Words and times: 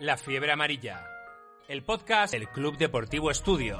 La 0.00 0.16
fiebre 0.16 0.50
amarilla. 0.50 1.06
El 1.68 1.84
podcast 1.84 2.32
del 2.34 2.48
Club 2.48 2.76
Deportivo 2.76 3.30
Estudio. 3.30 3.78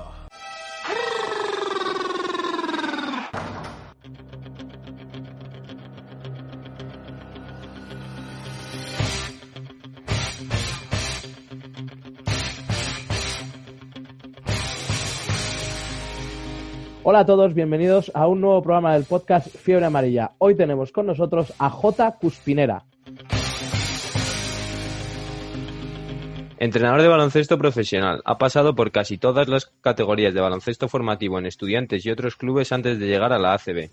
Hola 17.02 17.18
a 17.18 17.26
todos, 17.26 17.54
bienvenidos 17.54 18.12
a 18.14 18.28
un 18.28 18.40
nuevo 18.40 18.62
programa 18.62 18.94
del 18.94 19.04
podcast 19.04 19.48
Fiebre 19.48 19.86
Amarilla. 19.86 20.30
Hoy 20.38 20.54
tenemos 20.54 20.92
con 20.92 21.06
nosotros 21.06 21.52
a 21.58 21.68
J. 21.70 22.12
Cuspinera. 22.18 22.84
Entrenador 26.58 27.02
de 27.02 27.08
baloncesto 27.08 27.58
profesional. 27.58 28.22
Ha 28.24 28.38
pasado 28.38 28.74
por 28.74 28.92
casi 28.92 29.18
todas 29.18 29.48
las 29.48 29.66
categorías 29.80 30.32
de 30.32 30.40
baloncesto 30.40 30.88
formativo 30.88 31.38
en 31.38 31.46
estudiantes 31.46 32.06
y 32.06 32.10
otros 32.10 32.36
clubes 32.36 32.70
antes 32.72 32.98
de 32.98 33.06
llegar 33.06 33.32
a 33.32 33.38
la 33.38 33.54
ACB. 33.54 33.90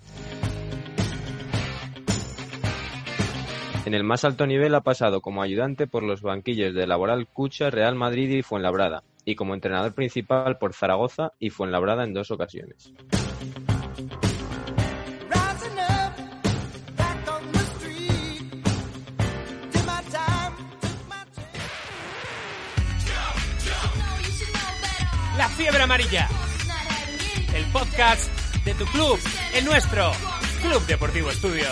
En 3.84 3.95
el 3.95 4.03
más 4.03 4.23
alto 4.26 4.45
nivel 4.45 4.76
ha 4.76 4.81
pasado 4.81 5.22
como 5.22 5.42
ayudante 5.42 5.88
por 5.88 6.03
los 6.03 6.22
banquillos 6.22 6.76
de 6.76 6.86
Laboral 6.86 7.28
Cucha, 7.28 7.72
Real 7.72 7.95
Madrid 7.95 8.30
y 8.30 8.44
Fuenlabrada, 8.44 9.03
y 9.25 9.36
como 9.36 9.56
entrenador 9.56 9.96
principal 9.96 10.59
por 10.59 10.73
Zaragoza 10.73 11.34
y 11.40 11.50
Fuenlabrada 11.50 12.03
en 12.03 12.14
dos 12.14 12.30
ocasiones. 12.30 12.94
La 25.38 25.48
fiebre 25.48 25.82
amarilla. 25.82 26.28
El 27.56 27.66
podcast 27.72 28.30
de 28.66 28.74
tu 28.74 28.86
club, 28.86 29.18
el 29.56 29.64
nuestro, 29.64 30.12
Club 30.62 30.86
Deportivo 30.86 31.30
Estudio. 31.30 31.66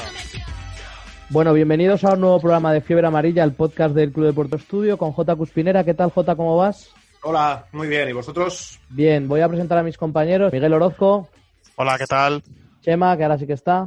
Bueno, 1.29 1.53
bienvenidos 1.53 2.03
a 2.05 2.13
un 2.13 2.21
nuevo 2.21 2.39
programa 2.39 2.71
de 2.71 2.81
Fiebre 2.81 3.07
Amarilla, 3.07 3.43
el 3.43 3.51
podcast 3.53 3.93
del 3.93 4.13
Club 4.13 4.27
Deportivo 4.27 4.57
Estudio 4.57 4.97
con 4.97 5.11
J. 5.11 5.35
Cuspinera. 5.35 5.83
¿Qué 5.83 5.93
tal, 5.93 6.09
J? 6.09 6.35
¿Cómo 6.35 6.55
vas? 6.55 6.89
Hola, 7.21 7.67
muy 7.73 7.87
bien. 7.89 8.07
¿Y 8.07 8.13
vosotros? 8.13 8.79
Bien, 8.89 9.27
voy 9.27 9.41
a 9.41 9.49
presentar 9.49 9.77
a 9.77 9.83
mis 9.83 9.97
compañeros. 9.97 10.53
Miguel 10.53 10.73
Orozco. 10.73 11.27
Hola, 11.75 11.97
¿qué 11.97 12.05
tal? 12.05 12.41
Chema, 12.81 13.17
que 13.17 13.23
ahora 13.23 13.37
sí 13.37 13.45
que 13.45 13.53
está. 13.53 13.85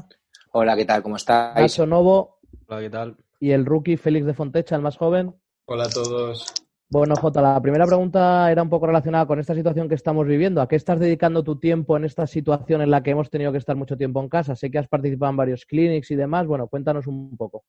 Hola, 0.52 0.76
¿qué 0.76 0.84
tal? 0.84 1.02
¿Cómo 1.02 1.16
estáis? 1.16 1.56
Nacho 1.56 1.86
Novo. 1.86 2.40
Hola, 2.68 2.80
¿qué 2.80 2.90
tal? 2.90 3.16
Y 3.40 3.52
el 3.52 3.64
rookie 3.64 3.96
Félix 3.96 4.26
de 4.26 4.34
Fontecha, 4.34 4.76
el 4.76 4.82
más 4.82 4.98
joven. 4.98 5.34
Hola 5.64 5.84
a 5.84 5.88
todos. 5.88 6.46
Bueno, 6.92 7.14
Jota, 7.16 7.40
la 7.40 7.58
primera 7.62 7.86
pregunta 7.86 8.52
era 8.52 8.62
un 8.62 8.68
poco 8.68 8.86
relacionada 8.86 9.24
con 9.24 9.40
esta 9.40 9.54
situación 9.54 9.88
que 9.88 9.94
estamos 9.94 10.26
viviendo. 10.26 10.60
¿A 10.60 10.68
qué 10.68 10.76
estás 10.76 11.00
dedicando 11.00 11.42
tu 11.42 11.58
tiempo 11.58 11.96
en 11.96 12.04
esta 12.04 12.26
situación 12.26 12.82
en 12.82 12.90
la 12.90 13.02
que 13.02 13.12
hemos 13.12 13.30
tenido 13.30 13.50
que 13.50 13.56
estar 13.56 13.74
mucho 13.76 13.96
tiempo 13.96 14.20
en 14.20 14.28
casa? 14.28 14.54
Sé 14.54 14.70
que 14.70 14.76
has 14.76 14.88
participado 14.88 15.30
en 15.30 15.38
varios 15.38 15.64
clinics 15.64 16.10
y 16.10 16.16
demás. 16.16 16.46
Bueno, 16.46 16.68
cuéntanos 16.68 17.06
un 17.06 17.34
poco. 17.34 17.64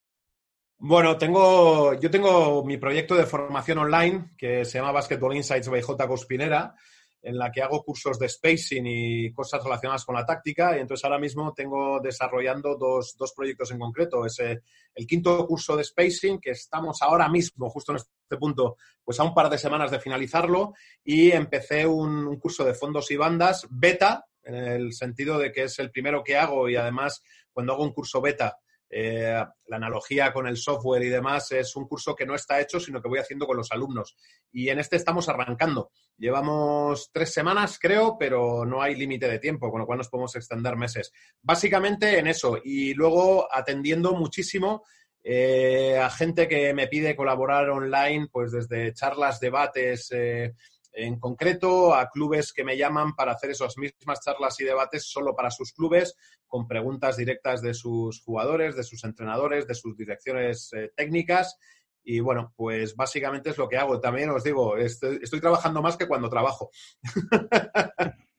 Bueno, 0.77 1.17
tengo, 1.17 1.93
yo 1.93 2.11
tengo 2.11 2.65
mi 2.65 2.75
proyecto 2.75 3.15
de 3.15 3.25
formación 3.25 3.77
online 3.77 4.31
que 4.37 4.65
se 4.65 4.79
llama 4.79 4.91
Basketball 4.91 5.37
Insights 5.37 5.69
by 5.69 5.81
J. 5.81 6.05
Cospinera, 6.05 6.75
en 7.23 7.37
la 7.37 7.51
que 7.51 7.61
hago 7.61 7.83
cursos 7.83 8.19
de 8.19 8.27
spacing 8.27 8.85
y 8.85 9.31
cosas 9.31 9.63
relacionadas 9.63 10.05
con 10.05 10.15
la 10.15 10.25
táctica. 10.25 10.77
Y 10.77 10.81
entonces 10.81 11.03
ahora 11.05 11.17
mismo 11.17 11.53
tengo 11.53 11.99
desarrollando 12.01 12.75
dos, 12.75 13.15
dos 13.17 13.33
proyectos 13.33 13.71
en 13.71 13.79
concreto. 13.79 14.25
Es 14.25 14.39
el 14.39 15.07
quinto 15.07 15.47
curso 15.47 15.75
de 15.75 15.85
spacing, 15.85 16.39
que 16.39 16.51
estamos 16.51 17.01
ahora 17.01 17.29
mismo, 17.29 17.69
justo 17.69 17.93
en 17.93 17.97
este 17.97 18.37
punto, 18.37 18.75
pues 19.03 19.19
a 19.19 19.23
un 19.23 19.33
par 19.33 19.49
de 19.49 19.57
semanas 19.57 19.89
de 19.89 19.99
finalizarlo. 19.99 20.73
Y 21.03 21.31
empecé 21.31 21.87
un 21.87 22.37
curso 22.37 22.65
de 22.65 22.73
fondos 22.73 23.09
y 23.09 23.15
bandas 23.15 23.65
beta, 23.69 24.25
en 24.43 24.55
el 24.55 24.93
sentido 24.93 25.39
de 25.39 25.51
que 25.51 25.63
es 25.63 25.79
el 25.79 25.91
primero 25.91 26.23
que 26.23 26.35
hago 26.35 26.69
y 26.69 26.75
además 26.75 27.23
cuando 27.51 27.73
hago 27.73 27.83
un 27.83 27.93
curso 27.93 28.21
beta 28.21 28.57
eh, 28.95 29.43
la 29.67 29.75
analogía 29.77 30.31
con 30.31 30.47
el 30.47 30.57
software 30.57 31.03
y 31.03 31.09
demás 31.09 31.51
es 31.51 31.75
un 31.75 31.87
curso 31.87 32.15
que 32.15 32.25
no 32.25 32.35
está 32.35 32.61
hecho, 32.61 32.79
sino 32.79 33.01
que 33.01 33.09
voy 33.09 33.19
haciendo 33.19 33.47
con 33.47 33.57
los 33.57 33.71
alumnos. 33.71 34.15
Y 34.51 34.69
en 34.69 34.79
este 34.79 34.97
estamos 34.97 35.27
arrancando. 35.29 35.91
Llevamos 36.17 37.09
tres 37.11 37.33
semanas, 37.33 37.79
creo, 37.79 38.17
pero 38.19 38.65
no 38.65 38.81
hay 38.81 38.95
límite 38.95 39.27
de 39.27 39.39
tiempo, 39.39 39.71
con 39.71 39.79
lo 39.79 39.87
cual 39.87 39.97
nos 39.97 40.09
podemos 40.09 40.35
extender 40.35 40.75
meses. 40.75 41.11
Básicamente 41.41 42.19
en 42.19 42.27
eso. 42.27 42.59
Y 42.63 42.93
luego 42.93 43.47
atendiendo 43.51 44.13
muchísimo 44.13 44.83
eh, 45.23 45.97
a 45.97 46.09
gente 46.09 46.47
que 46.47 46.73
me 46.73 46.87
pide 46.87 47.15
colaborar 47.15 47.69
online, 47.69 48.27
pues 48.31 48.51
desde 48.51 48.93
charlas, 48.93 49.39
debates. 49.39 50.09
Eh, 50.11 50.53
en 50.93 51.19
concreto 51.19 51.93
a 51.93 52.09
clubes 52.09 52.53
que 52.53 52.63
me 52.63 52.77
llaman 52.77 53.15
para 53.15 53.33
hacer 53.33 53.49
esas 53.49 53.77
mismas 53.77 54.21
charlas 54.21 54.59
y 54.59 54.63
debates 54.63 55.05
solo 55.09 55.35
para 55.35 55.51
sus 55.51 55.73
clubes, 55.73 56.15
con 56.47 56.67
preguntas 56.67 57.17
directas 57.17 57.61
de 57.61 57.73
sus 57.73 58.21
jugadores, 58.21 58.75
de 58.75 58.83
sus 58.83 59.03
entrenadores, 59.03 59.67
de 59.67 59.75
sus 59.75 59.97
direcciones 59.97 60.71
eh, 60.73 60.91
técnicas. 60.95 61.57
Y 62.03 62.19
bueno, 62.19 62.53
pues 62.55 62.95
básicamente 62.95 63.49
es 63.49 63.57
lo 63.57 63.67
que 63.67 63.77
hago. 63.77 63.99
También 63.99 64.29
os 64.29 64.43
digo, 64.43 64.77
estoy, 64.77 65.19
estoy 65.21 65.39
trabajando 65.41 65.81
más 65.81 65.97
que 65.97 66.07
cuando 66.07 66.29
trabajo. 66.29 66.69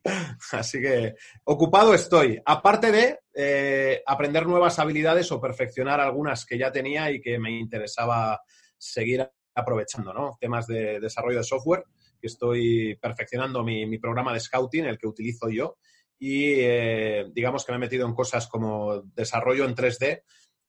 Así 0.53 0.81
que 0.81 1.15
ocupado 1.45 1.95
estoy. 1.95 2.41
Aparte 2.45 2.93
de 2.93 3.21
eh, 3.35 4.03
aprender 4.07 4.47
nuevas 4.47 4.79
habilidades 4.79 5.33
o 5.33 5.41
perfeccionar 5.41 6.01
algunas 6.01 6.45
que 6.45 6.59
ya 6.59 6.71
tenía 6.71 7.11
y 7.11 7.21
que 7.21 7.39
me 7.39 7.51
interesaba 7.51 8.41
seguir 8.77 9.29
aprovechando, 9.55 10.13
¿no? 10.13 10.37
Temas 10.39 10.67
de 10.67 11.01
desarrollo 11.01 11.39
de 11.39 11.45
software 11.45 11.85
que 12.25 12.29
estoy 12.29 12.97
perfeccionando 13.03 13.63
mi, 13.63 13.99
programa 13.99 14.33
de 14.33 14.41
scouting, 14.41 14.87
el 14.87 14.97
que 14.97 15.07
utilizo 15.07 15.51
yo, 15.51 15.77
y 16.19 16.55
eh, 16.57 17.27
digamos 17.35 17.67
que 17.67 17.73
me 17.73 17.77
he 17.77 17.81
metido 17.81 18.07
en 18.07 18.15
cosas 18.15 18.47
como 18.47 19.03
desarrollo 19.15 19.67
en 19.67 19.75
3D, 19.75 20.23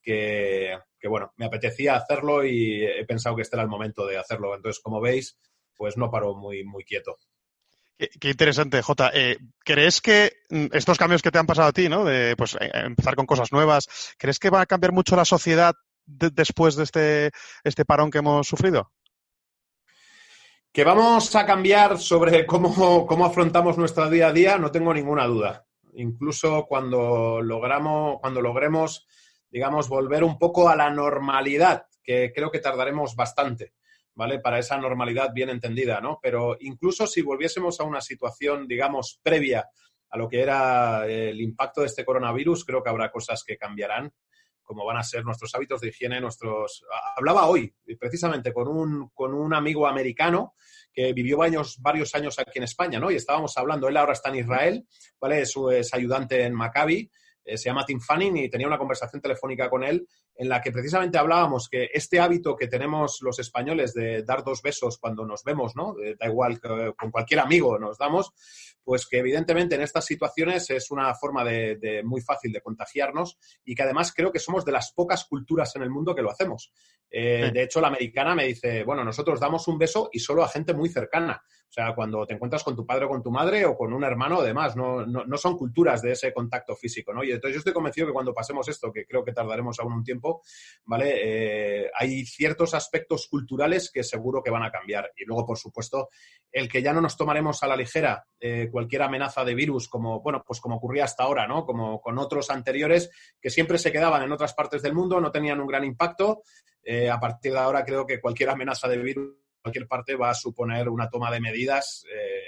que, 0.04 0.78
bueno, 1.08 1.32
me 1.38 1.46
apetecía 1.46 1.96
hacerlo 1.96 2.44
y 2.44 2.84
he 2.84 3.06
pensado 3.06 3.38
que 3.38 3.44
este 3.44 3.56
era 3.56 3.64
el 3.64 3.70
momento 3.70 4.06
de 4.06 4.18
hacerlo. 4.18 4.54
Entonces, 4.54 4.84
como 4.84 5.00
veis, 5.00 5.40
pues 5.78 5.96
no 5.96 6.12
paro 6.12 6.36
muy, 6.36 6.66
muy 6.66 6.84
quieto. 6.84 7.20
Qué, 7.98 8.30
interesante, 8.30 8.82
Jota. 8.82 9.12
Eh, 9.14 9.38
¿Crees 9.64 10.02
que 10.02 10.34
mm, 10.50 10.66
estos 10.74 10.98
cambios 10.98 11.22
que 11.22 11.32
te 11.32 11.40
han 11.40 11.48
pasado 11.48 11.70
a 11.70 11.74
ti, 11.74 11.88
¿no? 11.88 12.04
De 12.04 12.36
pues, 12.36 12.56
eh, 12.60 12.70
empezar 12.74 13.16
con 13.16 13.26
cosas 13.26 13.54
nuevas, 13.54 13.88
¿crees 14.18 14.40
que 14.40 14.50
va 14.50 14.60
a 14.60 14.66
cambiar 14.66 14.92
mucho 14.92 15.16
la 15.16 15.24
sociedad 15.24 15.74
después 16.06 16.76
de 16.76 16.84
este, 16.84 17.32
este 17.64 17.86
parón 17.86 18.12
que 18.12 18.18
hemos 18.18 18.46
sufrido? 18.46 18.92
Que 20.76 20.84
vamos 20.84 21.34
a 21.38 21.46
cambiar 21.46 21.98
sobre 21.98 22.46
cómo, 22.46 23.08
cómo 23.08 23.26
afrontamos 23.26 23.78
nuestro 23.78 24.10
día 24.10 24.28
a 24.28 24.34
día, 24.34 24.58
no 24.58 24.72
tengo 24.72 24.94
ninguna 24.94 25.24
duda. 25.26 25.66
Incluso 25.94 26.66
cuando 26.66 27.42
logramos, 27.42 28.20
cuando 28.20 28.42
logremos, 28.42 29.08
digamos, 29.50 29.88
volver 29.88 30.26
un 30.26 30.38
poco 30.38 30.68
a 30.68 30.76
la 30.76 30.90
normalidad, 30.90 31.86
que 32.04 32.34
creo 32.36 32.52
que 32.52 32.60
tardaremos 32.60 33.16
bastante, 33.16 33.72
¿vale? 34.16 34.40
Para 34.40 34.60
esa 34.60 34.78
normalidad 34.78 35.32
bien 35.34 35.50
entendida, 35.50 36.02
¿no? 36.02 36.20
Pero 36.22 36.58
incluso 36.60 37.08
si 37.08 37.22
volviésemos 37.22 37.80
a 37.80 37.86
una 37.86 38.02
situación, 38.02 38.68
digamos, 38.68 39.22
previa 39.24 39.70
a 40.10 40.18
lo 40.18 40.28
que 40.28 40.42
era 40.42 41.08
el 41.08 41.40
impacto 41.40 41.82
de 41.82 41.88
este 41.88 42.04
coronavirus, 42.04 42.66
creo 42.66 42.84
que 42.84 42.90
habrá 42.90 43.12
cosas 43.12 43.46
que 43.46 43.58
cambiarán 43.58 44.12
como 44.66 44.84
van 44.84 44.98
a 44.98 45.04
ser 45.04 45.24
nuestros 45.24 45.54
hábitos 45.56 45.80
de 45.80 45.90
higiene, 45.90 46.20
nuestros... 46.20 46.84
Hablaba 47.16 47.48
hoy 47.48 47.74
precisamente 47.98 48.52
con 48.52 48.68
un, 48.68 49.10
con 49.14 49.34
un 49.34 49.54
amigo 49.54 49.88
americano 49.88 50.56
que 50.92 51.14
vivió 51.14 51.38
varios, 51.38 52.16
años 52.16 52.40
aquí 52.40 52.58
en 52.58 52.64
España, 52.64 53.00
¿no? 53.00 53.12
Y 53.12 53.16
estábamos 53.16 53.56
hablando, 53.58 53.88
él 53.88 53.98
ahora 53.98 54.14
está 54.14 54.30
en 54.30 54.36
Israel, 54.36 54.88
¿vale? 55.20 55.42
Es, 55.42 55.54
es 55.72 55.94
ayudante 55.94 56.44
en 56.44 56.54
Maccabi, 56.54 57.10
eh, 57.46 57.58
se 57.58 57.66
llama 57.66 57.86
Tim 57.86 58.00
Fanning 58.00 58.38
y 58.38 58.50
tenía 58.50 58.68
una 58.68 58.78
conversación 58.78 59.22
telefónica 59.22 59.70
con 59.70 59.84
él 59.84 60.08
en 60.38 60.50
la 60.50 60.62
que 60.62 60.72
precisamente 60.72 61.18
hablábamos 61.18 61.70
que 61.70 61.90
este 61.94 62.20
hábito 62.20 62.56
que 62.56 62.68
tenemos 62.68 63.20
los 63.22 63.40
españoles 63.40 63.94
de 63.94 64.24
dar 64.24 64.44
dos 64.44 64.62
besos 64.62 64.98
cuando 64.98 65.26
nos 65.26 65.44
vemos, 65.44 65.76
¿no? 65.76 65.96
Da 66.20 66.28
igual, 66.28 66.60
con 66.98 67.12
cualquier 67.12 67.40
amigo 67.40 67.80
nos 67.80 67.98
damos, 67.98 68.34
pues 68.84 69.08
que 69.08 69.18
evidentemente 69.18 69.76
en 69.76 69.82
estas 69.82 70.06
situaciones 70.06 70.70
es 70.70 70.92
una 70.92 71.14
forma 71.16 71.44
de, 71.44 72.02
muy 72.04 72.22
fácil 72.22 72.52
de 72.52 72.62
contagiarnos 72.62 73.38
y 73.64 73.74
que 73.76 73.84
además 73.84 74.14
creo 74.14 74.32
que 74.32 74.40
somos 74.40 74.66
de 74.66 74.74
las 74.74 74.92
pocas 74.94 75.26
culturas 75.26 75.76
en 75.76 75.84
el 75.84 75.90
mundo 75.90 76.14
que 76.14 76.22
lo 76.22 76.32
hacemos. 76.32 76.72
Eh, 77.10 77.50
de 77.54 77.64
hecho, 77.64 77.80
la 77.80 77.88
americana 77.88 78.36
me 78.36 78.46
dice, 78.46 78.84
bueno, 78.84 79.04
nosotros 79.04 79.40
damos 79.40 79.68
un 79.68 79.78
beso 79.78 80.10
y 80.12 80.20
solo 80.20 80.44
a 80.44 80.50
gente 80.50 80.74
muy 80.74 80.90
cercana. 80.90 81.42
O 81.68 81.72
sea, 81.76 81.94
cuando 81.94 82.26
te 82.26 82.36
encuentras 82.36 82.64
con 82.64 82.76
tu 82.76 82.86
padre 82.86 83.06
o 83.06 83.10
con 83.10 83.24
tu 83.24 83.32
madre 83.32 83.66
o 83.66 83.76
con 83.76 83.92
un 83.92 84.04
hermano, 84.04 84.40
además, 84.40 84.76
no, 84.76 85.06
no, 85.06 85.38
son 85.38 85.58
culturas 85.58 86.02
de 86.02 86.12
ese 86.12 86.32
contacto 86.34 86.76
físico, 86.76 87.14
¿no? 87.14 87.24
Y 87.24 87.32
entonces 87.32 87.56
yo 87.56 87.58
estoy 87.60 87.74
convencido 87.74 88.08
que 88.08 88.14
cuando 88.14 88.34
pasemos 88.34 88.68
esto, 88.70 88.94
que 88.94 89.06
creo 89.06 89.26
que 89.26 89.34
tardaremos 89.34 89.80
aún 89.80 89.94
un 89.94 90.04
tiempo, 90.04 90.25
¿vale? 90.84 91.14
Eh, 91.24 91.92
hay 91.94 92.26
ciertos 92.26 92.74
aspectos 92.74 93.28
culturales 93.28 93.92
que 93.92 94.04
seguro 94.04 94.42
que 94.44 94.52
van 94.52 94.64
a 94.64 94.72
cambiar. 94.72 95.12
Y 95.16 95.26
luego, 95.26 95.46
por 95.46 95.58
supuesto, 95.58 96.10
el 96.52 96.70
que 96.70 96.82
ya 96.82 96.94
no 96.94 97.02
nos 97.02 97.18
tomaremos 97.18 97.62
a 97.64 97.68
la 97.68 97.76
ligera 97.76 98.26
eh, 98.40 98.70
cualquier 98.72 99.04
amenaza 99.04 99.44
de 99.44 99.56
virus, 99.56 99.88
como, 99.88 100.22
bueno, 100.22 100.44
pues 100.46 100.60
como 100.60 100.78
ocurría 100.78 101.06
hasta 101.06 101.24
ahora, 101.24 101.48
¿no? 101.48 101.66
Como 101.66 102.02
con 102.02 102.18
otros 102.18 102.50
anteriores 102.50 103.10
que 103.42 103.50
siempre 103.50 103.78
se 103.78 103.92
quedaban 103.92 104.24
en 104.24 104.32
otras 104.32 104.54
partes 104.54 104.82
del 104.82 104.94
mundo, 104.94 105.20
no 105.20 105.32
tenían 105.32 105.60
un 105.60 105.68
gran 105.68 105.84
impacto. 105.84 106.44
Eh, 106.84 107.10
a 107.10 107.20
partir 107.20 107.54
de 107.54 107.60
ahora 107.60 107.84
creo 107.84 108.06
que 108.06 108.22
cualquier 108.22 108.50
amenaza 108.50 108.88
de 108.88 108.98
virus 108.98 109.36
cualquier 109.62 109.88
parte 109.88 110.16
va 110.16 110.30
a 110.30 110.36
suponer 110.36 110.88
una 110.90 111.10
toma 111.10 111.32
de 111.32 111.40
medidas 111.40 112.04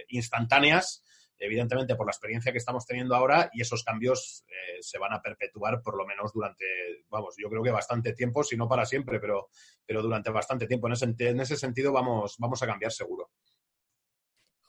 instantáneas, 0.10 1.04
evidentemente 1.40 1.96
por 1.96 2.06
la 2.06 2.12
experiencia 2.12 2.52
que 2.52 2.58
estamos 2.58 2.86
teniendo 2.86 3.16
ahora, 3.16 3.50
y 3.54 3.62
esos 3.62 3.84
cambios 3.84 4.44
eh, 4.48 4.78
se 4.82 4.98
van 4.98 5.14
a 5.14 5.22
perpetuar 5.22 5.82
por 5.82 5.98
lo 5.98 6.06
menos 6.06 6.32
durante, 6.34 6.66
vamos, 7.10 7.36
yo 7.38 7.50
creo 7.50 7.64
que 7.64 7.72
bastante 7.72 8.14
tiempo, 8.14 8.44
si 8.44 8.58
no 8.58 8.68
para 8.68 8.86
siempre, 8.86 9.20
pero, 9.20 9.50
pero 9.86 10.02
durante 10.02 10.32
bastante 10.32 10.68
tiempo. 10.68 10.88
En 10.88 10.94
ese, 10.94 11.14
en 11.20 11.40
ese 11.40 11.56
sentido 11.58 11.92
vamos, 11.92 12.36
vamos 12.40 12.62
a 12.64 12.68
cambiar 12.68 12.92
seguro. 12.92 13.30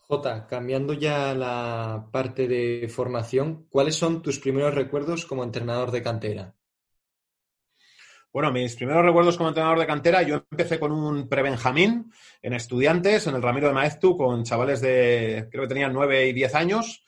Jota, 0.09 0.47
cambiando 0.47 0.95
ya 0.95 1.35
la 1.35 2.09
parte 2.11 2.49
de 2.49 2.89
formación, 2.89 3.67
¿cuáles 3.69 3.95
son 3.95 4.23
tus 4.23 4.39
primeros 4.39 4.75
recuerdos 4.75 5.27
como 5.27 5.45
entrenador 5.45 5.91
de 5.91 6.03
cantera? 6.03 6.58
Bueno, 8.31 8.53
mis 8.53 8.77
primeros 8.77 9.05
recuerdos 9.05 9.39
como 9.39 9.49
entrenador 9.49 9.79
de 9.79 9.87
cantera, 9.87 10.23
yo 10.23 10.45
empecé 10.51 10.79
con 10.79 10.93
un 10.93 11.29
pre-Benjamín 11.29 12.13
en 12.43 12.53
estudiantes, 12.53 13.27
en 13.27 13.35
el 13.35 13.43
Ramiro 13.43 13.69
de 13.69 13.75
Maeztu, 13.75 14.19
con 14.19 14.45
chavales 14.45 14.83
de, 14.83 15.49
creo 15.51 15.63
que 15.63 15.69
tenían 15.69 15.95
9 15.95 16.29
y 16.29 16.33
10 16.35 16.55
años, 16.55 17.05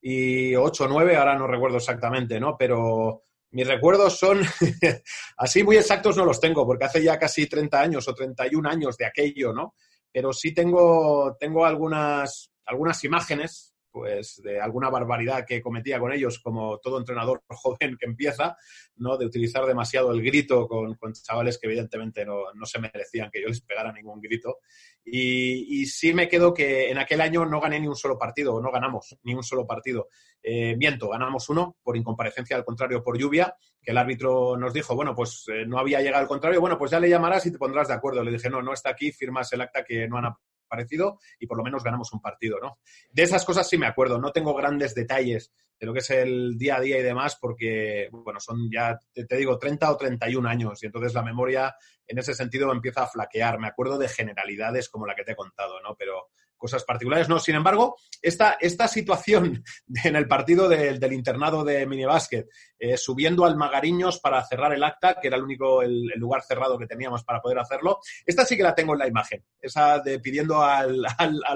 y 0.00 0.56
8 0.56 0.84
o 0.84 0.88
9, 0.88 1.16
ahora 1.16 1.38
no 1.38 1.46
recuerdo 1.46 1.76
exactamente, 1.76 2.40
¿no? 2.40 2.56
Pero 2.58 3.22
mis 3.52 3.68
recuerdos 3.68 4.18
son, 4.18 4.40
así 5.36 5.62
muy 5.62 5.76
exactos 5.76 6.16
no 6.16 6.24
los 6.24 6.40
tengo, 6.40 6.66
porque 6.66 6.86
hace 6.86 7.02
ya 7.04 7.20
casi 7.20 7.46
30 7.46 7.80
años 7.80 8.08
o 8.08 8.14
31 8.14 8.68
años 8.68 8.96
de 8.96 9.06
aquello, 9.06 9.52
¿no? 9.52 9.76
Pero 10.10 10.32
sí 10.32 10.52
tengo, 10.52 11.36
tengo 11.38 11.64
algunas, 11.64 12.50
algunas 12.66 13.02
imágenes 13.04 13.73
pues 13.94 14.42
de 14.42 14.60
alguna 14.60 14.90
barbaridad 14.90 15.44
que 15.46 15.62
cometía 15.62 16.00
con 16.00 16.12
ellos, 16.12 16.40
como 16.40 16.78
todo 16.78 16.98
entrenador 16.98 17.44
joven 17.48 17.96
que 17.96 18.06
empieza, 18.06 18.56
¿no? 18.96 19.16
De 19.16 19.24
utilizar 19.24 19.64
demasiado 19.66 20.10
el 20.10 20.20
grito 20.20 20.66
con, 20.66 20.98
chavales 21.12 21.58
que 21.58 21.68
evidentemente 21.68 22.26
no, 22.26 22.42
se 22.64 22.80
merecían 22.80 23.30
que 23.30 23.40
yo 23.40 23.46
les 23.46 23.60
pegara 23.60 23.92
ningún 23.92 24.20
grito. 24.20 24.58
Y, 25.04 25.86
sí 25.86 26.12
me 26.12 26.28
quedo 26.28 26.52
que 26.52 26.90
en 26.90 26.98
aquel 26.98 27.20
año 27.20 27.46
no 27.46 27.60
gané 27.60 27.78
ni 27.78 27.86
un 27.86 27.94
solo 27.94 28.18
partido, 28.18 28.60
no 28.60 28.72
ganamos 28.72 29.16
ni 29.22 29.32
un 29.32 29.44
solo 29.44 29.64
partido. 29.64 30.08
Eh, 30.42 30.74
miento, 30.76 31.10
ganamos 31.10 31.48
uno 31.48 31.76
por 31.80 31.96
incomparecencia, 31.96 32.56
al 32.56 32.64
contrario, 32.64 33.00
por 33.00 33.16
lluvia, 33.16 33.54
que 33.80 33.92
el 33.92 33.98
árbitro 33.98 34.56
nos 34.56 34.72
dijo, 34.72 34.96
bueno, 34.96 35.14
pues 35.14 35.44
eh, 35.52 35.66
no 35.66 35.78
había 35.78 36.00
llegado 36.00 36.22
al 36.22 36.28
contrario, 36.28 36.60
bueno, 36.60 36.76
pues 36.76 36.90
ya 36.90 36.98
le 36.98 37.08
llamarás 37.08 37.46
y 37.46 37.52
te 37.52 37.58
pondrás 37.58 37.86
de 37.86 37.94
acuerdo. 37.94 38.24
Le 38.24 38.32
dije, 38.32 38.50
no, 38.50 38.60
no 38.60 38.72
está 38.72 38.90
aquí, 38.90 39.12
firmas 39.12 39.52
el 39.52 39.60
acta 39.60 39.84
que 39.84 40.08
no 40.08 40.18
han 40.18 40.34
parecido 40.74 41.18
y 41.38 41.46
por 41.46 41.56
lo 41.56 41.64
menos 41.64 41.82
ganamos 41.82 42.12
un 42.12 42.20
partido, 42.20 42.58
¿no? 42.60 42.78
De 43.10 43.22
esas 43.22 43.44
cosas 43.44 43.68
sí 43.68 43.78
me 43.78 43.86
acuerdo, 43.86 44.18
no 44.18 44.32
tengo 44.32 44.54
grandes 44.54 44.94
detalles 44.94 45.52
de 45.78 45.86
lo 45.86 45.92
que 45.92 46.00
es 46.00 46.10
el 46.10 46.56
día 46.56 46.76
a 46.76 46.80
día 46.80 46.98
y 46.98 47.02
demás 47.02 47.36
porque, 47.40 48.08
bueno, 48.10 48.40
son 48.40 48.70
ya, 48.70 48.98
te, 49.12 49.24
te 49.24 49.36
digo, 49.36 49.58
30 49.58 49.90
o 49.90 49.96
31 49.96 50.48
años 50.48 50.82
y 50.82 50.86
entonces 50.86 51.14
la 51.14 51.22
memoria 51.22 51.74
en 52.06 52.18
ese 52.18 52.34
sentido 52.34 52.70
empieza 52.72 53.02
a 53.02 53.06
flaquear. 53.06 53.58
Me 53.58 53.68
acuerdo 53.68 53.98
de 53.98 54.08
generalidades 54.08 54.88
como 54.88 55.06
la 55.06 55.14
que 55.14 55.24
te 55.24 55.32
he 55.32 55.36
contado, 55.36 55.80
¿no? 55.80 55.96
Pero 55.96 56.28
cosas 56.64 56.84
particulares. 56.84 57.28
No, 57.28 57.38
sin 57.38 57.56
embargo, 57.56 57.96
esta, 58.22 58.56
esta 58.58 58.88
situación 58.88 59.62
en 60.04 60.16
el 60.16 60.26
partido 60.26 60.66
del 60.66 61.12
internado 61.12 61.62
de 61.62 61.86
minibásquet, 61.86 62.48
eh, 62.78 62.96
subiendo 62.96 63.44
al 63.44 63.56
Magariños 63.56 64.18
para 64.18 64.42
cerrar 64.46 64.72
el 64.72 64.82
acta, 64.82 65.18
que 65.20 65.28
era 65.28 65.36
el 65.36 65.42
único 65.42 65.82
el, 65.82 66.06
lugar 66.16 66.42
cerrado 66.42 66.78
que 66.78 66.86
teníamos 66.86 67.22
para 67.22 67.42
poder 67.42 67.58
hacerlo, 67.58 67.98
esta 68.24 68.46
sí 68.46 68.56
que 68.56 68.62
la 68.62 68.74
tengo 68.74 68.94
en 68.94 69.00
la 69.00 69.06
imagen. 69.06 69.44
Esa 69.60 69.98
de 69.98 70.20
pidiendo 70.20 70.62
al, 70.62 71.04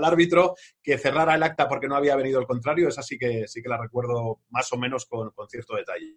árbitro 0.03 0.57
que 0.83 0.99
cerrara 0.99 1.37
el 1.37 1.43
acta 1.43 1.67
porque 1.67 1.89
no 1.89 1.97
había 1.97 2.15
venido 2.15 2.39
el 2.39 2.47
contrario, 2.47 2.89
esa 2.89 3.03
sí 3.03 3.17
que, 3.17 3.49
sí 3.49 3.63
que 3.63 3.69
la 3.71 3.81
recuerdo 3.81 4.41
más 4.51 4.71
o 4.75 4.77
menos 4.77 5.07
con, 5.07 5.33
cierto 5.49 5.75
detalle. 5.75 6.17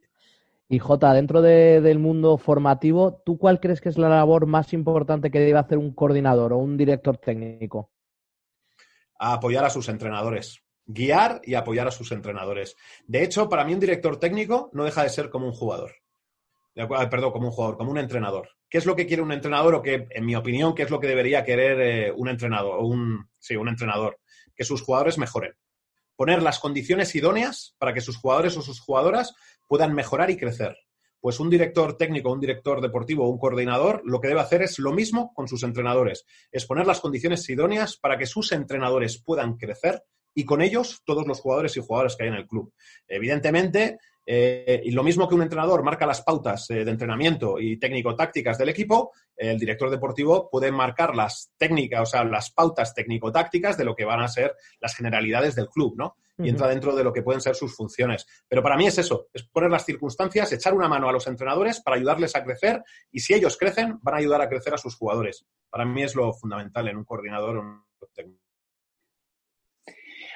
Y 0.68 0.80
Jota, 0.80 1.14
dentro 1.14 1.42
del 1.42 2.00
mundo 2.00 2.38
formativo, 2.38 3.22
¿tú 3.26 3.38
cuál 3.38 3.62
crees 3.62 3.80
que 3.80 3.88
es 3.88 3.98
la 3.98 4.10
labor 4.10 4.48
más 4.48 4.74
importante 4.74 5.32
que 5.32 5.40
debe 5.40 5.60
hacer 5.60 5.78
un 5.78 5.94
coordinador 5.94 6.52
o 6.52 6.58
un 6.58 6.76
director 6.76 7.18
técnico? 7.18 7.90
A 9.22 9.34
apoyar 9.34 9.64
a 9.64 9.70
sus 9.70 9.88
entrenadores. 9.88 10.64
Guiar 10.88 11.42
y 11.44 11.54
apoyar 11.54 11.88
a 11.88 11.92
sus 11.92 12.12
entrenadores. 12.12 12.76
De 13.06 13.22
hecho, 13.22 13.48
para 13.48 13.64
mí 13.64 13.74
un 13.74 13.80
director 13.80 14.18
técnico 14.18 14.72
no 14.74 14.84
deja 14.84 15.04
de 15.04 15.10
ser 15.10 15.30
como 15.30 15.46
un 15.46 15.54
jugador. 15.54 15.94
Perdón, 16.74 17.32
como 17.32 17.48
un 17.48 17.52
jugador, 17.52 17.78
como 17.78 17.92
un 17.92 18.00
entrenador. 18.00 18.50
¿Qué 18.68 18.80
es 18.80 18.86
lo 18.88 18.96
que 18.96 19.06
quiere 19.06 19.22
un 19.22 19.32
entrenador 19.32 19.76
o 19.76 19.82
qué, 19.84 20.08
en 20.10 20.26
mi 20.26 20.36
opinión, 20.36 20.74
qué 20.74 20.84
es 20.84 20.90
lo 20.90 21.00
que 21.00 21.08
debería 21.08 21.46
querer 21.46 21.82
eh, 21.82 22.12
un 22.12 22.30
entrenador 22.30 22.80
o 22.80 22.88
un, 22.88 23.30
sí, 23.38 23.56
un 23.56 23.68
entrenador? 23.68 24.20
Que 24.56 24.64
sus 24.64 24.82
jugadores 24.82 25.20
mejoren. 25.20 25.54
Poner 26.16 26.42
las 26.42 26.58
condiciones 26.58 27.14
idóneas 27.14 27.76
para 27.78 27.94
que 27.94 28.02
sus 28.02 28.18
jugadores 28.18 28.58
o 28.58 28.64
sus 28.64 28.80
jugadoras 28.80 29.36
puedan 29.68 29.94
mejorar 29.94 30.32
y 30.32 30.38
crecer. 30.38 30.76
Pues 31.22 31.40
un 31.40 31.50
director 31.50 31.96
técnico, 31.98 32.32
un 32.32 32.40
director 32.40 32.82
deportivo 32.82 33.30
un 33.30 33.38
coordinador 33.38 34.02
lo 34.04 34.20
que 34.20 34.28
debe 34.28 34.42
hacer 34.42 34.64
es 34.64 34.80
lo 34.80 34.92
mismo 34.92 35.34
con 35.34 35.48
sus 35.48 35.64
entrenadores, 35.64 36.26
es 36.52 36.66
poner 36.66 36.88
las 36.88 37.00
condiciones 37.00 37.48
idóneas 37.48 37.96
para 37.96 38.18
que 38.18 38.26
sus 38.26 38.52
entrenadores 38.52 39.22
puedan 39.24 39.56
crecer 39.56 40.04
y 40.34 40.46
con 40.46 40.62
ellos 40.62 41.02
todos 41.06 41.28
los 41.28 41.40
jugadores 41.40 41.78
y 41.78 41.82
jugadoras 41.82 42.16
que 42.16 42.24
hay 42.24 42.30
en 42.30 42.36
el 42.36 42.48
club. 42.48 42.74
Evidentemente, 43.08 44.00
eh, 44.26 44.82
y 44.84 44.92
lo 44.92 45.04
mismo 45.04 45.28
que 45.28 45.36
un 45.36 45.42
entrenador 45.42 45.84
marca 45.84 46.06
las 46.06 46.22
pautas 46.22 46.70
eh, 46.70 46.86
de 46.86 46.92
entrenamiento 46.92 47.60
y 47.60 47.78
técnico-tácticas 47.78 48.58
del 48.58 48.70
equipo, 48.70 49.12
el 49.36 49.60
director 49.60 49.90
deportivo 49.90 50.50
puede 50.50 50.72
marcar 50.72 51.16
las 51.16 51.52
técnicas, 51.58 52.02
o 52.02 52.06
sea, 52.06 52.24
las 52.24 52.52
pautas 52.52 52.94
técnico-tácticas 52.94 53.78
de 53.78 53.86
lo 53.86 53.96
que 53.96 54.06
van 54.06 54.22
a 54.22 54.28
ser 54.28 54.56
las 54.80 54.96
generalidades 54.96 55.56
del 55.56 55.68
club, 55.68 55.96
¿no? 55.98 56.16
Y 56.44 56.50
entra 56.50 56.68
dentro 56.68 56.96
de 56.96 57.04
lo 57.04 57.14
que 57.14 57.22
pueden 57.22 57.42
ser 57.42 57.56
sus 57.56 57.76
funciones. 57.76 58.26
Pero 58.48 58.64
para 58.64 58.78
mí 58.78 58.88
es 58.88 58.98
eso, 58.98 59.28
es 59.34 59.44
poner 59.44 59.70
las 59.70 59.86
circunstancias, 59.86 60.52
echar 60.52 60.74
una 60.74 60.88
mano 60.88 61.10
a 61.10 61.12
los 61.12 61.28
entrenadores 61.28 61.82
para 61.82 61.98
ayudarles 61.98 62.36
a 62.36 62.44
crecer 62.44 62.84
y 63.12 63.20
si 63.20 63.34
ellos 63.34 63.58
crecen, 63.58 64.00
van 64.02 64.16
a 64.16 64.18
ayudar 64.18 64.42
a 64.42 64.50
crecer 64.50 64.74
a 64.74 64.78
sus 64.78 64.96
jugadores. 64.96 65.46
Para 65.70 65.86
mí 65.86 66.04
es 66.04 66.16
lo 66.16 66.34
fundamental 66.34 66.88
en 66.88 66.98
un 66.98 67.06
coordinador 67.06 67.58
o 67.58 67.62
un 67.62 67.84
técnico. 68.14 68.42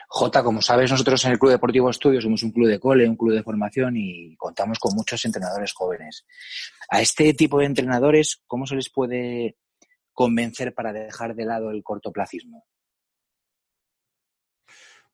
Jota, 0.07 0.43
como 0.43 0.61
sabes, 0.61 0.91
nosotros 0.91 1.25
en 1.25 1.31
el 1.31 1.39
Club 1.39 1.51
Deportivo 1.51 1.89
Estudio 1.89 2.21
somos 2.21 2.43
un 2.43 2.51
club 2.51 2.67
de 2.67 2.79
cole, 2.79 3.09
un 3.09 3.17
club 3.17 3.33
de 3.33 3.43
formación 3.43 3.97
y 3.97 4.35
contamos 4.37 4.79
con 4.79 4.95
muchos 4.95 5.25
entrenadores 5.25 5.73
jóvenes. 5.73 6.25
A 6.89 7.01
este 7.01 7.33
tipo 7.33 7.59
de 7.59 7.65
entrenadores, 7.65 8.41
¿cómo 8.47 8.65
se 8.65 8.75
les 8.75 8.89
puede 8.89 9.57
convencer 10.13 10.73
para 10.73 10.93
dejar 10.93 11.35
de 11.35 11.45
lado 11.45 11.71
el 11.71 11.83
cortoplacismo? 11.83 12.65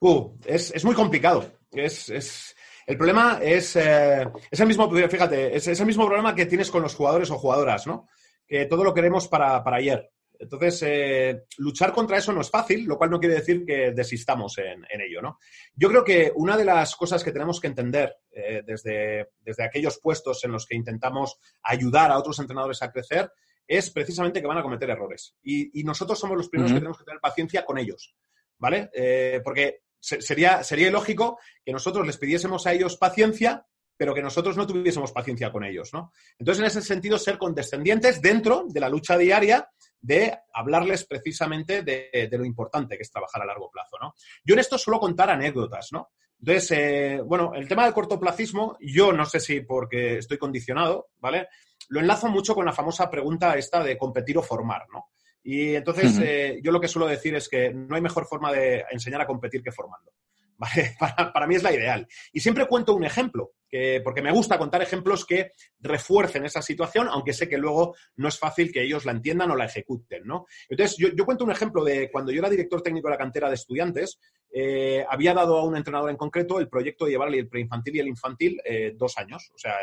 Uh, 0.02 0.36
es, 0.46 0.84
muy 0.84 0.96
complicado. 0.96 1.46
Es, 1.72 2.56
el 2.88 2.98
problema 2.98 3.40
es, 3.42 3.76
eh, 3.76 4.28
es 4.50 4.60
el 4.60 4.68
mismo, 4.68 4.92
fíjate, 4.92 5.56
es, 5.56 5.68
el 5.68 5.86
mismo 5.86 6.08
problema 6.08 6.34
que 6.34 6.48
tienes 6.48 6.72
con 6.72 6.82
los 6.82 6.96
jugadores 6.96 7.30
o 7.30 7.38
jugadoras, 7.38 7.86
¿no? 7.86 8.10
Que 8.48 8.66
todo 8.66 8.84
lo 8.84 8.94
queremos 8.94 9.28
para, 9.28 9.64
para 9.64 9.78
ayer. 9.78 10.12
Entonces, 10.40 10.82
eh, 10.88 11.44
luchar 11.60 11.94
contra 11.94 12.18
eso 12.18 12.34
no 12.34 12.42
es 12.42 12.50
fácil, 12.50 12.86
lo 12.86 12.98
cual 12.98 13.12
no 13.12 13.20
quiere 13.20 13.36
decir 13.36 13.64
que 13.64 13.92
desistamos 13.92 14.58
en, 14.58 14.84
ello, 15.00 15.22
¿no? 15.22 15.38
Yo 15.76 15.88
creo 15.88 16.04
que 16.04 16.32
una 16.36 16.58
de 16.58 16.66
las 16.66 16.96
cosas 16.96 17.24
que 17.24 17.32
tenemos 17.32 17.62
que 17.62 17.68
entender 17.68 18.16
eh, 18.32 18.64
desde, 18.66 19.34
desde 19.40 19.64
aquellos 19.64 20.00
puestos 20.00 20.44
en 20.44 20.52
los 20.52 20.66
que 20.66 20.76
intentamos 20.76 21.38
ayudar 21.62 22.10
a 22.10 22.18
otros 22.18 22.40
entrenadores 22.40 22.82
a 22.82 22.92
crecer 22.92 23.32
es 23.68 23.92
precisamente 23.92 24.42
que 24.42 24.48
van 24.48 24.58
a 24.58 24.64
cometer 24.64 24.90
errores. 24.90 25.36
Y, 25.44 25.84
nosotros 25.84 26.18
somos 26.18 26.36
los 26.36 26.50
primeros 26.50 26.74
que 26.74 26.80
tenemos 26.80 26.98
que 26.98 27.06
tener 27.06 27.22
paciencia 27.22 27.64
con 27.64 27.78
ellos, 27.78 28.16
¿vale? 28.58 28.90
Eh, 28.96 29.42
porque 29.44 29.84
sería, 30.02 30.64
sería 30.64 30.90
ilógico 30.90 31.40
que 31.64 31.72
nosotros 31.72 32.06
les 32.06 32.18
pidiésemos 32.18 32.68
a 32.68 32.74
ellos 32.74 32.98
paciencia 32.98 33.66
pero 33.98 34.16
que 34.16 34.24
nosotros 34.24 34.58
no 34.58 34.66
tuviésemos 34.66 35.12
paciencia 35.12 35.52
con 35.52 35.64
ellos, 35.64 35.94
¿no? 35.94 36.12
Entonces, 36.40 36.60
en 36.60 36.66
ese 36.66 36.82
sentido, 36.82 37.20
ser 37.20 37.38
condescendientes 37.38 38.20
dentro 38.20 38.66
de 38.68 38.80
la 38.80 38.90
lucha 38.90 39.16
diaria 39.16 39.70
de 40.02 40.40
hablarles 40.56 41.06
precisamente 41.06 41.84
de, 41.84 42.28
lo 42.32 42.44
importante 42.44 42.98
que 42.98 43.04
es 43.04 43.12
trabajar 43.12 43.44
a 43.44 43.46
largo 43.46 43.70
plazo, 43.70 44.00
¿no? 44.02 44.16
Yo 44.44 44.56
en 44.56 44.60
esto 44.60 44.80
suelo 44.80 45.00
contar 45.00 45.30
anécdotas, 45.30 45.90
¿no? 45.92 46.14
Entonces, 46.40 46.72
eh, 46.72 47.22
bueno, 47.24 47.54
el 47.54 47.68
tema 47.68 47.84
del 47.84 47.94
cortoplacismo, 47.94 48.76
yo 48.80 49.14
no 49.14 49.24
sé 49.24 49.40
si 49.40 49.62
porque 49.62 50.18
estoy 50.18 50.40
condicionado, 50.40 51.10
¿vale? 51.20 51.50
lo 51.90 52.00
enlazo 52.00 52.28
mucho 52.30 52.56
con 52.56 52.66
la 52.66 52.74
famosa 52.74 53.10
pregunta 53.10 53.56
esta 53.56 53.84
de 53.84 53.98
competir 53.98 54.38
o 54.38 54.42
formar, 54.42 54.88
¿no? 54.92 55.12
Y 55.44 55.76
entonces 55.76 56.20
eh, 56.22 56.60
yo 56.64 56.72
lo 56.72 56.80
que 56.80 56.88
suelo 56.88 57.08
decir 57.08 57.36
es 57.36 57.50
que 57.50 57.74
no 57.74 57.96
hay 57.96 58.02
mejor 58.02 58.28
forma 58.28 58.52
de 58.52 58.86
enseñar 58.92 59.22
a 59.22 59.28
competir 59.28 59.64
que 59.64 59.72
formando. 59.72 60.12
Para, 61.34 61.48
mí 61.48 61.56
es 61.56 61.64
la 61.64 61.74
ideal. 61.74 62.08
Y 62.32 62.40
siempre 62.40 62.68
cuento 62.68 62.94
un 62.94 63.04
ejemplo, 63.04 63.54
porque 64.04 64.22
me 64.22 64.32
gusta 64.32 64.58
contar 64.58 64.82
ejemplos 64.82 65.26
que 65.26 65.54
refuercen 65.80 66.46
esa 66.46 66.62
situación, 66.62 67.08
aunque 67.10 67.34
sé 67.34 67.48
que 67.48 67.58
luego 67.58 67.96
no 68.18 68.28
es 68.28 68.38
fácil 68.38 68.72
que 68.72 68.84
ellos 68.84 69.06
la 69.06 69.14
entiendan 69.14 69.52
o 69.52 69.56
la 69.56 69.66
ejecuten, 69.66 70.24
¿no? 70.26 70.46
Entonces, 70.70 70.98
yo, 70.98 71.26
cuento 71.26 71.44
un 71.44 71.52
ejemplo 71.52 71.84
de 71.84 72.10
cuando 72.12 72.32
yo 72.32 72.40
era 72.40 72.50
director 72.50 72.82
técnico 72.82 73.08
de 73.08 73.14
la 73.14 73.18
cantera 73.18 73.50
de 73.50 73.56
estudiantes, 73.56 74.20
eh, 74.54 75.06
había 75.10 75.34
dado 75.34 75.58
a 75.58 75.64
un 75.64 75.78
entrenador 75.78 76.10
en 76.10 76.18
concreto 76.18 76.60
el 76.60 76.68
proyecto 76.68 77.06
de 77.06 77.12
llevarle 77.12 77.40
el 77.40 77.48
preinfantil 77.48 77.96
y 77.96 78.00
el 78.00 78.08
infantil 78.08 78.62
eh, 78.66 78.94
dos 78.96 79.18
años. 79.18 79.50
O 79.56 79.58
sea, 79.58 79.76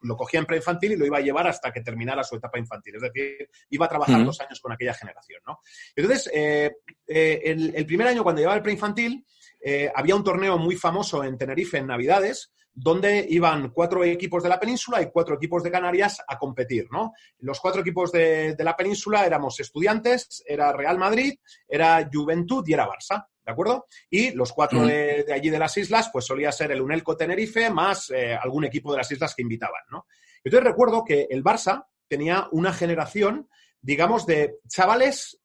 lo 0.00 0.16
cogía 0.16 0.40
en 0.40 0.46
preinfantil 0.46 0.92
y 0.92 0.96
lo 0.96 1.06
iba 1.06 1.18
a 1.18 1.22
llevar 1.22 1.46
hasta 1.46 1.72
que 1.72 1.80
terminara 1.80 2.24
su 2.24 2.36
etapa 2.36 2.58
infantil. 2.58 2.96
Es 2.96 3.02
decir, 3.02 3.48
iba 3.70 3.86
a 3.86 3.88
trabajar 3.88 4.24
dos 4.24 4.40
años 4.40 4.60
con 4.60 4.72
aquella 4.72 4.94
generación, 4.94 5.40
¿no? 5.46 5.60
Entonces, 5.94 6.30
eh, 6.34 6.72
el, 7.06 7.74
el 7.74 7.86
primer 7.86 8.08
año 8.08 8.22
cuando 8.22 8.40
llevaba 8.40 8.56
el 8.56 8.62
preinfantil, 8.62 9.24
eh, 9.60 9.90
había 9.94 10.16
un 10.16 10.24
torneo 10.24 10.58
muy 10.58 10.76
famoso 10.76 11.22
en 11.22 11.36
Tenerife 11.36 11.78
en 11.78 11.86
Navidades, 11.86 12.52
donde 12.72 13.26
iban 13.28 13.70
cuatro 13.70 14.04
equipos 14.04 14.42
de 14.42 14.48
la 14.48 14.60
península 14.60 15.02
y 15.02 15.10
cuatro 15.10 15.34
equipos 15.34 15.62
de 15.62 15.70
Canarias 15.70 16.22
a 16.26 16.38
competir, 16.38 16.86
¿no? 16.90 17.12
Los 17.38 17.60
cuatro 17.60 17.80
equipos 17.80 18.12
de, 18.12 18.56
la 18.58 18.76
península 18.76 19.26
éramos 19.26 19.58
estudiantes, 19.60 20.42
era 20.46 20.72
Real 20.72 20.96
Madrid, 20.96 21.34
era 21.68 22.08
Juventud 22.10 22.64
y 22.66 22.72
era 22.72 22.88
Barça, 22.88 23.26
¿de 23.44 23.52
acuerdo? 23.52 23.86
Y 24.08 24.30
los 24.32 24.52
cuatro 24.52 24.86
de, 24.86 25.26
allí 25.32 25.50
de 25.50 25.58
las 25.58 25.76
islas, 25.76 26.10
pues 26.12 26.24
solía 26.24 26.52
ser 26.52 26.70
el 26.70 26.80
Unelco 26.80 27.16
Tenerife 27.16 27.70
más 27.70 28.10
eh, 28.10 28.34
algún 28.34 28.64
equipo 28.64 28.92
de 28.92 28.98
las 28.98 29.10
islas 29.10 29.34
que 29.34 29.42
invitaban, 29.42 29.82
¿no? 29.90 30.06
Entonces 30.42 30.66
recuerdo 30.66 31.04
que 31.04 31.26
el 31.28 31.44
Barça 31.44 31.86
tenía 32.08 32.48
una 32.52 32.72
generación, 32.72 33.48
digamos, 33.80 34.26
de 34.26 34.58
chavales 34.68 35.40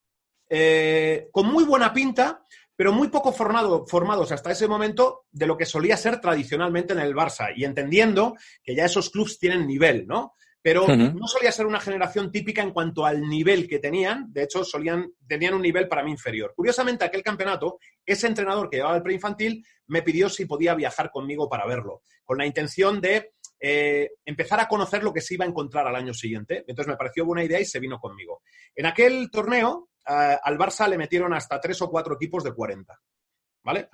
eh, 0.50 1.28
con 1.32 1.48
muy 1.48 1.64
buena 1.64 1.92
pinta, 1.92 2.44
pero 2.76 2.92
muy 2.92 3.08
poco 3.08 3.32
formados 3.32 4.32
hasta 4.32 4.52
ese 4.52 4.68
momento 4.68 5.26
de 5.32 5.48
lo 5.48 5.58
que 5.58 5.66
solía 5.66 5.98
ser 5.98 6.20
tradicionalmente 6.20 6.94
en 6.94 7.00
el 7.00 7.16
Barça 7.16 7.54
y 7.56 7.64
entendiendo 7.64 8.36
que 8.64 8.76
ya 8.76 8.86
esos 8.86 9.10
clubes 9.10 9.40
tienen 9.40 9.66
nivel, 9.66 10.06
¿no? 10.08 10.34
Pero 10.62 10.88
no 10.88 11.28
solía 11.28 11.52
ser 11.52 11.68
una 11.68 11.80
generación 11.80 12.32
típica 12.32 12.64
en 12.64 12.72
cuanto 12.72 13.06
al 13.06 13.22
nivel 13.22 13.68
que 13.68 13.78
tenían, 13.78 14.34
de 14.34 14.42
hecho 14.42 14.64
solían, 14.64 15.12
tenían 15.28 15.54
un 15.54 15.62
nivel 15.62 15.88
para 15.88 16.04
mí 16.04 16.10
inferior. 16.10 16.54
Curiosamente, 16.56 17.06
aquel 17.06 17.22
campeonato, 17.22 17.78
ese 18.04 18.26
entrenador 18.26 18.68
que 18.68 18.78
llevaba 18.78 18.96
el 18.96 19.04
preinfantil 19.04 19.64
me 19.86 20.02
pidió 20.02 20.28
si 20.28 20.46
podía 20.46 20.74
viajar 20.74 21.12
conmigo 21.12 21.48
para 21.48 21.68
verlo, 21.68 22.02
con 22.24 22.40
la 22.40 22.48
intención 22.48 23.00
de 23.00 23.34
eh, 23.60 24.10
empezar 24.26 24.60
a 24.60 24.68
conocer 24.68 25.04
lo 25.04 25.14
que 25.14 25.22
se 25.22 25.36
iba 25.36 25.46
a 25.46 25.48
encontrar 25.48 25.86
al 25.86 25.96
año 25.96 26.16
siguiente. 26.16 26.64
Entonces 26.68 26.88
me 26.88 26.98
pareció 26.98 27.26
buena 27.26 27.44
idea 27.44 27.60
y 27.60 27.66
se 27.66 27.80
vino 27.80 28.00
conmigo. 28.00 28.42
En 28.76 28.88
aquel 28.88 29.30
torneo 29.30 29.90
eh, 30.08 30.38
al 30.42 30.58
Barça 30.58 30.88
le 30.88 30.98
metieron 30.98 31.34
hasta 31.34 31.60
tres 31.60 31.82
o 31.82 31.90
cuatro 31.90 32.16
equipos 32.16 32.44
de 32.44 32.54
40. 32.54 33.00
¿Vale? 33.66 33.90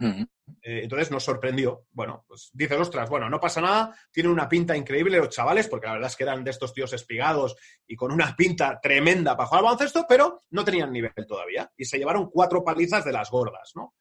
Eh, 0.62 0.82
entonces 0.84 1.12
nos 1.12 1.24
sorprendió. 1.24 1.86
Bueno, 1.91 2.25
pues 2.27 2.50
dices, 2.51 2.77
ostras, 2.77 3.10
bueno, 3.10 3.30
no 3.30 3.39
pasa 3.39 3.62
nada, 3.62 3.96
tienen 4.12 4.34
una 4.34 4.50
pinta 4.50 4.75
increíble 4.75 5.18
los 5.18 5.30
chavales, 5.30 5.70
porque 5.70 5.88
la 5.88 5.94
verdad 5.94 6.10
es 6.10 6.18
que 6.18 6.24
eran 6.24 6.44
de 6.44 6.51
estos 6.51 6.74
tíos 6.74 6.91
espigados 6.91 7.56
y 7.88 7.96
con 7.96 8.12
una 8.12 8.36
pinta 8.36 8.82
tremenda 8.82 9.38
para 9.38 9.48
jugar 9.48 9.60
al 9.60 9.63
baloncesto, 9.63 10.06
pero 10.10 10.41
no 10.50 10.65
tenían 10.65 10.91
nivel 10.91 11.13
todavía. 11.25 11.72
Y 11.77 11.86
se 11.86 11.98
llevaron 11.98 12.30
cuatro 12.30 12.65
palizas 12.65 13.06
de 13.06 13.13
las 13.13 13.32
gordas, 13.32 13.72
¿no? 13.74 13.96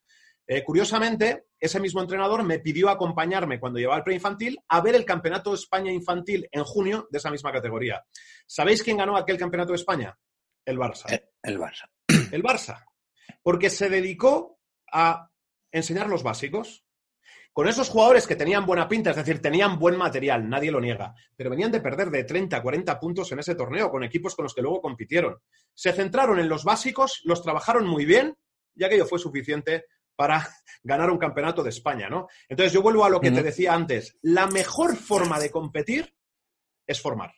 Eh, 0.45 0.61
curiosamente, 0.61 1.45
ese 1.57 1.79
mismo 1.79 2.01
entrenador 2.01 2.43
me 2.43 2.59
pidió 2.59 2.89
acompañarme 2.89 3.57
cuando 3.57 3.79
llevaba 3.79 3.99
el 3.99 4.03
preinfantil 4.03 4.59
a 4.67 4.81
ver 4.81 4.95
el 4.95 5.05
Campeonato 5.05 5.51
de 5.51 5.55
España 5.55 5.93
Infantil 5.93 6.49
en 6.51 6.65
junio 6.65 7.07
de 7.09 7.19
esa 7.19 7.31
misma 7.31 7.53
categoría. 7.53 8.03
¿Sabéis 8.45 8.83
quién 8.83 8.97
ganó 8.97 9.15
aquel 9.15 9.37
Campeonato 9.37 9.71
de 9.71 9.77
España? 9.77 10.17
El 10.65 10.77
Barça. 10.77 11.05
el 11.43 11.57
Barça 11.57 11.89
el 12.31 12.43
Barça, 12.43 12.85
porque 13.41 13.69
se 13.69 13.89
dedicó 13.89 14.59
a 14.91 15.29
enseñar 15.71 16.09
los 16.09 16.23
básicos. 16.23 16.85
Con 17.53 17.67
esos 17.67 17.89
jugadores 17.89 18.27
que 18.27 18.37
tenían 18.37 18.65
buena 18.65 18.87
pinta, 18.87 19.09
es 19.09 19.17
decir, 19.17 19.41
tenían 19.41 19.77
buen 19.77 19.97
material, 19.97 20.47
nadie 20.47 20.71
lo 20.71 20.79
niega, 20.79 21.13
pero 21.35 21.49
venían 21.49 21.71
de 21.71 21.81
perder 21.81 22.09
de 22.09 22.23
30 22.23 22.55
a 22.55 22.61
40 22.61 22.97
puntos 22.97 23.29
en 23.33 23.39
ese 23.39 23.55
torneo 23.55 23.91
con 23.91 24.05
equipos 24.05 24.35
con 24.35 24.43
los 24.43 24.53
que 24.53 24.61
luego 24.61 24.81
compitieron. 24.81 25.37
Se 25.73 25.91
centraron 25.91 26.39
en 26.39 26.47
los 26.47 26.63
básicos, 26.63 27.21
los 27.25 27.41
trabajaron 27.41 27.85
muy 27.85 28.05
bien 28.05 28.37
y 28.73 28.85
aquello 28.85 29.05
fue 29.05 29.19
suficiente 29.19 29.85
para 30.15 30.47
ganar 30.83 31.09
un 31.09 31.17
campeonato 31.17 31.61
de 31.61 31.71
España, 31.71 32.07
¿no? 32.09 32.27
Entonces 32.47 32.71
yo 32.71 32.81
vuelvo 32.81 33.03
a 33.03 33.09
lo 33.09 33.19
que 33.19 33.31
te 33.31 33.43
decía 33.43 33.73
antes, 33.73 34.17
la 34.21 34.47
mejor 34.47 34.95
forma 34.95 35.37
de 35.37 35.51
competir 35.51 36.15
es 36.87 37.01
formar 37.01 37.33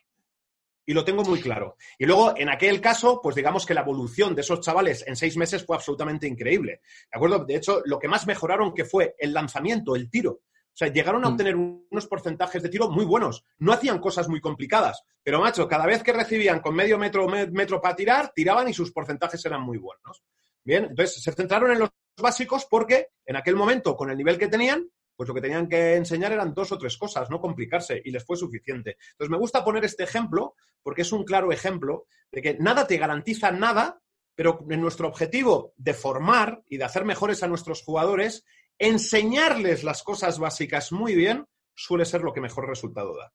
y 0.86 0.92
lo 0.92 1.04
tengo 1.04 1.22
muy 1.22 1.40
claro. 1.40 1.76
Y 1.98 2.06
luego, 2.06 2.34
en 2.36 2.48
aquel 2.48 2.80
caso, 2.80 3.20
pues 3.22 3.36
digamos 3.36 3.64
que 3.66 3.74
la 3.74 3.80
evolución 3.80 4.34
de 4.34 4.42
esos 4.42 4.60
chavales 4.60 5.04
en 5.06 5.16
seis 5.16 5.36
meses 5.36 5.64
fue 5.64 5.76
absolutamente 5.76 6.26
increíble. 6.26 6.80
¿De 7.10 7.16
acuerdo? 7.16 7.44
De 7.44 7.56
hecho, 7.56 7.82
lo 7.84 7.98
que 7.98 8.08
más 8.08 8.26
mejoraron 8.26 8.74
que 8.74 8.84
fue 8.84 9.14
el 9.18 9.32
lanzamiento, 9.32 9.96
el 9.96 10.10
tiro. 10.10 10.32
O 10.74 10.76
sea, 10.76 10.88
llegaron 10.88 11.24
a 11.24 11.28
mm. 11.28 11.32
obtener 11.32 11.56
unos 11.56 12.06
porcentajes 12.08 12.62
de 12.62 12.68
tiro 12.68 12.90
muy 12.90 13.04
buenos. 13.04 13.44
No 13.58 13.72
hacían 13.72 14.00
cosas 14.00 14.28
muy 14.28 14.40
complicadas, 14.40 15.04
pero 15.22 15.40
macho, 15.40 15.68
cada 15.68 15.86
vez 15.86 16.02
que 16.02 16.12
recibían 16.12 16.60
con 16.60 16.74
medio 16.74 16.98
metro 16.98 17.28
metro 17.28 17.80
para 17.80 17.94
tirar, 17.94 18.32
tiraban 18.34 18.68
y 18.68 18.74
sus 18.74 18.92
porcentajes 18.92 19.44
eran 19.44 19.62
muy 19.62 19.78
buenos. 19.78 20.24
Bien, 20.64 20.84
entonces 20.84 21.22
se 21.22 21.32
centraron 21.32 21.70
en 21.70 21.78
los 21.78 21.90
básicos 22.20 22.66
porque 22.68 23.08
en 23.24 23.36
aquel 23.36 23.54
momento, 23.54 23.96
con 23.96 24.10
el 24.10 24.16
nivel 24.16 24.36
que 24.36 24.48
tenían, 24.48 24.90
pues 25.16 25.28
lo 25.28 25.34
que 25.34 25.40
tenían 25.40 25.68
que 25.68 25.94
enseñar 25.94 26.32
eran 26.32 26.54
dos 26.54 26.72
o 26.72 26.78
tres 26.78 26.96
cosas, 26.96 27.30
no 27.30 27.40
complicarse, 27.40 28.00
y 28.04 28.10
les 28.10 28.24
fue 28.24 28.36
suficiente. 28.36 28.96
Entonces, 29.12 29.30
me 29.30 29.38
gusta 29.38 29.64
poner 29.64 29.84
este 29.84 30.04
ejemplo 30.04 30.54
porque 30.82 31.02
es 31.02 31.12
un 31.12 31.24
claro 31.24 31.52
ejemplo 31.52 32.06
de 32.30 32.42
que 32.42 32.56
nada 32.58 32.86
te 32.86 32.96
garantiza 32.96 33.50
nada, 33.50 34.00
pero 34.34 34.66
en 34.68 34.80
nuestro 34.80 35.08
objetivo 35.08 35.72
de 35.76 35.94
formar 35.94 36.62
y 36.68 36.76
de 36.76 36.84
hacer 36.84 37.04
mejores 37.04 37.42
a 37.42 37.48
nuestros 37.48 37.82
jugadores, 37.82 38.44
enseñarles 38.78 39.84
las 39.84 40.02
cosas 40.02 40.38
básicas 40.38 40.92
muy 40.92 41.14
bien 41.14 41.46
suele 41.74 42.04
ser 42.04 42.22
lo 42.22 42.32
que 42.32 42.40
mejor 42.40 42.68
resultado 42.68 43.16
da. 43.16 43.32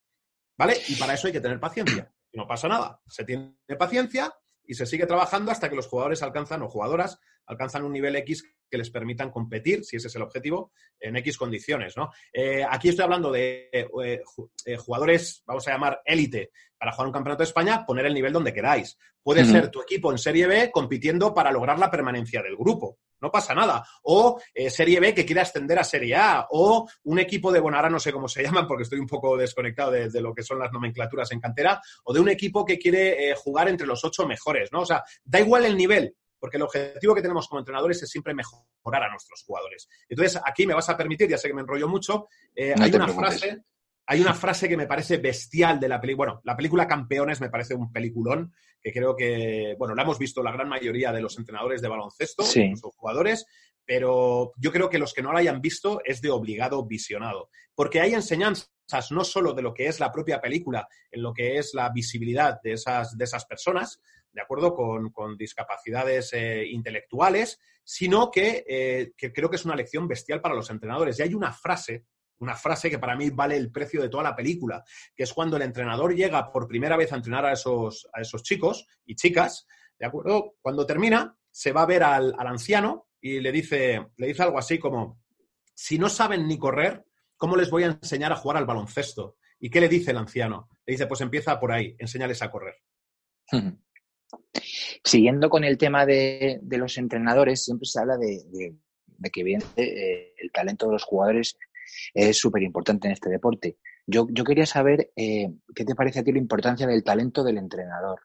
¿Vale? 0.58 0.78
Y 0.90 0.96
para 0.96 1.14
eso 1.14 1.28
hay 1.28 1.34
que 1.34 1.42
tener 1.42 1.60
paciencia. 1.60 2.12
No 2.34 2.46
pasa 2.46 2.68
nada. 2.68 3.02
Se 3.08 3.24
tiene 3.24 3.56
paciencia 3.78 4.34
y 4.70 4.76
se 4.76 4.86
sigue 4.86 5.08
trabajando 5.08 5.52
hasta 5.52 5.68
que 5.68 5.76
los 5.76 5.88
jugadores 5.88 6.22
alcanzan 6.22 6.62
o 6.62 6.70
jugadoras 6.70 7.20
alcanzan 7.48 7.84
un 7.84 7.92
nivel 7.92 8.16
X 8.18 8.44
que 8.70 8.78
les 8.78 8.92
permitan 8.92 9.32
competir, 9.32 9.84
si 9.84 9.96
ese 9.96 10.10
es 10.10 10.16
el 10.16 10.22
objetivo, 10.22 10.72
en 11.00 11.16
X 11.18 11.40
condiciones. 11.40 11.98
¿no? 11.98 12.12
Eh, 12.32 12.64
aquí 12.70 12.90
estoy 12.90 13.04
hablando 13.04 13.32
de 13.32 13.68
eh, 13.74 14.22
eh, 14.66 14.78
jugadores, 14.78 15.42
vamos 15.48 15.68
a 15.68 15.72
llamar 15.72 16.02
élite, 16.06 16.52
para 16.78 16.92
jugar 16.92 17.08
un 17.08 17.14
campeonato 17.14 17.42
de 17.42 17.48
España, 17.48 17.84
poner 17.84 18.06
el 18.06 18.14
nivel 18.14 18.32
donde 18.32 18.54
queráis. 18.54 18.96
Puede 19.24 19.44
ser 19.44 19.72
tu 19.72 19.82
equipo 19.82 20.12
en 20.12 20.20
Serie 20.20 20.46
B 20.46 20.70
compitiendo 20.72 21.34
para 21.34 21.52
lograr 21.52 21.80
la 21.80 21.90
permanencia 21.90 22.44
del 22.44 22.56
grupo. 22.56 23.00
No 23.22 23.32
pasa 23.32 23.54
nada. 23.54 23.86
O 24.04 24.40
Serie 24.70 25.00
B 25.00 25.14
que 25.14 25.26
quiera 25.26 25.42
ascender 25.42 25.80
a 25.80 25.84
Serie 25.84 26.16
A. 26.16 26.48
O 26.52 26.88
un 27.04 27.20
equipo 27.20 27.52
de, 27.52 27.60
bueno, 27.60 27.78
ahora 27.78 27.90
no 27.90 28.00
sé 28.00 28.12
cómo 28.12 28.28
se 28.28 28.44
llaman 28.44 28.68
porque 28.68 28.84
estoy 28.84 29.00
un 29.00 29.08
poco 29.08 29.38
desconectado 29.38 29.92
de, 29.92 30.22
lo 30.22 30.34
que 30.34 30.44
son 30.44 30.60
las 30.60 30.72
nomenclaturas 30.72 31.32
en 31.32 31.40
cantera. 31.40 31.82
O 32.04 32.14
de 32.14 32.20
un 32.20 32.30
equipo 32.30 32.66
que 32.66 32.78
quiere 32.78 33.36
jugar 33.36 33.70
entre 33.70 33.88
los 33.88 34.04
ocho 34.04 34.26
mejores, 34.26 34.72
¿no? 34.72 34.82
O 34.82 34.86
sea, 34.86 35.04
da 35.24 35.40
igual 35.40 35.66
el 35.66 35.78
nivel 35.78 36.16
porque 36.40 36.58
el 36.58 36.64
objetivo 36.64 37.14
que 37.14 37.22
tenemos 37.22 37.48
como 37.48 37.60
entrenadores 37.60 38.02
es 38.02 38.10
siempre 38.10 38.34
mejorar 38.34 39.04
a 39.04 39.10
nuestros 39.10 39.44
jugadores. 39.44 39.90
Entonces, 40.08 40.42
aquí 40.44 40.66
me 40.66 40.74
vas 40.74 40.90
a 40.90 40.96
permitir, 40.96 41.28
ya 41.28 41.38
sé 41.38 41.50
que 41.50 41.54
me 41.54 41.62
enrollo 41.62 41.88
mucho, 41.88 42.28
eh, 42.56 42.74
hay 42.80 42.92
una 42.96 43.10
frase... 43.10 43.64
Hay 44.12 44.22
una 44.22 44.34
frase 44.34 44.68
que 44.68 44.76
me 44.76 44.88
parece 44.88 45.18
bestial 45.18 45.80
de 45.80 45.88
la 45.88 46.02
película. 46.02 46.32
Bueno, 46.32 46.42
la 46.44 46.56
película 46.58 46.88
Campeones 46.88 47.40
me 47.42 47.52
parece 47.52 47.76
un 47.76 47.92
peliculón 47.92 48.52
que 48.82 48.92
creo 48.92 49.16
que, 49.16 49.76
bueno, 49.78 49.94
la 49.94 50.02
hemos 50.02 50.18
visto 50.18 50.42
la 50.42 50.52
gran 50.52 50.68
mayoría 50.68 51.12
de 51.12 51.22
los 51.22 51.38
entrenadores 51.38 51.80
de 51.80 51.90
baloncesto, 51.90 52.44
los 52.44 52.96
jugadores, 52.96 53.46
pero 53.86 54.52
yo 54.58 54.72
creo 54.72 54.90
que 54.90 54.98
los 54.98 55.14
que 55.14 55.22
no 55.22 55.32
la 55.32 55.40
hayan 55.40 55.62
visto 55.62 56.02
es 56.04 56.22
de 56.22 56.32
obligado 56.32 56.84
visionado. 56.88 57.52
Porque 57.76 58.02
hay 58.02 58.16
enseñanzas 58.16 58.72
no 59.12 59.24
solo 59.24 59.54
de 59.54 59.62
lo 59.62 59.76
que 59.76 59.86
es 59.86 60.00
la 60.00 60.12
propia 60.12 60.42
película, 60.42 60.88
en 61.12 61.22
lo 61.22 61.32
que 61.32 61.58
es 61.58 61.76
la 61.76 61.90
visibilidad 61.90 62.60
de 62.64 62.74
esas, 62.74 63.16
de 63.16 63.26
esas 63.26 63.46
personas, 63.46 64.02
de 64.32 64.42
acuerdo 64.42 64.74
con, 64.74 65.38
discapacidades 65.38 66.34
eh, 66.34 66.66
intelectuales, 66.66 67.60
sino 67.84 68.32
eh, 68.36 69.12
que, 69.16 69.32
creo 69.32 69.52
que 69.52 69.58
es 69.58 69.66
una 69.66 69.76
lección 69.76 70.08
bestial 70.08 70.42
para 70.42 70.56
los 70.56 70.72
entrenadores. 70.72 71.20
Y 71.20 71.22
hay 71.22 71.36
una 71.36 71.52
frase, 71.54 72.06
una 72.40 72.56
frase 72.56 72.90
que 72.90 73.00
para 73.00 73.16
mí 73.16 73.30
vale 73.30 73.56
el 73.58 73.72
precio 73.72 74.02
de 74.02 74.10
toda 74.10 74.24
la 74.24 74.36
película, 74.36 74.84
que 75.16 75.24
es 75.24 75.34
cuando 75.34 75.58
el 75.58 75.64
entrenador 75.64 76.16
llega 76.16 76.52
por 76.52 76.68
primera 76.68 76.98
vez 76.98 77.12
a 77.12 77.18
entrenar 77.18 77.46
a 77.46 77.54
esos, 77.54 78.08
a 78.14 78.22
esos 78.22 78.44
chicos 78.44 78.88
y 79.06 79.16
chicas, 79.16 79.68
¿de 79.98 80.06
acuerdo? 80.06 80.56
Cuando 80.62 80.86
termina, 80.86 81.36
se 81.52 81.72
va 81.72 81.84
a 81.84 81.88
ver 81.88 82.04
al, 82.04 82.34
al 82.38 82.48
anciano 82.48 83.08
y 83.22 83.40
le 83.40 83.52
dice, 83.52 84.08
le 84.18 84.28
dice 84.28 84.44
algo 84.44 84.58
así 84.58 84.80
como, 84.80 85.22
si 85.74 85.98
no 85.98 86.10
saben 86.10 86.48
ni 86.48 86.58
correr, 86.58 87.06
¿cómo 87.38 87.56
les 87.56 87.70
voy 87.70 87.84
a 87.84 87.88
enseñar 87.88 88.32
a 88.32 88.36
jugar 88.36 88.58
al 88.58 88.66
baloncesto? 88.66 89.38
¿Y 89.60 89.70
qué 89.70 89.82
le 89.82 89.90
dice 89.90 90.12
el 90.12 90.18
anciano? 90.18 90.70
Le 90.86 90.94
dice, 90.94 91.08
pues 91.08 91.22
empieza 91.22 91.60
por 91.60 91.72
ahí, 91.72 91.96
enséñales 92.00 92.42
a 92.42 92.50
correr. 92.50 92.76
Siguiendo 95.04 95.50
con 95.50 95.64
el 95.64 95.78
tema 95.78 96.06
de, 96.06 96.60
los 96.64 96.98
entrenadores, 96.98 97.64
siempre 97.64 97.88
se 97.88 98.00
habla 98.00 98.18
de, 98.18 98.76
que 99.32 99.44
bien 99.44 99.62
eh, 99.76 100.34
el 100.38 100.52
talento 100.52 100.88
de 100.88 100.94
los 100.94 101.04
jugadores 101.04 101.58
es 102.14 102.38
súper 102.38 102.64
importante 102.64 103.08
en 103.08 103.14
este 103.14 103.30
deporte. 103.30 103.78
Yo, 104.06 104.28
yo 104.32 104.44
quería 104.44 104.66
saber 104.66 105.12
eh, 105.16 105.50
qué 105.76 105.86
te 105.86 105.96
parece 105.96 106.20
a 106.20 106.24
ti 106.24 106.32
la 106.32 106.40
importancia 106.40 106.88
del 106.88 107.04
talento 107.04 107.44
del 107.44 107.58
entrenador. 107.58 108.22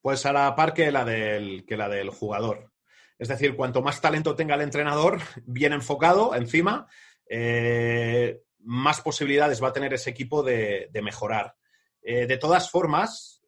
Pues 0.00 0.26
a 0.26 0.32
la 0.32 0.54
par 0.54 0.74
que 0.74 0.92
la 0.92 1.04
del, 1.04 1.64
que 1.66 1.76
la 1.76 1.88
del 1.88 2.10
jugador. 2.10 2.72
Es 3.18 3.28
decir, 3.28 3.56
cuanto 3.56 3.82
más 3.82 4.00
talento 4.00 4.36
tenga 4.36 4.54
el 4.54 4.60
entrenador, 4.60 5.20
bien 5.44 5.72
enfocado 5.72 6.34
encima, 6.34 6.86
eh, 7.28 8.42
más 8.60 9.00
posibilidades 9.00 9.62
va 9.62 9.68
a 9.68 9.72
tener 9.72 9.92
ese 9.94 10.10
equipo 10.10 10.42
de, 10.42 10.90
mejorar. 11.02 11.56
Eh, 12.02 12.26
de 12.26 12.38
todas 12.38 12.70
formas, 12.70 13.42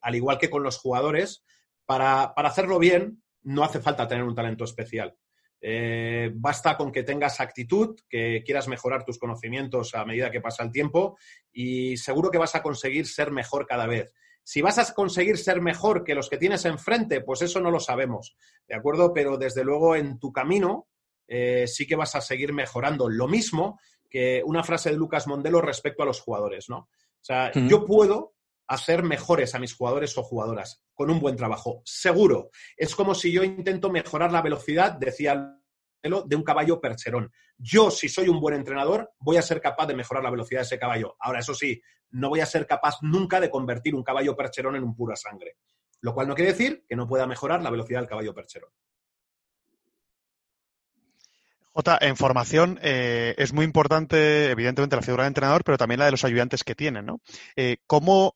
al 0.00 0.14
igual 0.14 0.38
que 0.38 0.50
con 0.50 0.62
los 0.62 0.78
jugadores, 0.78 1.44
para, 1.84 2.32
para, 2.34 2.48
hacerlo 2.48 2.78
bien 2.78 3.22
no 3.42 3.64
hace 3.64 3.80
falta 3.80 4.08
tener 4.08 4.24
un 4.24 4.34
talento 4.34 4.64
especial. 4.64 5.16
Basta 6.34 6.76
con 6.76 6.90
que 6.90 7.04
tengas 7.04 7.40
actitud, 7.40 7.96
que 8.08 8.42
quieras 8.44 8.66
mejorar 8.66 9.04
tus 9.04 9.18
conocimientos 9.18 9.94
a 9.94 10.04
medida 10.04 10.30
que 10.30 10.40
pasa 10.40 10.64
el 10.64 10.72
tiempo 10.72 11.16
y 11.52 11.96
seguro 11.96 12.30
que 12.30 12.38
vas 12.38 12.54
a 12.56 12.62
conseguir 12.62 13.06
ser 13.06 13.30
mejor 13.30 13.66
cada 13.66 13.86
vez. 13.86 14.12
Si 14.44 14.60
vas 14.60 14.78
a 14.78 14.92
conseguir 14.92 15.38
ser 15.38 15.60
mejor 15.60 16.02
que 16.02 16.14
los 16.14 16.28
que 16.28 16.36
tienes 16.36 16.64
enfrente, 16.64 17.20
pues 17.20 17.42
eso 17.42 17.60
no 17.60 17.70
lo 17.70 17.78
sabemos, 17.78 18.36
¿de 18.66 18.74
acuerdo? 18.74 19.12
Pero 19.12 19.36
desde 19.38 19.62
luego 19.62 19.94
en 19.94 20.18
tu 20.18 20.32
camino 20.32 20.88
eh, 21.28 21.66
sí 21.68 21.86
que 21.86 21.96
vas 21.96 22.14
a 22.16 22.20
seguir 22.20 22.52
mejorando. 22.52 23.08
Lo 23.08 23.28
mismo 23.28 23.78
que 24.10 24.42
una 24.44 24.64
frase 24.64 24.90
de 24.90 24.96
Lucas 24.96 25.26
Mondelo 25.26 25.60
respecto 25.60 26.02
a 26.02 26.06
los 26.06 26.20
jugadores, 26.20 26.68
¿no? 26.68 26.76
O 26.78 27.24
sea, 27.24 27.52
yo 27.52 27.86
puedo 27.86 28.31
hacer 28.66 29.02
mejores 29.02 29.54
a 29.54 29.58
mis 29.58 29.74
jugadores 29.74 30.16
o 30.16 30.22
jugadoras 30.22 30.82
con 30.94 31.10
un 31.10 31.20
buen 31.20 31.36
trabajo, 31.36 31.82
seguro. 31.84 32.50
Es 32.76 32.94
como 32.94 33.14
si 33.14 33.32
yo 33.32 33.44
intento 33.44 33.90
mejorar 33.90 34.32
la 34.32 34.42
velocidad, 34.42 34.92
decía 34.92 35.58
de 36.02 36.36
un 36.36 36.42
caballo 36.42 36.80
percherón. 36.80 37.32
Yo, 37.56 37.90
si 37.90 38.08
soy 38.08 38.28
un 38.28 38.40
buen 38.40 38.54
entrenador, 38.54 39.12
voy 39.18 39.36
a 39.36 39.42
ser 39.42 39.60
capaz 39.60 39.86
de 39.86 39.94
mejorar 39.94 40.24
la 40.24 40.30
velocidad 40.30 40.60
de 40.60 40.66
ese 40.66 40.78
caballo. 40.78 41.16
Ahora, 41.20 41.40
eso 41.40 41.54
sí, 41.54 41.80
no 42.10 42.28
voy 42.28 42.40
a 42.40 42.46
ser 42.46 42.66
capaz 42.66 42.96
nunca 43.02 43.40
de 43.40 43.50
convertir 43.50 43.94
un 43.94 44.02
caballo 44.02 44.36
percherón 44.36 44.76
en 44.76 44.84
un 44.84 44.96
pura 44.96 45.16
sangre. 45.16 45.56
Lo 46.00 46.12
cual 46.12 46.26
no 46.26 46.34
quiere 46.34 46.52
decir 46.52 46.84
que 46.88 46.96
no 46.96 47.06
pueda 47.06 47.26
mejorar 47.26 47.62
la 47.62 47.70
velocidad 47.70 48.00
del 48.00 48.08
caballo 48.08 48.34
percherón. 48.34 48.70
Jota, 51.74 51.98
en 52.02 52.16
formación 52.16 52.78
eh, 52.82 53.34
es 53.38 53.54
muy 53.54 53.64
importante, 53.64 54.50
evidentemente, 54.50 54.96
la 54.96 55.02
figura 55.02 55.24
del 55.24 55.30
entrenador, 55.30 55.64
pero 55.64 55.78
también 55.78 56.00
la 56.00 56.04
de 56.04 56.10
los 56.10 56.24
ayudantes 56.24 56.64
que 56.64 56.74
tienen, 56.74 57.06
¿no? 57.06 57.20
Eh, 57.56 57.78
¿cómo, 57.86 58.34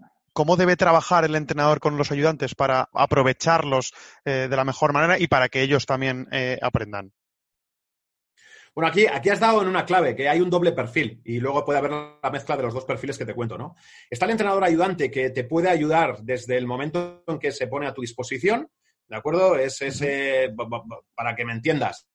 debe 0.57 0.77
trabajar 0.77 1.25
el 1.25 1.35
entrenador 1.35 1.81
con 1.81 1.97
los 1.97 2.13
ayudantes 2.13 2.55
para 2.55 2.89
aprovecharlos 2.93 3.95
eh, 4.25 4.49
de 4.51 4.57
la 4.57 4.65
mejor 4.65 4.93
manera 4.93 5.19
y 5.19 5.29
para 5.29 5.49
que 5.49 5.63
ellos 5.63 5.87
también 5.87 6.29
aprendan? 6.61 7.13
Bueno, 8.77 8.89
aquí, 8.89 9.07
aquí 9.07 9.31
has 9.31 9.41
dado 9.41 9.63
en 9.63 9.69
una 9.69 9.87
clave, 9.87 10.15
que 10.15 10.29
hay 10.29 10.39
un 10.43 10.51
doble 10.51 10.73
perfil 10.73 11.23
y 11.25 11.41
luego 11.41 11.65
puede 11.65 11.79
haber 11.79 11.93
la 11.93 12.31
mezcla 12.31 12.59
de 12.59 12.63
los 12.63 12.75
dos 12.75 12.85
perfiles 12.85 13.17
que 13.17 13.25
te 13.25 13.33
cuento, 13.33 13.57
¿no? 13.57 13.75
Está 14.11 14.27
el 14.27 14.33
entrenador 14.33 14.63
ayudante 14.65 15.11
que 15.11 15.31
te 15.31 15.45
puede 15.45 15.71
ayudar 15.71 16.19
desde 16.21 16.59
el 16.59 16.67
momento 16.67 17.25
en 17.27 17.39
que 17.39 17.53
se 17.53 17.69
pone 17.69 17.87
a 17.87 17.95
tu 17.95 18.03
disposición, 18.03 18.69
¿de 19.09 19.17
acuerdo? 19.17 19.57
Es 19.57 19.81
ese, 19.81 20.55
para 21.15 21.35
que 21.35 21.47
me 21.47 21.55
entiendas, 21.55 22.07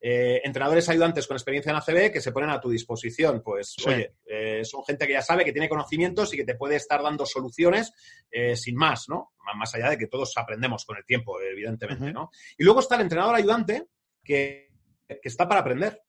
eh, 0.00 0.40
entrenadores 0.44 0.88
ayudantes 0.88 1.26
con 1.26 1.36
experiencia 1.36 1.70
en 1.70 1.76
ACB 1.76 2.12
que 2.12 2.20
se 2.20 2.32
ponen 2.32 2.50
a 2.50 2.60
tu 2.60 2.70
disposición. 2.70 3.42
Pues, 3.42 3.74
oye, 3.86 4.14
eh, 4.26 4.64
son 4.64 4.84
gente 4.84 5.06
que 5.06 5.14
ya 5.14 5.22
sabe, 5.22 5.44
que 5.44 5.52
tiene 5.52 5.68
conocimientos 5.68 6.32
y 6.34 6.36
que 6.36 6.44
te 6.44 6.54
puede 6.54 6.76
estar 6.76 7.02
dando 7.02 7.26
soluciones 7.26 7.92
eh, 8.30 8.56
sin 8.56 8.76
más, 8.76 9.08
¿no? 9.08 9.32
Más 9.56 9.74
allá 9.74 9.90
de 9.90 9.98
que 9.98 10.06
todos 10.06 10.36
aprendemos 10.36 10.84
con 10.84 10.96
el 10.96 11.04
tiempo, 11.04 11.40
evidentemente, 11.40 12.12
¿no? 12.12 12.30
Y 12.56 12.64
luego 12.64 12.80
está 12.80 12.96
el 12.96 13.02
entrenador 13.02 13.34
ayudante 13.34 13.86
que 14.22 14.68
que 15.08 15.28
está 15.28 15.48
para 15.48 15.60
aprender. 15.60 16.02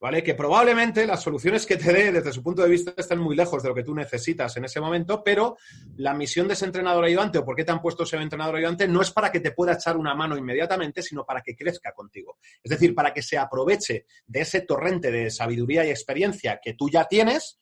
¿Vale? 0.00 0.22
Que 0.22 0.34
probablemente 0.34 1.06
las 1.06 1.22
soluciones 1.22 1.66
que 1.66 1.76
te 1.76 1.92
dé 1.92 2.12
desde 2.12 2.32
su 2.32 2.40
punto 2.40 2.62
de 2.62 2.68
vista 2.68 2.94
estén 2.96 3.18
muy 3.18 3.34
lejos 3.34 3.62
de 3.62 3.68
lo 3.68 3.74
que 3.74 3.82
tú 3.82 3.94
necesitas 3.94 4.56
en 4.56 4.64
ese 4.64 4.80
momento, 4.80 5.24
pero 5.24 5.56
la 5.96 6.14
misión 6.14 6.46
de 6.46 6.54
ese 6.54 6.66
entrenador 6.66 7.04
ayudante 7.04 7.38
o 7.38 7.44
por 7.44 7.56
qué 7.56 7.64
te 7.64 7.72
han 7.72 7.82
puesto 7.82 8.04
ese 8.04 8.16
entrenador 8.16 8.56
ayudante 8.56 8.86
no 8.86 9.02
es 9.02 9.10
para 9.10 9.32
que 9.32 9.40
te 9.40 9.50
pueda 9.50 9.72
echar 9.72 9.96
una 9.96 10.14
mano 10.14 10.36
inmediatamente, 10.36 11.02
sino 11.02 11.24
para 11.24 11.42
que 11.42 11.56
crezca 11.56 11.92
contigo. 11.92 12.38
Es 12.62 12.70
decir, 12.70 12.94
para 12.94 13.12
que 13.12 13.22
se 13.22 13.38
aproveche 13.38 14.06
de 14.24 14.40
ese 14.40 14.60
torrente 14.60 15.10
de 15.10 15.30
sabiduría 15.30 15.84
y 15.84 15.90
experiencia 15.90 16.60
que 16.62 16.74
tú 16.74 16.88
ya 16.88 17.06
tienes 17.06 17.58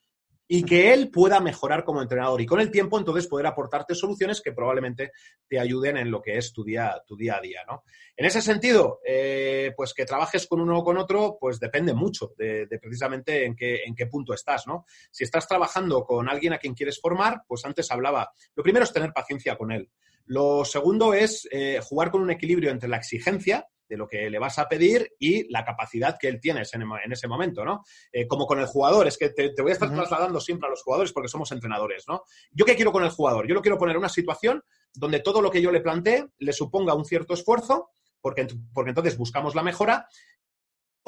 y 0.49 0.63
que 0.65 0.93
él 0.93 1.11
pueda 1.11 1.41
mejorar 1.41 1.85
como 1.85 2.03
entrenador 2.03 2.41
y 2.41 2.47
con 2.47 2.61
el 2.61 2.71
tiempo 2.71 2.99
entonces 2.99 3.27
poder 3.27 3.47
aportarte 3.47 3.95
soluciones 3.95 4.41
que 4.41 4.53
probablemente 4.53 5.13
te 5.49 5.59
ayuden 5.59 5.97
en 5.97 6.11
lo 6.11 6.23
que 6.23 6.37
es 6.37 6.53
tu 6.53 6.63
día, 6.63 7.03
tu 7.07 7.17
día 7.17 7.37
a 7.37 7.41
día, 7.41 7.61
¿no? 7.69 7.85
En 8.17 8.27
ese 8.27 8.41
sentido, 8.41 9.01
eh, 9.05 9.73
pues 9.77 9.93
que 9.93 10.05
trabajes 10.05 10.47
con 10.47 10.61
uno 10.61 10.79
o 10.79 10.85
con 10.85 10.97
otro, 10.99 11.37
pues 11.41 11.59
depende 11.59 11.95
mucho 11.95 12.33
de, 12.37 12.67
precisamente 12.81 13.45
en 13.45 13.57
qué, 13.57 13.83
en 13.85 13.95
qué 13.95 14.07
punto 14.07 14.33
estás, 14.33 14.67
¿no? 14.67 14.87
Si 15.11 15.25
estás 15.25 15.47
trabajando 15.49 16.05
con 16.05 16.29
alguien 16.29 16.53
a 16.53 16.59
quien 16.59 16.75
quieres 16.75 17.01
formar, 17.01 17.43
pues 17.47 17.65
antes 17.65 17.91
hablaba, 17.91 18.31
lo 18.55 18.63
primero 18.63 18.85
es 18.85 18.93
tener 18.93 19.13
paciencia 19.13 19.57
con 19.57 19.73
él. 19.73 19.91
Lo 20.27 20.65
segundo 20.65 21.15
es 21.15 21.49
eh, 21.53 21.81
jugar 21.83 22.11
con 22.11 22.21
un 22.21 22.31
equilibrio 22.31 22.71
entre 22.71 22.89
la 22.89 22.97
exigencia, 22.97 23.69
de 23.89 23.97
lo 23.97 24.07
que 24.07 24.29
le 24.31 24.39
vas 24.39 24.59
a 24.59 24.69
pedir 24.69 25.15
y 25.19 25.51
la 25.51 25.65
capacidad 25.65 26.17
que 26.19 26.29
él 26.29 26.41
tiene 26.41 26.63
en, 26.73 27.13
ese 27.13 27.29
momento, 27.29 27.65
¿no? 27.65 27.83
Eh, 28.13 28.27
como 28.27 28.47
con 28.47 28.59
el 28.59 28.67
jugador, 28.67 29.07
es 29.07 29.17
que 29.17 29.31
te, 29.31 29.51
voy 29.61 29.71
a 29.71 29.75
estar 29.75 29.93
trasladando 29.93 30.41
siempre 30.41 30.67
a 30.67 30.71
los 30.71 30.83
jugadores 30.83 31.13
porque 31.13 31.29
somos 31.29 31.51
entrenadores, 31.53 32.05
¿no? 32.09 32.23
¿Yo 32.51 32.65
qué 32.65 32.77
quiero 32.77 32.93
con 32.93 33.05
el 33.05 33.11
jugador? 33.11 33.47
Yo 33.47 33.55
lo 33.55 33.63
quiero 33.63 33.79
poner 33.79 33.95
en 33.95 34.01
una 34.01 34.09
situación 34.09 34.63
donde 34.95 35.21
todo 35.21 35.41
lo 35.41 35.51
que 35.51 35.63
yo 35.63 35.71
le 35.71 35.81
plantee 35.81 36.27
le 36.39 36.53
suponga 36.53 36.95
un 36.95 37.05
cierto 37.05 37.35
esfuerzo, 37.35 37.91
porque, 38.21 38.47
porque 38.73 38.91
entonces 38.91 39.17
buscamos 39.17 39.55
la 39.55 39.63
mejora 39.63 40.09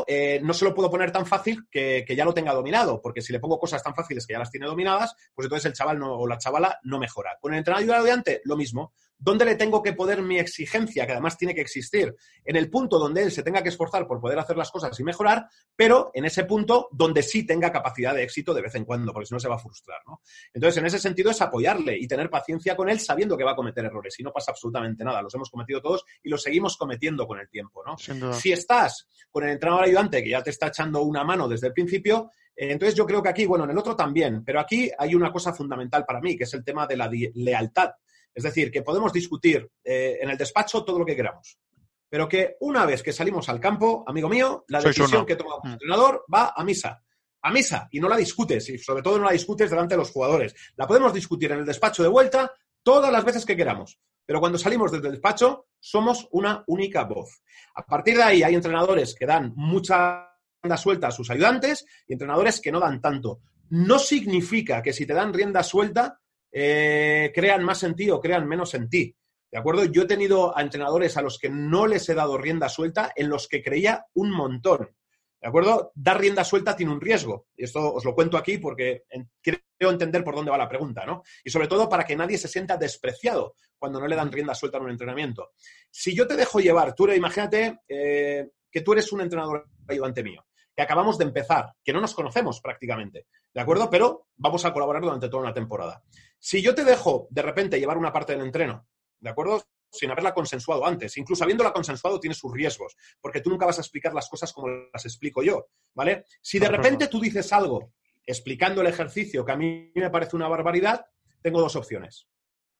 eh, 0.07 0.41
no 0.43 0.55
se 0.55 0.65
lo 0.65 0.75
puedo 0.75 0.91
poner 0.91 1.11
tan 1.11 1.27
fácil 1.27 1.67
que, 1.71 2.05
ya 2.09 2.25
lo 2.25 2.35
tenga 2.35 2.55
dominado, 2.55 3.01
porque 3.03 3.21
si 3.21 3.33
le 3.33 3.41
pongo 3.41 3.59
cosas 3.59 3.83
tan 3.83 3.95
fáciles 3.95 4.27
que 4.27 4.33
ya 4.33 4.39
las 4.39 4.51
tiene 4.51 4.67
dominadas, 4.67 5.15
pues 5.35 5.47
entonces 5.47 5.67
el 5.67 5.73
chaval 5.73 6.01
o 6.03 6.27
la 6.27 6.39
chavala 6.39 6.79
no 6.85 6.99
mejora. 6.99 7.37
Con 7.41 7.53
el 7.53 7.59
entrenador 7.59 7.97
ayudante, 7.97 8.41
lo 8.45 8.57
mismo. 8.57 8.93
¿Dónde 9.19 9.45
le 9.45 9.57
tengo 9.57 9.83
que 9.83 9.93
poner 9.93 10.23
mi 10.23 10.39
exigencia, 10.39 11.05
que 11.05 11.13
además 11.13 11.37
tiene 11.37 11.55
que 11.55 11.61
existir? 11.61 12.15
En 12.45 12.57
el 12.57 12.71
punto 12.71 12.99
donde 12.99 13.23
él 13.23 13.33
se 13.33 13.43
tenga 13.43 13.63
que 13.63 13.69
esforzar 13.69 14.07
por 14.07 14.21
poder 14.21 14.39
hacer 14.39 14.57
las 14.57 14.71
cosas 14.71 14.99
y 15.01 15.05
mejorar, 15.05 15.47
pero 15.75 16.11
en 16.15 16.25
ese 16.25 16.45
punto 16.45 16.89
donde 16.93 17.23
sí 17.23 17.45
tenga 17.45 17.73
capacidad 17.73 18.15
de 18.15 18.23
éxito 18.23 18.55
de 18.55 18.63
vez 18.63 18.75
en 18.77 18.85
cuando, 18.85 19.13
porque 19.13 19.27
si 19.27 19.35
no 19.35 19.41
se 19.41 19.49
va 19.49 19.57
a 19.57 19.59
frustrar, 19.59 19.99
¿no? 20.07 20.23
Entonces, 20.55 20.79
en 20.79 20.87
ese 20.87 20.99
sentido 20.99 21.31
es 21.31 21.41
apoyarle 21.43 21.99
y 21.99 22.07
tener 22.07 22.31
paciencia 22.31 22.77
con 22.77 22.89
él 22.89 23.01
sabiendo 23.01 23.37
que 23.37 23.45
va 23.45 23.53
a 23.53 23.57
cometer 23.57 23.85
errores 23.85 24.19
y 24.21 24.23
no 24.23 24.33
pasa 24.33 24.53
absolutamente 24.53 25.05
nada. 25.05 25.21
Los 25.21 25.35
hemos 25.35 25.51
cometido 25.51 25.83
todos 25.83 26.05
y 26.23 26.29
los 26.29 26.43
seguimos 26.43 26.77
cometiendo 26.77 27.27
con 27.27 27.41
el 27.41 27.49
tiempo, 27.49 27.83
¿no? 27.85 27.97
Si 28.33 28.53
estás 28.53 29.09
con 29.31 29.45
el 29.45 29.51
entrenador 29.51 29.85
ayudante 29.85 30.23
que 30.23 30.31
ya 30.31 30.43
te 30.43 30.51
está 30.51 30.69
echando 30.69 31.03
una 31.03 31.25
mano 31.25 31.49
desde 31.49 31.69
el 31.69 31.73
principio, 31.73 32.31
eh, 32.55 32.73
entonces 32.73 32.95
yo 32.95 33.07
creo 33.07 33.23
que 33.23 33.29
aquí, 33.29 33.47
bueno, 33.47 33.65
en 33.65 33.71
el 33.71 33.79
otro 33.79 33.95
también, 33.95 34.45
pero 34.45 34.61
aquí 34.61 34.91
hay 34.99 35.15
una 35.15 35.33
cosa 35.33 35.53
fundamental 35.53 36.05
para 36.05 36.21
mí, 36.21 36.37
que 36.37 36.45
es 36.45 36.55
el 36.55 36.65
tema 36.65 36.87
de 36.87 36.97
la 36.97 37.11
lealtad. 37.35 37.91
Es 38.39 38.45
decir, 38.45 38.71
que 38.71 38.83
podemos 38.83 39.13
discutir 39.13 39.69
eh, 39.83 40.19
en 40.21 40.31
el 40.31 40.39
despacho 40.39 40.85
todo 40.85 41.01
lo 41.01 41.05
que 41.05 41.17
queramos, 41.17 41.59
pero 42.09 42.29
que 42.29 42.55
una 42.61 42.87
vez 42.87 43.03
que 43.03 43.13
salimos 43.13 43.49
al 43.49 43.59
campo, 43.59 44.05
amigo 44.07 44.29
mío, 44.29 44.65
la 44.69 44.81
decisión 44.81 45.27
que 45.27 45.35
toma 45.35 45.57
el 45.65 45.71
mm. 45.71 45.73
entrenador 45.73 46.25
va 46.33 46.53
a 46.55 46.63
misa. 46.63 47.03
A 47.43 47.51
misa, 47.51 47.89
y 47.91 47.99
no 47.99 48.09
la 48.09 48.17
discutes, 48.17 48.69
y 48.69 48.79
sobre 48.79 49.03
todo 49.03 49.19
no 49.19 49.25
la 49.25 49.33
discutes 49.33 49.69
delante 49.69 49.95
de 49.95 49.99
los 49.99 50.13
jugadores. 50.13 50.55
La 50.77 50.87
podemos 50.87 51.13
discutir 51.13 51.51
en 51.51 51.59
el 51.59 51.67
despacho 51.67 52.05
de 52.05 52.11
vuelta 52.11 52.53
todas 52.85 53.11
las 53.11 53.25
veces 53.25 53.45
que 53.45 53.57
queramos. 53.57 53.99
Pero 54.25 54.39
cuando 54.39 54.57
salimos 54.57 54.93
desde 54.93 55.09
el 55.09 55.15
despacho, 55.15 55.67
somos 55.81 56.29
una 56.31 56.63
única 56.69 57.03
voz. 57.07 57.43
A 57.75 57.85
partir 57.85 58.19
de 58.19 58.23
ahí 58.23 58.45
hay 58.45 58.55
entrenadores 58.55 59.17
que 59.19 59.27
dan 59.27 59.53
mucha 59.57 60.31
rienda 60.63 60.77
suelta 60.77 61.09
a 61.09 61.11
sus 61.11 61.29
ayudantes 61.29 61.85
y 62.07 62.13
entrenadores 62.13 62.61
que 62.61 62.71
no 62.71 62.79
dan 62.79 63.01
tanto. 63.01 63.41
No 63.71 63.99
significa 63.99 64.81
que 64.81 64.93
si 64.93 65.07
te 65.07 65.15
dan 65.15 65.35
rienda 65.35 65.65
suelta 65.65 66.21
eh, 66.53 67.33
crean 67.35 67.65
más 67.65 67.83
en 67.83 67.95
ti 67.95 68.11
o 68.11 68.21
crean 68.21 68.47
menos 68.47 68.75
en 68.75 68.89
ti. 68.89 69.15
¿De 69.51 69.59
acuerdo? 69.59 69.85
Yo 69.85 70.03
he 70.03 70.07
tenido 70.07 70.57
a 70.57 70.63
entrenadores 70.63 71.17
a 71.17 71.23
los 71.23 71.39
que 71.39 71.49
no 71.49 71.87
les 71.87 72.09
he 72.09 72.15
dado 72.15 72.37
rienda 72.37 72.69
suelta 72.69 73.13
en 73.17 73.29
los 73.29 73.49
que 73.49 73.63
creía 73.63 74.07
un 74.15 74.31
montón. 74.31 74.95
¿De 75.41 75.49
acuerdo? 75.49 75.93
Dar 75.95 76.21
rienda 76.21 76.45
suelta 76.45 76.77
tiene 76.77 76.93
un 76.93 77.01
riesgo. 77.01 77.47
Y 77.57 77.65
esto 77.65 77.95
os 77.95 78.05
lo 78.05 78.15
cuento 78.15 78.37
aquí 78.37 78.59
porque 78.59 79.05
creo 79.41 79.91
entender 79.91 80.25
por 80.25 80.35
dónde 80.35 80.51
va 80.51 80.59
la 80.59 80.69
pregunta, 80.69 81.07
¿no? 81.07 81.23
Y 81.45 81.51
sobre 81.51 81.69
todo 81.69 81.89
para 81.89 82.05
que 82.05 82.17
nadie 82.17 82.37
se 82.37 82.49
sienta 82.49 82.77
despreciado 82.77 83.55
cuando 83.79 84.01
no 84.01 84.09
le 84.09 84.17
dan 84.17 84.33
rienda 84.33 84.55
suelta 84.55 84.79
en 84.79 84.85
un 84.85 84.91
entrenamiento. 84.91 85.51
Si 85.91 86.15
yo 86.15 86.27
te 86.27 86.37
dejo 86.37 86.61
llevar, 86.61 86.95
tú 86.95 87.09
imagínate 87.09 87.79
eh, 87.89 88.51
que 88.71 88.81
tú 88.81 88.93
eres 88.93 89.13
un 89.13 89.21
entrenador 89.21 89.69
ayudante 89.87 90.23
mío, 90.25 90.45
que 90.75 90.83
acabamos 90.83 91.17
de 91.17 91.25
empezar, 91.25 91.73
que 91.83 91.93
no 91.93 92.01
nos 92.01 92.15
conocemos 92.15 92.61
prácticamente, 92.61 93.27
¿de 93.55 93.61
acuerdo? 93.61 93.89
Pero 93.89 94.27
vamos 94.37 94.65
a 94.65 94.73
colaborar 94.73 95.03
durante 95.03 95.29
toda 95.29 95.45
una 95.45 95.55
temporada. 95.55 96.03
Si 96.39 96.63
yo 96.63 96.75
te 96.75 96.85
dejo 96.85 97.27
de 97.31 97.43
repente 97.43 97.79
llevar 97.79 97.99
una 97.99 98.13
parte 98.13 98.33
del 98.33 98.43
entreno, 98.43 98.87
¿de 99.21 99.31
acuerdo? 99.31 99.63
sin 99.91 100.11
haberla 100.11 100.35
consensuado 100.35 100.85
antes. 100.85 101.17
Incluso 101.17 101.45
habiéndola 101.45 101.73
consensuado 101.73 102.21
tiene 102.21 102.35
sus 102.35 102.53
riesgos, 102.53 102.97
porque 103.21 103.41
tú 103.41 103.51
nunca 103.51 103.67
vas 103.67 103.79
a 103.79 103.83
explicar 103.83 104.13
las 104.15 104.29
cosas 104.29 104.53
como 104.53 104.69
las 104.69 105.05
explico 105.05 105.43
yo, 105.43 105.69
¿vale? 105.95 106.25
Si 106.43 106.59
de 106.59 106.69
repente 106.69 107.09
tú 107.09 107.21
dices 107.21 107.53
algo 107.53 107.93
explicando 108.27 108.83
el 108.83 108.89
ejercicio 108.89 109.45
que 109.45 109.53
a 109.53 109.57
mí 109.57 109.91
me 109.95 110.11
parece 110.11 110.37
una 110.37 110.49
barbaridad, 110.49 111.07
tengo 111.41 111.61
dos 111.61 111.77
opciones. 111.77 112.29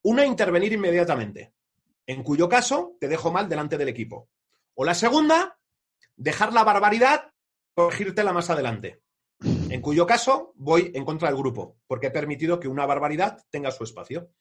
Una, 0.03 0.25
intervenir 0.25 0.73
inmediatamente, 0.73 1.53
en 2.05 2.23
cuyo 2.23 2.47
caso 2.47 2.95
te 2.99 3.07
dejo 3.07 3.31
mal 3.31 3.49
delante 3.49 3.77
del 3.77 3.89
equipo. 3.89 4.29
O 4.75 4.85
la 4.85 4.93
segunda, 4.93 5.57
dejar 6.15 6.53
la 6.53 6.63
barbaridad, 6.63 7.31
corregírtela 7.73 8.31
más 8.31 8.49
adelante. 8.49 9.01
En 9.41 9.81
cuyo 9.81 10.05
caso 10.05 10.53
voy 10.55 10.91
en 10.93 11.05
contra 11.05 11.29
del 11.29 11.37
grupo, 11.37 11.77
porque 11.87 12.07
he 12.07 12.11
permitido 12.11 12.59
que 12.59 12.67
una 12.67 12.85
barbaridad 12.85 13.43
tenga 13.49 13.71
su 13.71 13.83
espacio. 13.83 14.31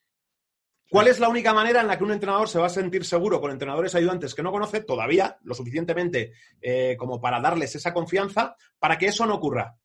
¿Cuál 0.91 1.09
es 1.09 1.21
la 1.21 1.29
única 1.29 1.53
manera 1.53 1.83
en 1.83 1.87
la 1.87 1.99
que 1.99 2.05
un 2.05 2.13
entrenador 2.13 2.49
se 2.49 2.59
va 2.59 2.67
a 2.67 2.71
sentir 2.71 3.05
seguro 3.05 3.41
con 3.41 3.51
entrenadores 3.51 3.95
ayudantes 3.95 4.35
que 4.35 4.43
no 4.43 4.51
conoce 4.51 4.81
todavía 4.81 5.39
lo 5.43 5.55
suficientemente 5.55 6.33
eh, 6.61 6.97
como 6.99 7.21
para 7.21 7.41
darles 7.41 7.75
esa 7.75 7.93
confianza 7.93 8.57
para 8.79 8.97
que 8.97 9.07
eso 9.07 9.27
no 9.27 9.35
ocurra? 9.35 9.77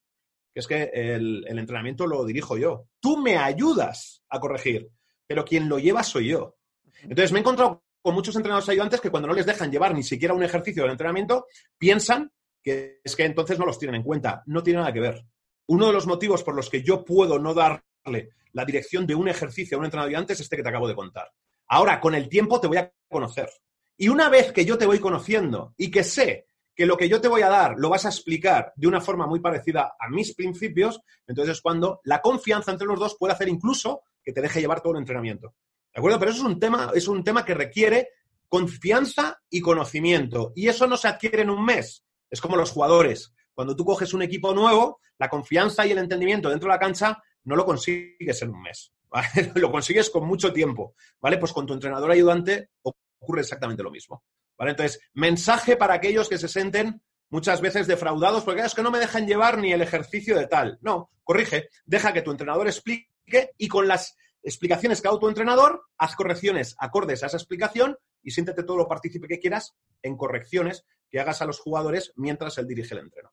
Que 0.54 0.62
es 0.62 0.67
que 0.67 0.84
el, 0.93 1.45
el 1.47 1.60
entrenamiento 1.60 2.08
lo 2.08 2.23
dirijo 2.23 2.58
yo. 2.58 2.88
Tú 2.99 3.17
me 3.17 3.38
ayudas 3.38 4.23
a 4.30 4.39
corregir, 4.39 4.89
pero 5.28 5.43
quien 5.43 5.67
lo 5.67 5.78
lleva 5.78 6.04
soy 6.04 6.30
yo. 6.30 6.56
Entonces 7.02 7.34
me 7.34 7.39
he 7.39 7.41
encontrado 7.41 7.84
con 8.02 8.15
muchos 8.15 8.36
entrenadores 8.36 8.69
ayudantes 8.69 9.02
que 9.02 9.10
cuando 9.10 9.28
no 9.28 9.34
les 9.34 9.45
dejan 9.45 9.71
llevar 9.71 9.93
ni 9.93 10.04
siquiera 10.04 10.34
un 10.34 10.43
ejercicio 10.43 10.84
del 10.84 10.91
entrenamiento, 10.91 11.47
piensan 11.78 12.32
que 12.63 13.02
es 13.04 13.15
que 13.15 13.26
entonces 13.26 13.60
no 13.60 13.65
los 13.65 13.78
tienen 13.78 13.95
en 13.95 14.04
cuenta. 14.04 14.41
No 14.47 14.63
tiene 14.63 14.80
nada 14.80 14.93
que 14.93 14.99
ver. 14.99 15.26
Uno 15.67 15.88
de 15.88 15.93
los 15.93 16.08
motivos 16.08 16.43
por 16.43 16.56
los 16.56 16.69
que 16.69 16.82
yo 16.82 17.04
puedo 17.04 17.38
no 17.38 17.54
darle 17.54 18.30
la 18.54 18.65
dirección 18.65 19.06
de 19.06 19.15
un 19.15 19.28
ejercicio 19.28 19.78
a 19.78 19.80
un 19.80 19.86
entrenador 19.86 20.10
ayudante 20.10 20.34
es 20.34 20.39
este 20.39 20.56
que 20.56 20.63
te 20.63 20.69
acabo 20.69 20.88
de 20.88 20.95
contar. 20.95 21.32
Ahora, 21.67 21.99
con 21.99 22.15
el 22.15 22.30
tiempo 22.30 22.60
te 22.60 22.67
voy 22.67 22.78
a 22.78 22.91
conocer. 23.08 23.49
Y 23.97 24.08
una 24.10 24.30
vez 24.30 24.52
que 24.52 24.65
yo 24.65 24.78
te 24.78 24.86
voy 24.86 24.99
conociendo 24.99 25.73
y 25.78 25.91
que 25.91 26.04
sé 26.04 26.47
que 26.76 26.86
lo 26.86 26.97
que 26.97 27.08
yo 27.08 27.21
te 27.21 27.28
voy 27.28 27.41
a 27.41 27.49
dar 27.49 27.76
lo 27.78 27.89
vas 27.89 28.06
a 28.06 28.10
explicar 28.10 28.73
de 28.76 28.88
una 28.88 29.02
forma 29.02 29.28
muy 29.28 29.39
parecida 29.39 29.95
a 29.99 30.10
mis 30.10 30.34
principios, 30.34 31.02
entonces 31.28 31.58
es 31.58 31.62
cuando 31.62 32.02
la 32.04 32.21
confianza 32.21 32.71
entre 32.71 32.88
los 32.88 32.99
dos 32.99 33.15
puede 33.19 33.34
hacer 33.34 33.47
incluso 33.47 34.02
que 34.23 34.34
te 34.34 34.41
deje 34.41 34.62
llevar 34.62 34.82
todo 34.82 34.93
el 34.93 34.99
entrenamiento. 34.99 35.56
¿De 35.93 35.99
acuerdo? 35.99 36.19
Pero 36.19 36.32
eso 36.32 36.41
es 36.41 36.47
un 36.47 36.60
tema, 36.60 36.91
es 36.95 37.08
un 37.08 37.23
tema 37.23 37.45
que 37.45 37.54
requiere 37.54 38.10
confianza 38.47 39.41
y 39.49 39.62
conocimiento. 39.62 40.54
Y 40.56 40.67
eso 40.67 40.88
no 40.88 40.97
se 40.97 41.08
adquiere 41.08 41.41
en 41.41 41.49
un 41.49 41.65
mes. 41.65 42.03
Es 42.34 42.41
como 42.41 42.58
los 42.58 42.72
jugadores. 42.72 43.32
Cuando 43.54 43.76
tú 43.76 43.86
coges 43.86 44.12
un 44.12 44.24
equipo 44.24 44.56
nuevo, 44.56 45.00
la 45.19 45.30
confianza 45.30 45.86
y 45.86 45.91
el 45.91 46.00
entendimiento 46.00 46.50
dentro 46.50 46.67
de 46.67 46.74
la 46.74 46.80
cancha 46.80 47.22
no 47.43 47.56
lo 47.56 47.63
consigues 47.63 48.41
en 48.41 48.50
un 48.50 48.60
mes. 48.63 48.91
lo 49.54 49.72
consigues 49.72 50.10
con 50.10 50.26
mucho 50.26 50.52
tiempo. 50.52 50.96
¿Vale? 51.22 51.38
Pues 51.38 51.54
con 51.54 51.67
tu 51.67 51.74
entrenador 51.74 52.10
ayudante 52.10 52.72
ocurre 52.82 53.41
exactamente 53.41 53.84
lo 53.84 53.91
mismo. 53.91 54.24
¿Vale? 54.58 54.72
Entonces, 54.72 55.00
mensaje 55.13 55.78
para 55.78 55.93
aquellos 55.93 56.28
que 56.28 56.39
se 56.39 56.48
sienten 56.48 57.04
muchas 57.30 57.62
veces 57.62 57.86
defraudados 57.86 58.43
porque 58.43 58.62
es 58.62 58.74
que 58.74 58.82
no 58.82 58.89
me 58.89 58.98
dejan 58.98 59.28
llevar 59.28 59.60
ni 59.60 59.72
el 59.72 59.84
ejercicio 59.84 60.36
de 60.36 60.48
tal. 60.48 60.80
No, 60.82 61.12
corrige, 61.24 61.69
deja 61.86 62.13
que 62.13 62.24
tu 62.24 62.32
entrenador 62.32 62.65
explique 62.65 63.52
y 63.60 63.67
con 63.67 63.88
las 63.88 64.17
explicaciones 64.41 65.04
que 65.04 65.08
haga 65.08 65.19
tu 65.19 65.28
entrenador, 65.28 65.84
haz 66.00 66.15
correcciones 66.15 66.76
acordes 66.80 67.22
a 67.22 67.28
esa 67.28 67.38
explicación 67.38 67.96
y 68.24 68.32
siéntete 68.32 68.63
todo 68.63 68.78
lo 68.78 68.88
partícipe 68.88 69.28
que 69.28 69.39
quieras 69.39 69.76
en 70.02 70.17
correcciones 70.17 70.84
que 71.13 71.19
hagas 71.19 71.43
a 71.43 71.45
los 71.45 71.60
jugadores 71.60 72.12
mientras 72.15 72.58
él 72.58 72.65
dirige 72.65 72.95
el 72.95 73.02
entreno. 73.02 73.32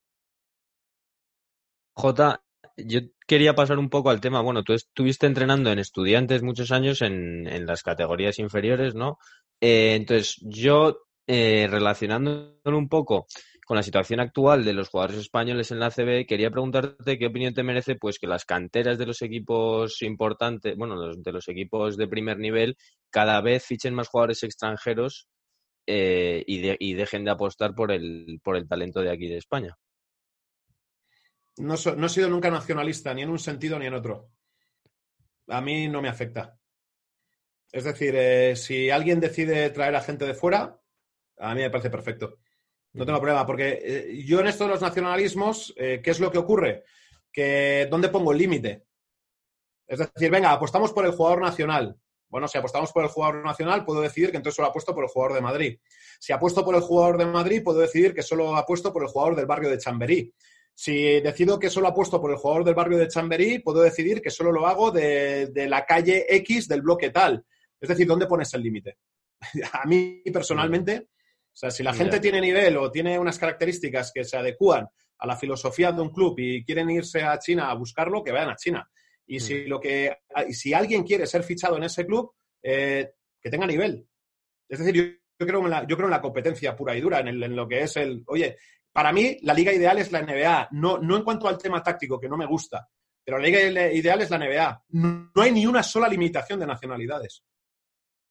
J, 1.95 2.45
yo 2.77 3.01
quería 3.27 3.55
pasar 3.55 3.79
un 3.79 3.89
poco 3.89 4.11
al 4.11 4.21
tema. 4.21 4.43
Bueno, 4.43 4.63
tú 4.63 4.75
estuviste 4.75 5.27
entrenando 5.27 5.73
en 5.73 5.79
estudiantes 5.79 6.43
muchos 6.43 6.73
años 6.73 7.01
en, 7.01 7.47
en 7.47 7.65
las 7.65 7.83
categorías 7.83 8.39
inferiores, 8.39 8.95
¿no? 8.95 9.17
Eh, 9.63 9.95
entonces, 9.95 10.37
yo 10.43 11.07
eh, 11.27 11.69
relacionándolo 11.71 12.77
un 12.77 12.91
poco 12.91 13.27
con 13.65 13.79
la 13.79 13.83
situación 13.83 14.21
actual 14.21 14.63
de 14.63 14.75
los 14.75 14.91
jugadores 14.91 15.19
españoles 15.19 15.71
en 15.71 15.81
la 15.81 15.91
CB, 15.91 16.27
quería 16.27 16.51
preguntarte 16.51 17.19
qué 17.19 17.27
opinión 17.29 17.55
te 17.55 17.63
merece 17.63 17.95
pues 17.95 18.19
que 18.19 18.27
las 18.27 18.45
canteras 18.45 18.99
de 18.99 19.07
los 19.07 19.23
equipos 19.23 20.03
importantes, 20.03 20.77
bueno, 20.77 21.15
de 21.15 21.33
los 21.33 21.49
equipos 21.49 21.97
de 21.97 22.09
primer 22.09 22.39
nivel, 22.39 22.77
cada 23.09 23.41
vez 23.41 23.65
fichen 23.65 23.95
más 23.95 24.09
jugadores 24.09 24.43
extranjeros 24.43 25.29
eh, 25.87 26.45
y, 26.47 26.95
dejen 26.95 27.25
de 27.25 27.31
apostar 27.31 27.75
por 27.75 27.91
el, 27.91 28.41
por 28.43 28.57
el 28.57 28.69
talento 28.69 29.01
de 29.01 29.11
aquí 29.11 29.29
de 29.29 29.39
España. 29.39 29.77
No, 31.57 31.75
no 31.97 32.07
he 32.07 32.09
sido 32.09 32.29
nunca 32.29 32.51
nacionalista, 32.51 33.13
ni 33.13 33.23
en 33.23 33.31
un 33.31 33.39
sentido 33.39 33.79
ni 33.79 33.87
en 33.87 33.95
otro. 33.95 34.31
A 35.49 35.61
mí 35.61 35.89
no 35.89 36.01
me 36.01 36.09
afecta. 36.09 36.59
Es 37.73 37.85
decir, 37.85 38.15
eh, 38.17 38.57
si 38.57 38.91
alguien 38.91 39.21
decide 39.21 39.71
traer 39.71 39.95
a 39.95 40.01
gente 40.01 40.25
de 40.25 40.35
fuera, 40.35 40.81
a 41.39 41.55
mí 41.55 41.63
me 41.63 41.71
parece 41.71 41.91
perfecto. 41.91 42.39
No 42.93 43.07
tengo 43.07 43.21
problema, 43.21 43.47
porque 43.47 43.81
eh, 43.83 44.25
yo 44.25 44.41
en 44.41 44.49
esto 44.49 44.65
de 44.65 44.71
los 44.71 44.83
nacionalismos, 44.83 45.73
eh, 45.77 46.01
¿qué 46.03 46.11
es 46.11 46.19
lo 46.19 46.33
que 46.33 46.39
ocurre? 46.39 46.85
Que 47.33 47.87
¿dónde 47.89 48.09
pongo 48.09 48.33
el 48.33 48.39
límite? 48.39 48.87
Es 49.87 49.99
decir, 49.99 50.31
venga, 50.31 50.51
apostamos 50.51 50.93
por 50.93 51.07
el 51.07 51.13
jugador 51.13 51.41
nacional. 51.41 51.97
Bueno, 52.31 52.49
si 52.49 52.57
apostamos 52.57 52.93
por 52.93 53.03
el 53.03 53.11
jugador 53.11 53.45
nacional, 53.45 53.85
puedo 53.85 54.01
decidir 54.01 54.31
que 54.31 54.37
entonces 54.37 54.57
solo 54.57 54.69
apuesto 54.69 54.95
por 54.95 55.05
el 55.05 55.11
jugador 55.11 55.35
de 55.35 55.41
Madrid. 55.41 55.79
Si 56.19 56.33
apuesto 56.33 56.65
por 56.65 56.75
el 56.77 56.81
jugador 56.81 57.19
de 57.19 57.27
Madrid, 57.27 57.63
puedo 57.63 57.81
decidir 57.81 58.15
que 58.15 58.23
solo 58.23 58.57
apuesto 58.57 58.93
por 58.93 59.03
el 59.03 59.09
jugador 59.09 59.37
del 59.37 59.47
barrio 59.47 59.69
de 59.69 59.79
Chamberí. 59.79 60.33
Si 60.73 61.21
decido 61.21 61.59
que 61.59 61.69
solo 61.69 61.89
apuesto 61.89 62.21
por 62.21 62.31
el 62.31 62.37
jugador 62.37 62.65
del 62.65 62.75
barrio 62.75 62.99
de 62.99 63.09
Chamberí, 63.09 63.59
puedo 63.59 63.83
decidir 63.83 64.23
que 64.23 64.31
solo 64.31 64.53
lo 64.53 64.67
hago 64.67 64.91
de, 64.91 65.49
de 65.49 65.69
la 65.69 65.85
calle 65.85 66.25
X 66.37 66.69
del 66.69 66.83
bloque 66.83 67.11
tal. 67.11 67.45
Es 67.81 67.89
decir, 67.89 68.07
¿dónde 68.07 68.27
pones 68.27 68.55
el 68.55 68.63
límite? 68.63 68.99
A 69.73 69.87
mí 69.87 70.23
personalmente, 70.33 71.09
o 71.53 71.57
sea, 71.57 71.71
si 71.71 71.83
la 71.83 71.93
gente 71.93 72.21
tiene 72.21 72.41
nivel 72.41 72.77
o 72.77 72.91
tiene 72.91 73.19
unas 73.19 73.39
características 73.39 74.13
que 74.15 74.25
se 74.25 74.37
adecúan 74.37 74.89
a 75.19 75.27
la 75.27 75.37
filosofía 75.37 75.93
de 75.93 76.01
un 76.01 76.11
club 76.11 76.35
y 76.39 76.65
quieren 76.65 76.89
irse 76.91 77.23
a 77.23 77.39
China 77.39 77.71
a 77.71 77.75
buscarlo, 77.75 78.23
que 78.23 78.33
vayan 78.33 78.51
a 78.51 78.57
China. 78.57 78.91
Y 79.31 79.39
si 79.39 79.55
mm. 79.55 79.69
lo 79.69 79.81
que 79.81 80.19
si 80.51 80.75
alguien 80.75 81.05
quiere 81.05 81.25
ser 81.25 81.45
fichado 81.45 81.77
en 81.77 81.85
ese 81.85 82.05
club, 82.05 82.33
eh, 82.61 83.13
que 83.41 83.49
tenga 83.49 83.65
nivel. 83.65 84.05
Es 84.69 84.81
decir, 84.81 85.21
yo, 85.39 85.47
creo 85.47 85.61
en 85.61 85.71
la, 85.71 85.87
yo 85.87 85.97
creo 85.97 86.09
en 86.09 86.13
la 86.13 86.21
competencia 86.21 86.75
pura 86.75 86.97
y 86.97 87.01
dura, 87.01 87.21
en, 87.21 87.55
lo 87.55 87.69
que 87.69 87.83
es 87.83 87.97
el. 87.97 88.25
Oye, 88.27 88.57
para 88.93 89.13
mí 89.13 89.39
la 89.43 89.55
liga 89.55 89.73
ideal 89.73 89.99
es 89.99 90.11
la 90.11 90.23
NBA, 90.23 90.71
no, 90.73 90.99
no 90.99 91.17
en 91.17 91.23
cuanto 91.23 91.47
al 91.47 91.59
tema 91.59 91.81
táctico, 91.81 92.19
que 92.19 92.29
no 92.29 92.37
me 92.37 92.45
gusta, 92.45 92.89
pero 93.25 93.39
la 93.39 93.45
liga 93.45 93.61
ideal 93.93 94.21
es 94.21 94.31
la 94.31 94.39
NBA. 94.39 94.85
No, 94.89 95.31
no 95.33 95.43
hay 95.43 95.53
ni 95.53 95.65
una 95.65 95.85
sola 95.85 96.09
limitación 96.09 96.59
de 96.59 96.67
nacionalidades. 96.67 97.45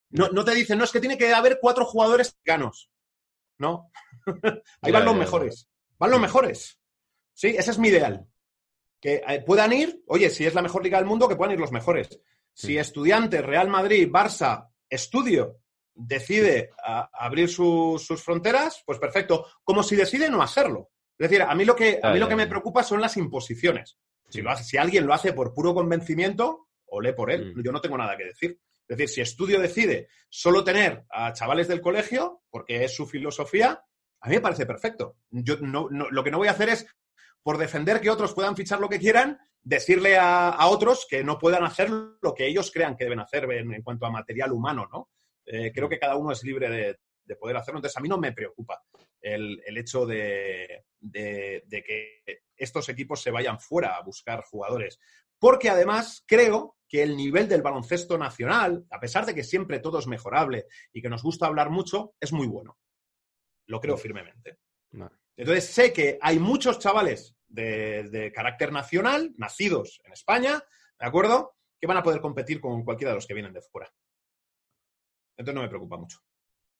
No, 0.10 0.28
no, 0.28 0.44
te 0.44 0.54
dicen, 0.54 0.78
no, 0.78 0.84
es 0.84 0.92
que 0.92 1.00
tiene 1.00 1.18
que 1.18 1.34
haber 1.34 1.60
cuatro 1.62 1.86
jugadores 1.86 2.38
ganos. 2.44 2.92
No. 3.58 3.90
Ahí 4.82 4.92
van 4.92 5.06
los 5.06 5.16
mejores. 5.16 5.70
Van 5.98 6.12
los 6.12 6.20
mejores. 6.20 6.78
Sí, 7.34 7.56
ese 7.58 7.72
es 7.72 7.80
mi 7.80 7.88
ideal. 7.88 8.28
Que 9.00 9.22
eh, 9.28 9.44
puedan 9.46 9.74
ir, 9.74 10.04
oye, 10.08 10.30
si 10.30 10.46
es 10.46 10.54
la 10.54 10.62
mejor 10.62 10.84
liga 10.84 10.98
del 10.98 11.08
mundo, 11.08 11.28
que 11.28 11.36
puedan 11.36 11.54
ir 11.54 11.60
los 11.60 11.72
mejores. 11.72 12.20
Si 12.54 12.78
Estudiantes, 12.78 13.46
Real 13.46 13.70
Madrid, 13.70 14.10
Barça, 14.10 14.70
Estudio 14.90 15.60
decide 15.94 16.72
abrir 16.84 17.50
sus 17.50 18.24
fronteras, 18.24 18.84
pues 18.86 19.00
perfecto. 19.00 19.46
Como 19.64 19.84
si 19.84 19.96
decide 19.96 20.30
no 20.30 20.42
hacerlo. 20.42 20.90
Es 21.18 21.30
decir, 21.30 21.42
a 21.42 21.54
mí 21.54 21.66
lo 21.66 21.76
que, 21.76 22.00
a 22.02 22.14
mí 22.14 22.20
lo 22.20 22.28
que 22.28 22.36
me 22.36 22.48
preocupa 22.48 22.84
son 22.84 23.02
las 23.02 23.18
imposiciones. 23.18 23.98
Si, 24.30 24.42
lo 24.42 24.52
hace, 24.52 24.64
si 24.64 24.78
alguien 24.78 25.06
lo 25.06 25.14
hace 25.14 25.34
por 25.34 25.54
puro 25.54 25.74
convencimiento, 25.74 26.68
ole 26.86 27.14
por 27.14 27.32
él. 27.32 27.54
Mm. 27.56 27.64
Yo 27.64 27.72
no 27.72 27.82
tengo 27.82 27.98
nada 27.98 28.16
que 28.16 28.26
decir. 28.26 28.60
Es 28.88 28.98
decir, 28.98 29.10
si 29.10 29.22
Estudio 29.22 29.60
decide 29.60 30.08
solo 30.30 30.64
tener 30.64 31.06
a 31.10 31.34
chavales 31.34 31.68
del 31.68 31.82
colegio, 31.82 32.42
porque 32.50 32.86
es 32.86 32.96
su 32.96 33.06
filosofía, 33.06 33.84
a 34.22 34.30
mí 34.30 34.36
me 34.36 34.42
parece 34.42 34.66
perfecto. 34.66 35.18
Yo 35.30 35.58
no, 35.58 35.90
lo 35.90 36.24
que 36.24 36.32
no 36.32 36.38
voy 36.38 36.48
a 36.48 36.52
hacer 36.52 36.70
es, 36.70 36.88
por 37.44 37.58
defender 37.58 38.02
que 38.02 38.10
otros 38.10 38.34
puedan 38.34 38.56
fichar 38.56 38.80
lo 38.80 38.90
que 38.90 39.00
quieran, 39.00 39.40
decirle 39.62 40.18
a, 40.18 40.58
otros 40.68 41.06
que 41.10 41.24
no 41.24 41.38
puedan 41.38 41.64
hacer 41.64 41.90
lo 41.90 42.34
que 42.34 42.48
ellos 42.48 42.72
crean 42.72 42.96
que 42.96 43.06
deben 43.06 43.20
hacer 43.20 43.50
en, 43.52 43.82
cuanto 43.82 44.06
a 44.06 44.12
material 44.12 44.52
humano, 44.52 44.88
¿no? 44.92 45.10
Eh, 45.46 45.72
creo 45.74 45.90
que 45.90 46.00
cada 46.00 46.16
uno 46.16 46.32
es 46.32 46.44
libre 46.44 46.70
de, 46.70 47.36
poder 47.36 47.58
hacerlo. 47.58 47.78
Entonces, 47.78 47.98
a 47.98 48.02
mí 48.02 48.10
no 48.10 48.18
me 48.18 48.32
preocupa 48.32 48.82
el, 49.22 49.62
hecho 49.78 50.06
de, 50.06 50.86
de, 51.00 51.84
que 51.86 52.24
estos 52.58 52.90
equipos 52.90 53.22
se 53.22 53.30
vayan 53.30 53.60
fuera 53.60 53.96
a 53.96 54.02
buscar 54.02 54.44
jugadores. 54.44 55.00
Porque 55.38 55.70
además 55.70 56.24
creo 56.26 56.78
que 56.88 57.04
el 57.04 57.16
nivel 57.16 57.48
del 57.48 57.62
baloncesto 57.62 58.18
nacional, 58.18 58.86
a 58.90 59.00
pesar 59.00 59.28
de 59.28 59.36
que 59.36 59.44
siempre 59.44 59.80
todo 59.80 60.00
es 60.00 60.08
mejorable 60.08 60.66
y 60.92 61.04
que 61.04 61.10
nos 61.10 61.22
gusta 61.22 61.46
hablar 61.46 61.70
mucho, 61.70 62.16
es 62.20 62.34
muy 62.34 62.48
bueno. 62.48 62.80
Lo 63.68 63.80
creo 63.80 63.96
firmemente. 63.96 64.58
Entonces 65.40 65.68
sé 65.68 65.94
que 65.94 66.20
hay 66.22 66.38
muchos 66.38 66.80
chavales 66.80 67.34
de, 67.48 68.30
carácter 68.36 68.74
nacional, 68.74 69.34
nacidos 69.38 70.02
en 70.04 70.12
España, 70.12 70.62
¿de 71.00 71.08
acuerdo? 71.08 71.56
Que 71.80 71.88
van 71.88 71.96
a 71.96 72.04
poder 72.04 72.20
competir 72.20 72.60
con 72.60 72.84
cualquiera 72.84 73.12
de 73.12 73.16
los 73.16 73.26
que 73.26 73.34
vienen 73.34 73.54
de 73.54 73.62
fuera. 73.62 73.90
Entonces 75.38 75.56
no 75.56 75.62
me 75.62 75.70
preocupa 75.70 75.96
mucho. 75.96 76.20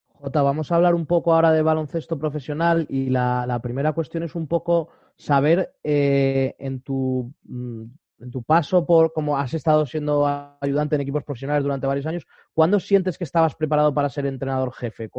Jota, 0.08 0.42
vamos 0.42 0.70
a 0.70 0.76
hablar 0.76 0.94
un 0.94 1.06
poco 1.06 1.34
ahora 1.34 1.54
de 1.54 1.62
baloncesto 1.62 2.20
profesional 2.20 2.86
y 2.90 3.10
la, 3.10 3.58
primera 3.64 3.94
cuestión 3.94 4.24
es 4.24 4.36
un 4.36 4.46
poco 4.46 4.90
saber 5.16 5.76
eh, 5.82 6.58
en 6.60 6.82
tu 6.82 7.34
mm, 7.44 7.86
en 8.20 8.32
tu 8.32 8.44
paso 8.44 8.86
por 8.86 9.14
como 9.14 9.38
has 9.38 9.54
estado 9.54 9.86
siendo 9.86 10.28
ayudante 10.60 10.96
en 10.96 11.02
equipos 11.02 11.24
profesionales 11.24 11.64
durante 11.64 11.88
varios 11.88 12.06
años, 12.06 12.28
¿cuándo 12.54 12.78
sientes 12.82 13.18
que 13.18 13.24
estabas 13.24 13.56
preparado 13.56 13.94
para 13.94 14.10
ser 14.10 14.26
entrenador 14.26 14.74
jefe? 14.74 15.10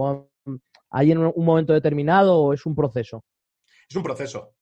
¿Hay 0.90 1.12
en 1.12 1.18
un 1.18 1.44
momento 1.44 1.72
determinado 1.72 2.36
o 2.36 2.52
es 2.52 2.66
un 2.66 2.74
proceso? 2.74 3.24
Es 3.88 3.96
un 3.96 4.02
proceso. 4.02 4.54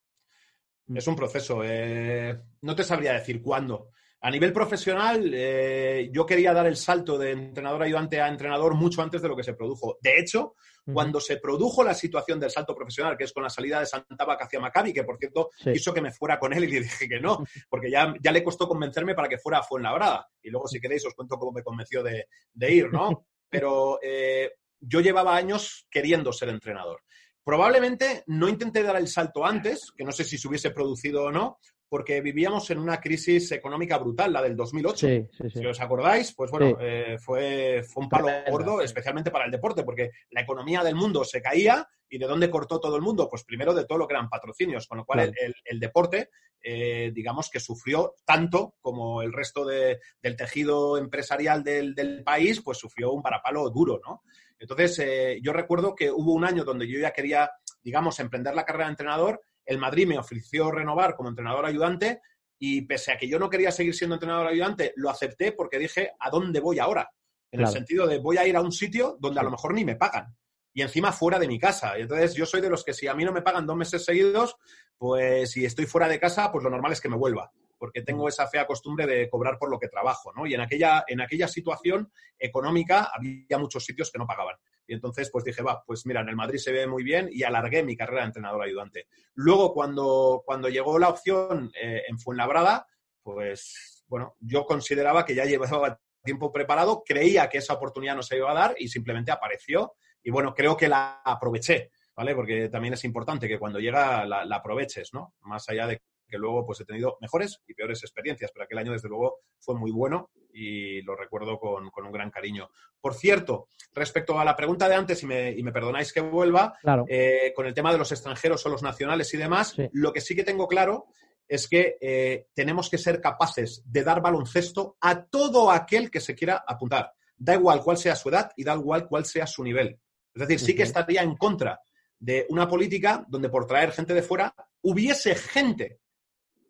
Mm. 0.87 0.97
Es 0.97 1.07
un 1.07 1.17
proceso. 1.17 1.61
Eh, 1.64 2.38
no 2.62 2.75
te 2.75 2.85
sabría 2.85 3.12
decir 3.12 3.43
cuándo. 3.43 3.91
A 4.21 4.31
nivel 4.31 4.53
profesional, 4.53 5.31
eh, 5.33 6.11
yo 6.12 6.27
quería 6.27 6.53
dar 6.53 6.67
el 6.67 6.77
salto 6.77 7.17
de 7.17 7.31
entrenador 7.31 7.85
ayudante 7.85 8.21
a 8.21 8.27
entrenador 8.27 8.75
mucho 8.75 9.01
antes 9.01 9.23
de 9.23 9.29
lo 9.29 9.37
que 9.37 9.45
se 9.45 9.55
produjo. 9.55 9.97
De 10.01 10.19
hecho, 10.19 10.57
cuando 10.93 11.21
se 11.21 11.37
produjo 11.37 11.85
la 11.85 11.95
situación 11.95 12.41
del 12.41 12.51
salto 12.51 12.75
profesional, 12.75 13.17
que 13.17 13.25
es 13.25 13.33
con 13.33 13.43
la 13.43 13.51
salida 13.51 13.79
de 13.79 13.87
Santabac 13.87 14.43
hacia 14.43 14.59
Maccabi, 14.59 14.93
que 14.93 15.05
por 15.05 15.19
cierto 15.19 15.51
hizo 15.61 15.73
quiso 15.73 15.95
que 15.95 16.01
me 16.01 16.11
fuera 16.11 16.38
con 16.38 16.53
él 16.53 16.64
y 16.64 16.73
le 16.73 16.81
dije 16.81 17.09
que 17.09 17.21
no, 17.21 17.38
porque 17.69 17.91
ya, 17.91 18.12
ya 18.21 18.33
le 18.33 18.43
costó 18.43 18.67
convencerme 18.67 19.14
para 19.14 19.29
que 19.29 19.38
fuera 19.38 19.59
a 19.59 19.62
Fuenlabrada. 19.62 20.29
Y 20.43 20.51
luego, 20.51 20.67
si 20.67 20.81
queréis, 20.81 21.07
os 21.07 21.14
cuento 21.14 21.37
cómo 21.37 21.53
me 21.53 21.62
convenció 21.62 22.03
de, 22.03 22.27
ir, 22.61 22.91
¿no? 22.93 23.27
Pero 23.49 23.99
eh, 24.03 24.51
yo 24.81 25.01
llevaba 25.01 25.37
años 25.37 25.87
queriendo 25.91 26.33
ser 26.33 26.49
entrenador. 26.49 27.03
Probablemente 27.45 28.25
no 28.27 28.49
intenté 28.49 28.83
dar 28.83 28.97
el 28.97 29.09
salto 29.09 29.45
antes, 29.47 29.93
que 29.97 30.05
no 30.05 30.12
sé 30.12 30.25
si 30.25 30.37
se 30.37 30.49
hubiese 30.49 30.71
producido 30.71 31.25
o 31.25 31.33
no, 31.33 31.59
porque 31.88 32.20
vivíamos 32.20 32.70
en 32.70 32.79
una 32.79 33.01
crisis 33.01 33.51
económica 33.53 33.98
brutal, 33.98 34.33
la 34.33 34.42
del 34.42 34.57
2008. 34.57 35.09
Si 35.53 35.66
os 35.66 35.81
acordáis, 35.81 36.35
pues 36.35 36.51
bueno, 36.51 36.77
eh, 36.81 37.16
fue, 37.18 37.83
fue 37.83 38.03
un 38.05 38.09
palo 38.09 38.29
gordo, 38.51 38.83
especialmente 38.83 39.31
para 39.31 39.46
el 39.46 39.51
deporte, 39.51 39.85
porque 39.85 40.11
la 40.31 40.42
economía 40.42 40.83
del 40.83 40.94
mundo 40.94 41.24
se 41.24 41.40
caía 41.40 41.88
y 42.11 42.18
de 42.18 42.27
dónde 42.27 42.51
cortó 42.51 42.81
todo 42.81 42.96
el 42.96 43.03
mundo, 43.03 43.29
pues 43.29 43.44
primero 43.44 43.74
de 43.74 43.85
todo 43.85 43.98
lo 43.98 44.07
que 44.07 44.14
eran 44.14 44.29
patrocinios, 44.29 44.87
con 44.87 44.98
lo 44.98 45.05
cual 45.05 45.33
el, 45.64 45.81
deporte, 45.81 46.31
eh, 46.62 47.11
digamos 47.14 47.51
que 47.51 47.61
sufrió 47.61 48.14
tanto 48.24 48.74
como 48.81 49.22
el 49.22 49.33
resto 49.33 49.64
del 49.64 50.37
tejido 50.37 50.98
empresarial 50.98 51.62
del, 51.62 52.22
país, 52.24 52.61
pues 52.62 52.79
sufrió 52.79 53.12
un 53.12 53.22
parapalo 53.22 53.68
duro, 53.70 54.01
¿no? 54.05 54.22
Entonces, 54.59 54.98
eh, 54.98 55.38
yo 55.40 55.53
recuerdo 55.53 55.94
que 55.94 56.11
hubo 56.11 56.33
un 56.33 56.44
año 56.44 56.64
donde 56.64 56.88
yo 56.88 56.98
ya 56.98 57.12
quería, 57.12 57.51
digamos, 57.83 58.18
emprender 58.18 58.55
la 58.55 58.64
carrera 58.64 58.87
de 58.87 58.90
entrenador 58.90 59.40
el 59.68 59.78
Madrid 59.78 60.07
me 60.07 60.18
ofreció 60.18 60.70
renovar 60.70 61.14
como 61.14 61.28
entrenador 61.28 61.66
ayudante 61.66 62.22
y 62.59 62.83
pese 62.83 63.12
a 63.12 63.18
que 63.18 63.28
yo 63.28 63.38
no 63.38 63.50
quería 63.50 63.70
seguir 63.70 63.94
siendo 63.94 64.14
entrenador 64.16 64.46
ayudante, 64.46 64.94
lo 64.96 65.11
acepté 65.11 65.52
porque 65.52 65.78
dije, 65.78 66.12
¿a 66.18 66.31
dónde 66.31 66.59
voy 66.59 66.78
ahora? 66.78 67.11
En 67.52 67.61
el 67.61 67.68
sentido 67.68 68.07
de 68.07 68.18
voy 68.18 68.38
a 68.38 68.46
ir 68.46 68.57
a 68.57 68.62
un 68.62 68.72
sitio 68.72 69.16
donde 69.20 69.40
a 69.40 69.42
lo 69.42 69.50
mejor 69.50 69.74
ni 69.74 69.85
me 69.85 69.96
pagan. 69.96 70.35
Y 70.72 70.83
encima 70.83 71.12
fuera 71.12 71.38
de 71.38 71.48
mi 71.48 71.59
casa. 71.59 71.98
Y 71.98 72.02
entonces 72.02 72.35
yo 72.35 72.46
soy 72.46 72.61
de 72.61 72.70
los 72.70 72.83
que 72.83 72.94
si 72.94 73.07
a 73.09 73.14
mí 73.14 73.24
no 73.24 73.33
me 73.33 73.42
pagan 73.42 73.66
dos 73.66 73.76
meses 73.76 74.04
seguidos, 74.04 74.57
pues 74.96 75.50
si 75.50 75.64
estoy 75.64 75.87
fuera 75.87 76.09
de 76.09 76.18
casa, 76.18 76.50
pues 76.50 76.64
lo 76.64 76.70
normal 76.70 76.92
es 76.92 77.00
que 77.00 77.09
me 77.09 77.16
vuelva 77.16 77.52
porque 77.78 78.02
tengo 78.02 78.28
esa 78.28 78.48
fea 78.48 78.66
costumbre 78.66 79.07
de 79.07 79.31
cobrar 79.31 79.57
por 79.57 79.70
lo 79.70 79.78
que 79.78 79.88
trabajo, 79.88 80.33
¿no? 80.35 80.46
Y 80.46 80.54
en 80.54 80.61
aquella, 80.61 81.04
en 81.07 81.20
aquella 81.20 81.46
situación 81.46 82.11
económica 82.37 83.12
había 83.14 83.57
muchos 83.57 83.85
sitios 83.85 84.11
que 84.11 84.18
no 84.18 84.26
pagaban. 84.26 84.57
Y 84.88 84.94
entonces, 84.94 85.31
pues 85.31 85.44
dije, 85.44 85.62
va, 85.62 85.85
pues 85.87 86.07
mira, 86.07 86.22
en 86.22 86.31
el 86.31 86.37
Madrid 86.37 86.59
se 86.59 86.72
ve 86.72 86.87
muy 86.87 87.05
bien 87.05 87.29
y 87.31 87.42
alargué 87.42 87.83
mi 87.83 87.94
carrera 87.94 88.22
de 88.22 88.29
entrenador 88.29 88.62
ayudante. 88.62 89.07
Luego, 89.35 89.74
cuando, 89.74 90.42
cuando 90.44 90.70
llegó 90.70 90.98
la 90.98 91.11
opción 91.11 91.70
eh, 91.81 92.03
en 92.09 92.18
Fuenlabrada, 92.18 92.87
pues 93.22 94.05
bueno, 94.09 94.35
yo 94.40 94.64
consideraba 94.64 95.27
que 95.27 95.35
ya 95.35 95.44
llevaba 95.44 96.01
tiempo 96.24 96.51
preparado, 96.51 97.03
creía 97.07 97.51
que 97.51 97.59
esa 97.59 97.74
oportunidad 97.74 98.16
no 98.16 98.22
se 98.22 98.38
iba 98.38 98.51
a 98.51 98.55
dar 98.55 98.74
y 98.79 98.88
simplemente 98.88 99.31
apareció. 99.31 99.92
Y 100.22 100.31
bueno, 100.31 100.55
creo 100.55 100.74
que 100.74 100.88
la 100.88 101.20
aproveché, 101.22 101.90
¿vale? 102.16 102.35
Porque 102.35 102.70
también 102.70 102.94
es 102.94 103.05
importante 103.05 103.46
que 103.46 103.59
cuando 103.59 103.79
llega 103.79 104.24
la, 104.24 104.46
la 104.46 104.57
aproveches, 104.57 105.12
¿no? 105.12 105.35
Más 105.42 105.68
allá 105.68 105.87
de 105.87 106.01
que 106.27 106.38
luego 106.38 106.64
pues 106.64 106.81
he 106.81 106.85
tenido 106.87 107.18
mejores 107.20 107.61
y 107.66 107.74
peores 107.74 108.03
experiencias, 108.03 108.51
pero 108.53 108.64
aquel 108.64 108.79
año 108.79 108.92
desde 108.92 109.09
luego 109.09 109.40
fue 109.59 109.74
muy 109.74 109.90
bueno 109.90 110.31
y 110.59 111.03
lo 111.03 111.14
recuerdo 111.14 111.59
con, 111.59 111.85
un 111.85 112.12
gran 112.12 112.31
cariño. 112.31 112.71
Por 113.01 113.14
cierto, 113.14 113.68
respecto 113.94 114.38
a 114.38 114.44
la 114.44 114.57
pregunta 114.57 114.88
de 114.88 114.97
antes, 114.97 115.23
y 115.23 115.27
me, 115.27 115.53
y 115.53 115.62
me 115.62 115.73
perdonáis 115.73 116.12
que 116.12 116.21
vuelva, 116.21 116.75
eh, 117.09 117.53
con 117.55 117.66
el 117.66 117.75
tema 117.75 117.92
de 117.92 117.99
los 117.99 118.11
extranjeros 118.11 118.66
o 118.66 118.68
los 118.68 118.83
nacionales 118.83 119.33
y 119.35 119.37
demás, 119.37 119.77
lo 119.92 120.12
que 120.12 120.21
sí 120.21 120.35
que 120.35 120.44
tengo 120.44 120.66
claro 120.66 121.07
es 121.47 121.68
que 121.68 121.97
eh, 122.01 122.49
tenemos 122.53 122.90
que 122.90 122.99
ser 122.99 123.21
capaces 123.21 123.83
de 123.87 124.03
dar 124.03 124.21
baloncesto 124.21 124.97
a 125.01 125.25
todo 125.25 125.71
aquel 125.71 126.11
que 126.11 126.21
se 126.21 126.35
quiera 126.35 126.64
apuntar. 126.66 127.12
Da 127.37 127.55
igual 127.55 127.81
cuál 127.83 127.97
sea 127.97 128.16
su 128.16 128.29
edad 128.29 128.51
y 128.57 128.64
da 128.64 128.75
igual 128.75 129.07
cuál 129.07 129.25
sea 129.25 129.47
su 129.47 129.62
nivel. 129.62 129.99
Es 130.35 130.40
decir, 130.40 130.61
sí 130.61 130.75
que 130.75 130.83
estaría 130.83 131.23
en 131.23 131.37
contra 131.37 131.81
de 132.18 132.47
una 132.51 132.68
política 132.68 133.25
donde 133.29 133.49
por 133.49 133.66
traer 133.66 133.92
gente 133.92 134.12
de 134.12 134.23
fuera 134.23 134.55
hubiese 134.83 135.35
gente 135.37 136.01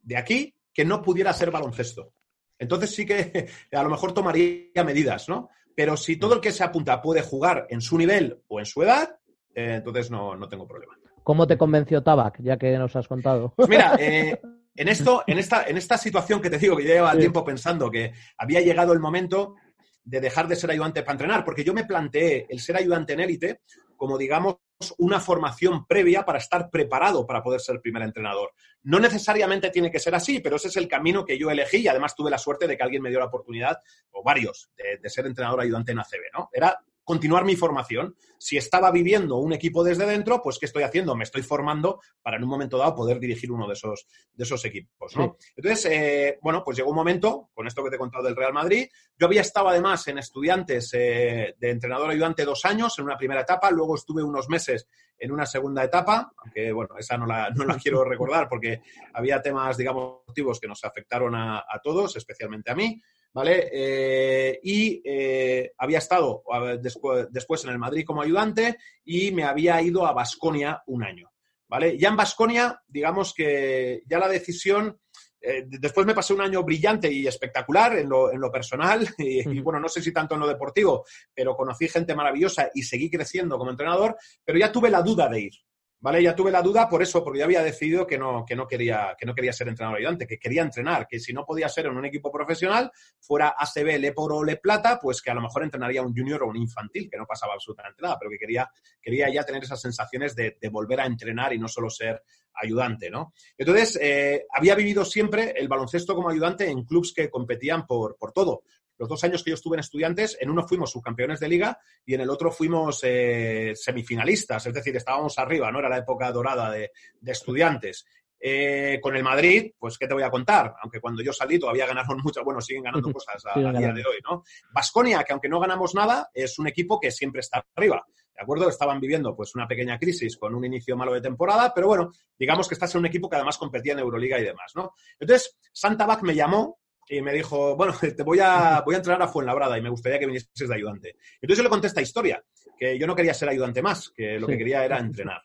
de 0.02 0.16
aquí 0.16 0.54
que 0.72 0.84
no 0.84 1.02
pudiera 1.02 1.32
ser 1.32 1.50
baloncesto. 1.50 2.12
Entonces 2.58 2.94
sí 2.94 3.06
que 3.06 3.48
a 3.72 3.82
lo 3.82 3.90
mejor 3.90 4.12
tomaría 4.12 4.84
medidas, 4.84 5.28
¿no? 5.28 5.50
Pero 5.74 5.96
si 5.96 6.16
todo 6.16 6.34
el 6.34 6.40
que 6.40 6.52
se 6.52 6.64
apunta 6.64 7.00
puede 7.00 7.22
jugar 7.22 7.66
en 7.70 7.80
su 7.80 7.96
nivel 7.96 8.42
o 8.48 8.58
en 8.58 8.66
su 8.66 8.82
edad, 8.82 9.16
eh, 9.54 9.74
entonces 9.76 10.10
no, 10.10 10.36
tengo 10.48 10.66
problema. 10.66 10.98
¿Cómo 11.22 11.46
te 11.46 11.56
convenció 11.58 12.02
Tabac, 12.02 12.40
ya 12.42 12.56
que 12.56 12.76
nos 12.78 12.96
has 12.96 13.06
contado? 13.06 13.52
Pues 13.54 13.68
mira, 13.68 13.94
eh, 14.00 14.40
en, 14.74 14.88
esto, 14.88 15.22
en, 15.26 15.38
esta, 15.38 15.64
en 15.64 15.76
esta 15.76 15.96
situación 15.96 16.40
que 16.40 16.50
te 16.50 16.58
digo, 16.58 16.76
que 16.76 16.84
yo 16.84 16.94
llevaba 16.94 17.18
tiempo 17.18 17.44
pensando 17.44 17.90
que 17.90 18.12
había 18.38 18.60
llegado 18.60 18.92
el 18.92 18.98
momento 18.98 19.54
de 20.02 20.20
dejar 20.20 20.48
de 20.48 20.56
ser 20.56 20.70
ayudante 20.70 21.02
para 21.02 21.12
entrenar, 21.12 21.44
porque 21.44 21.62
yo 21.62 21.74
me 21.74 21.84
planteé 21.84 22.46
el 22.48 22.60
ser 22.60 22.76
ayudante 22.76 23.12
en 23.12 23.20
élite 23.20 23.60
como, 23.96 24.16
digamos, 24.16 24.56
una 24.98 25.20
formación 25.20 25.86
previa 25.86 26.24
para 26.24 26.38
estar 26.38 26.70
preparado 26.70 27.26
para 27.26 27.42
poder 27.42 27.60
ser 27.60 27.80
primer 27.80 28.02
entrenador. 28.02 28.52
No 28.82 29.00
necesariamente 29.00 29.70
tiene 29.70 29.90
que 29.90 29.98
ser 29.98 30.14
así, 30.14 30.40
pero 30.40 30.56
ese 30.56 30.68
es 30.68 30.76
el 30.76 30.88
camino 30.88 31.24
que 31.24 31.38
yo 31.38 31.50
elegí 31.50 31.78
y 31.78 31.88
además 31.88 32.14
tuve 32.14 32.30
la 32.30 32.38
suerte 32.38 32.66
de 32.66 32.76
que 32.76 32.82
alguien 32.82 33.02
me 33.02 33.10
dio 33.10 33.18
la 33.18 33.26
oportunidad, 33.26 33.80
o 34.12 34.22
varios, 34.22 34.70
de, 34.76 35.10
ser 35.10 35.26
entrenador 35.26 35.60
ayudante 35.60 35.92
en 35.92 35.98
ACB, 35.98 36.32
¿no? 36.32 36.48
Era 36.52 36.78
continuar 37.08 37.46
mi 37.46 37.56
formación. 37.56 38.14
Si 38.36 38.58
estaba 38.58 38.90
viviendo 38.90 39.38
un 39.38 39.54
equipo 39.54 39.82
desde 39.82 40.04
dentro, 40.04 40.42
pues 40.42 40.58
¿qué 40.58 40.66
estoy 40.66 40.82
haciendo? 40.82 41.16
Me 41.16 41.24
estoy 41.24 41.40
formando 41.40 42.02
para 42.20 42.36
en 42.36 42.44
un 42.44 42.50
momento 42.50 42.76
dado 42.76 42.94
poder 42.94 43.18
dirigir 43.18 43.50
uno 43.50 43.66
de 43.66 43.72
esos, 43.72 44.06
de 44.34 44.44
esos 44.44 44.62
equipos. 44.66 45.14
Entonces, 45.56 45.86
eh, 45.90 46.38
bueno, 46.42 46.62
pues 46.62 46.76
llegó 46.76 46.90
un 46.90 46.96
momento, 46.96 47.48
con 47.54 47.66
esto 47.66 47.82
que 47.82 47.88
te 47.88 47.96
he 47.96 47.98
contado 47.98 48.24
del 48.24 48.36
Real 48.36 48.52
Madrid, 48.52 48.88
yo 49.18 49.26
había 49.26 49.40
estado 49.40 49.70
además 49.70 50.06
en 50.08 50.18
estudiantes 50.18 50.90
eh, 50.92 51.54
de 51.58 51.70
entrenador 51.70 52.10
ayudante 52.10 52.44
dos 52.44 52.62
años 52.66 52.98
en 52.98 53.06
una 53.06 53.16
primera 53.16 53.40
etapa, 53.40 53.70
luego 53.70 53.94
estuve 53.94 54.22
unos 54.22 54.50
meses 54.50 54.86
en 55.18 55.32
una 55.32 55.46
segunda 55.46 55.82
etapa, 55.82 56.30
aunque 56.36 56.72
bueno, 56.72 56.94
esa 56.98 57.16
no 57.16 57.24
la, 57.24 57.48
no 57.56 57.64
la 57.64 57.78
quiero 57.78 58.04
recordar 58.04 58.50
porque 58.50 58.82
había 59.14 59.40
temas, 59.40 59.78
digamos, 59.78 60.18
motivos 60.26 60.60
que 60.60 60.68
nos 60.68 60.84
afectaron 60.84 61.34
a 61.34 61.64
todos, 61.82 62.16
especialmente 62.16 62.70
a 62.70 62.74
mí. 62.74 63.00
¿Vale? 63.32 63.68
Eh, 63.72 64.60
y 64.62 65.02
eh, 65.04 65.72
había 65.78 65.98
estado 65.98 66.42
después, 66.80 67.64
en 67.64 67.70
el 67.70 67.78
Madrid 67.78 68.04
como 68.04 68.22
ayudante 68.22 68.78
y 69.04 69.32
me 69.32 69.44
había 69.44 69.80
ido 69.82 70.06
a 70.06 70.12
Basconia 70.12 70.82
un 70.86 71.04
año, 71.04 71.30
¿vale? 71.68 71.98
Ya 71.98 72.08
en 72.08 72.16
Basconia, 72.16 72.82
digamos 72.86 73.34
que 73.34 74.02
ya 74.06 74.18
la 74.18 74.28
decisión... 74.28 74.98
Eh, 75.40 75.66
después 75.68 76.04
me 76.04 76.14
pasé 76.14 76.34
un 76.34 76.40
año 76.40 76.64
brillante 76.64 77.12
y 77.12 77.24
espectacular 77.24 77.96
en 77.96 78.08
lo, 78.08 78.32
en 78.32 78.40
lo 78.40 78.50
personal 78.50 79.08
y, 79.18 79.60
bueno, 79.60 79.78
no 79.78 79.88
sé 79.88 80.02
si 80.02 80.12
tanto 80.12 80.34
en 80.34 80.40
lo 80.40 80.48
deportivo, 80.48 81.04
pero 81.32 81.54
conocí 81.54 81.86
gente 81.86 82.16
maravillosa 82.16 82.70
y 82.74 82.82
seguí 82.82 83.08
creciendo 83.08 83.56
como 83.56 83.70
entrenador, 83.70 84.16
pero 84.44 84.58
ya 84.58 84.72
tuve 84.72 84.90
la 84.90 85.00
duda 85.00 85.28
de 85.28 85.42
ir, 85.42 85.52
¿Vale? 86.00 86.22
Ya 86.22 86.36
tuve 86.36 86.52
la 86.52 86.62
duda 86.62 86.88
por 86.88 87.02
eso, 87.02 87.24
porque 87.24 87.40
ya 87.40 87.44
había 87.44 87.62
decidido 87.62 88.06
que 88.06 88.16
no, 88.16 88.44
que 88.46 88.54
no, 88.54 88.68
quería, 88.68 89.16
que 89.18 89.26
no 89.26 89.34
quería 89.34 89.52
ser 89.52 89.66
entrenador 89.66 89.98
ayudante, 89.98 90.28
que 90.28 90.38
quería 90.38 90.62
entrenar, 90.62 91.08
que 91.08 91.18
si 91.18 91.32
no 91.32 91.44
podía 91.44 91.68
ser 91.68 91.86
en 91.86 91.96
un 91.96 92.04
equipo 92.04 92.30
profesional, 92.30 92.92
fuera 93.18 93.56
ACB, 93.58 93.98
Le 93.98 94.12
Poro 94.12 94.36
o 94.36 94.44
Le 94.44 94.58
Plata, 94.58 95.00
pues 95.02 95.20
que 95.20 95.32
a 95.32 95.34
lo 95.34 95.40
mejor 95.40 95.64
entrenaría 95.64 96.02
un 96.02 96.14
junior 96.14 96.44
o 96.44 96.48
un 96.48 96.56
infantil, 96.56 97.08
que 97.10 97.18
no 97.18 97.26
pasaba 97.26 97.54
absolutamente 97.54 98.00
nada, 98.00 98.16
pero 98.16 98.30
que 98.30 98.38
quería, 98.38 98.70
quería 99.02 99.28
ya 99.28 99.42
tener 99.42 99.64
esas 99.64 99.80
sensaciones 99.80 100.36
de, 100.36 100.56
volver 100.70 101.00
a 101.00 101.06
entrenar 101.06 101.52
y 101.52 101.58
no 101.58 101.66
solo 101.66 101.90
ser 101.90 102.22
ayudante, 102.54 103.10
¿no? 103.10 103.32
Entonces, 103.56 103.98
eh, 104.00 104.44
había 104.54 104.74
vivido 104.74 105.04
siempre 105.04 105.54
el 105.56 105.66
baloncesto 105.66 106.14
como 106.14 106.28
ayudante 106.28 106.68
en 106.68 106.84
clubes 106.84 107.12
que 107.12 107.30
competían 107.30 107.86
por, 107.86 108.16
por 108.16 108.32
todo 108.32 108.62
los 108.98 109.08
dos 109.08 109.22
años 109.24 109.42
que 109.42 109.50
yo 109.50 109.54
estuve 109.54 109.76
en 109.76 109.80
estudiantes, 109.80 110.36
en 110.40 110.50
uno 110.50 110.66
fuimos 110.66 110.90
subcampeones 110.90 111.40
de 111.40 111.48
liga 111.48 111.78
y 112.04 112.14
en 112.14 112.20
el 112.20 112.30
otro 112.30 112.50
fuimos 112.50 113.00
eh, 113.04 113.72
semifinalistas, 113.74 114.66
es 114.66 114.74
decir, 114.74 114.96
estábamos 114.96 115.38
arriba, 115.38 115.70
¿no? 115.70 115.78
Era 115.78 115.88
la 115.88 115.98
época 115.98 116.30
dorada 116.32 116.70
de, 116.70 116.90
estudiantes. 117.24 118.04
Eh, 118.40 119.00
con 119.02 119.16
el 119.16 119.24
Madrid, 119.24 119.72
pues, 119.78 119.98
¿qué 119.98 120.06
te 120.06 120.14
voy 120.14 120.22
a 120.22 120.30
contar? 120.30 120.74
Aunque 120.82 121.00
cuando 121.00 121.22
yo 121.22 121.32
salí 121.32 121.58
todavía 121.58 121.86
ganaron 121.86 122.18
mucho, 122.24 122.44
bueno, 122.44 122.60
siguen 122.60 122.84
ganando 122.84 123.12
cosas 123.12 123.42
a, 123.46 123.58
día 123.58 123.92
de 123.92 124.04
hoy, 124.04 124.18
¿no? 124.28 124.42
Vasconia, 124.72 125.24
que 125.24 125.32
aunque 125.32 125.48
no 125.48 125.60
ganamos 125.60 125.94
nada, 125.94 126.30
es 126.34 126.58
un 126.58 126.68
equipo 126.68 127.00
que 127.00 127.10
siempre 127.10 127.40
está 127.40 127.64
arriba. 127.74 128.04
¿De 128.34 128.42
acuerdo? 128.42 128.68
Estaban 128.68 129.00
viviendo 129.00 129.34
pues 129.34 129.56
una 129.56 129.66
pequeña 129.66 129.98
crisis 129.98 130.36
con 130.36 130.54
un 130.54 130.64
inicio 130.64 130.96
malo 130.96 131.12
de 131.12 131.20
temporada, 131.20 131.72
pero 131.74 131.88
bueno, 131.88 132.12
digamos 132.38 132.68
que 132.68 132.74
estás 132.74 132.94
en 132.94 133.00
un 133.00 133.06
equipo 133.06 133.28
que 133.28 133.34
además 133.34 133.58
competía 133.58 133.94
en 133.94 133.98
Euroliga 133.98 134.38
y 134.38 134.44
demás, 134.44 134.72
¿no? 134.76 134.92
Entonces, 135.18 135.58
Santa 135.72 136.06
Bac 136.06 136.22
me 136.22 136.36
llamó 136.36 136.78
y 137.08 137.22
me 137.22 137.32
dijo, 137.32 137.76
bueno, 137.76 137.94
te 138.16 138.22
voy 138.22 138.38
a, 138.40 138.82
voy 138.84 138.94
a 138.94 138.98
entrenar 138.98 139.22
a 139.22 139.28
Fuenlabrada 139.28 139.78
y 139.78 139.82
me 139.82 139.90
gustaría 139.90 140.18
que 140.18 140.26
vinieses 140.26 140.68
de 140.68 140.74
ayudante. 140.74 141.16
Entonces 141.40 141.58
yo 141.58 141.62
le 141.62 141.70
conté 141.70 141.86
esta 141.86 142.02
historia, 142.02 142.42
que 142.78 142.98
yo 142.98 143.06
no 143.06 143.14
quería 143.14 143.34
ser 143.34 143.48
ayudante 143.48 143.82
más, 143.82 144.10
que 144.10 144.38
lo 144.38 144.46
que 144.46 144.58
quería 144.58 144.84
era 144.84 144.98
entrenar. 144.98 145.40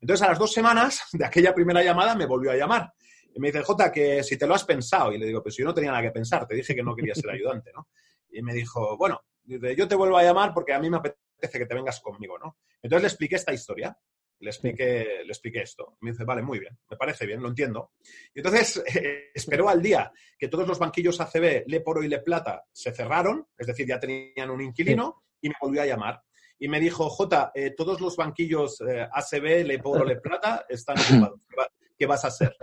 Entonces 0.00 0.26
a 0.26 0.30
las 0.30 0.38
dos 0.38 0.52
semanas 0.52 1.02
de 1.12 1.24
aquella 1.24 1.54
primera 1.54 1.82
llamada 1.82 2.14
me 2.14 2.26
volvió 2.26 2.50
a 2.50 2.56
llamar. 2.56 2.92
Y 3.34 3.40
me 3.40 3.48
dice, 3.48 3.62
Jota, 3.62 3.92
que 3.92 4.22
si 4.22 4.38
te 4.38 4.46
lo 4.46 4.54
has 4.54 4.64
pensado. 4.64 5.12
Y 5.12 5.18
le 5.18 5.26
digo, 5.26 5.42
pues 5.42 5.56
yo 5.56 5.64
no 5.64 5.74
tenía 5.74 5.90
nada 5.90 6.02
que 6.02 6.10
pensar, 6.10 6.46
te 6.46 6.54
dije 6.54 6.74
que 6.74 6.82
no 6.82 6.94
quería 6.94 7.14
ser 7.14 7.30
ayudante, 7.30 7.70
¿no? 7.74 7.88
Y 8.30 8.42
me 8.42 8.54
dijo, 8.54 8.96
bueno, 8.96 9.20
yo 9.44 9.86
te 9.88 9.94
vuelvo 9.94 10.16
a 10.16 10.22
llamar 10.22 10.52
porque 10.54 10.72
a 10.72 10.78
mí 10.78 10.88
me 10.90 10.96
apetece 10.96 11.58
que 11.58 11.66
te 11.66 11.74
vengas 11.74 12.00
conmigo, 12.00 12.38
¿no? 12.38 12.58
Entonces 12.82 13.02
le 13.02 13.08
expliqué 13.08 13.36
esta 13.36 13.52
historia. 13.52 13.96
Le 14.40 14.50
expliqué, 14.50 15.22
le 15.24 15.28
expliqué 15.28 15.62
esto. 15.62 15.96
Me 16.02 16.10
dice, 16.10 16.24
vale, 16.24 16.42
muy 16.42 16.58
bien, 16.58 16.78
me 16.90 16.96
parece 16.96 17.24
bien, 17.26 17.40
lo 17.42 17.48
entiendo. 17.48 17.92
Y 18.34 18.40
entonces 18.40 18.82
eh, 18.94 19.30
esperó 19.34 19.68
al 19.68 19.80
día 19.80 20.12
que 20.38 20.48
todos 20.48 20.68
los 20.68 20.78
banquillos 20.78 21.20
ACB, 21.20 21.64
Le 21.66 21.80
Poro 21.80 22.02
y 22.02 22.08
Le 22.08 22.18
Plata 22.20 22.64
se 22.70 22.92
cerraron, 22.92 23.46
es 23.56 23.66
decir, 23.66 23.86
ya 23.86 23.98
tenían 23.98 24.50
un 24.50 24.60
inquilino, 24.60 25.22
y 25.40 25.48
me 25.48 25.54
volvió 25.60 25.82
a 25.82 25.86
llamar. 25.86 26.20
Y 26.58 26.68
me 26.68 26.80
dijo, 26.80 27.08
J, 27.10 27.52
eh, 27.54 27.70
todos 27.76 28.00
los 28.00 28.16
banquillos 28.16 28.80
eh, 28.82 29.06
ACB, 29.10 29.64
Le 29.66 29.78
Poro, 29.78 30.04
Le 30.04 30.16
Plata 30.20 30.64
están 30.68 30.96
ocupados. 31.00 31.40
¿Qué, 31.48 31.56
va- 31.56 31.68
qué 31.98 32.06
vas 32.06 32.24
a 32.24 32.28
hacer? 32.28 32.56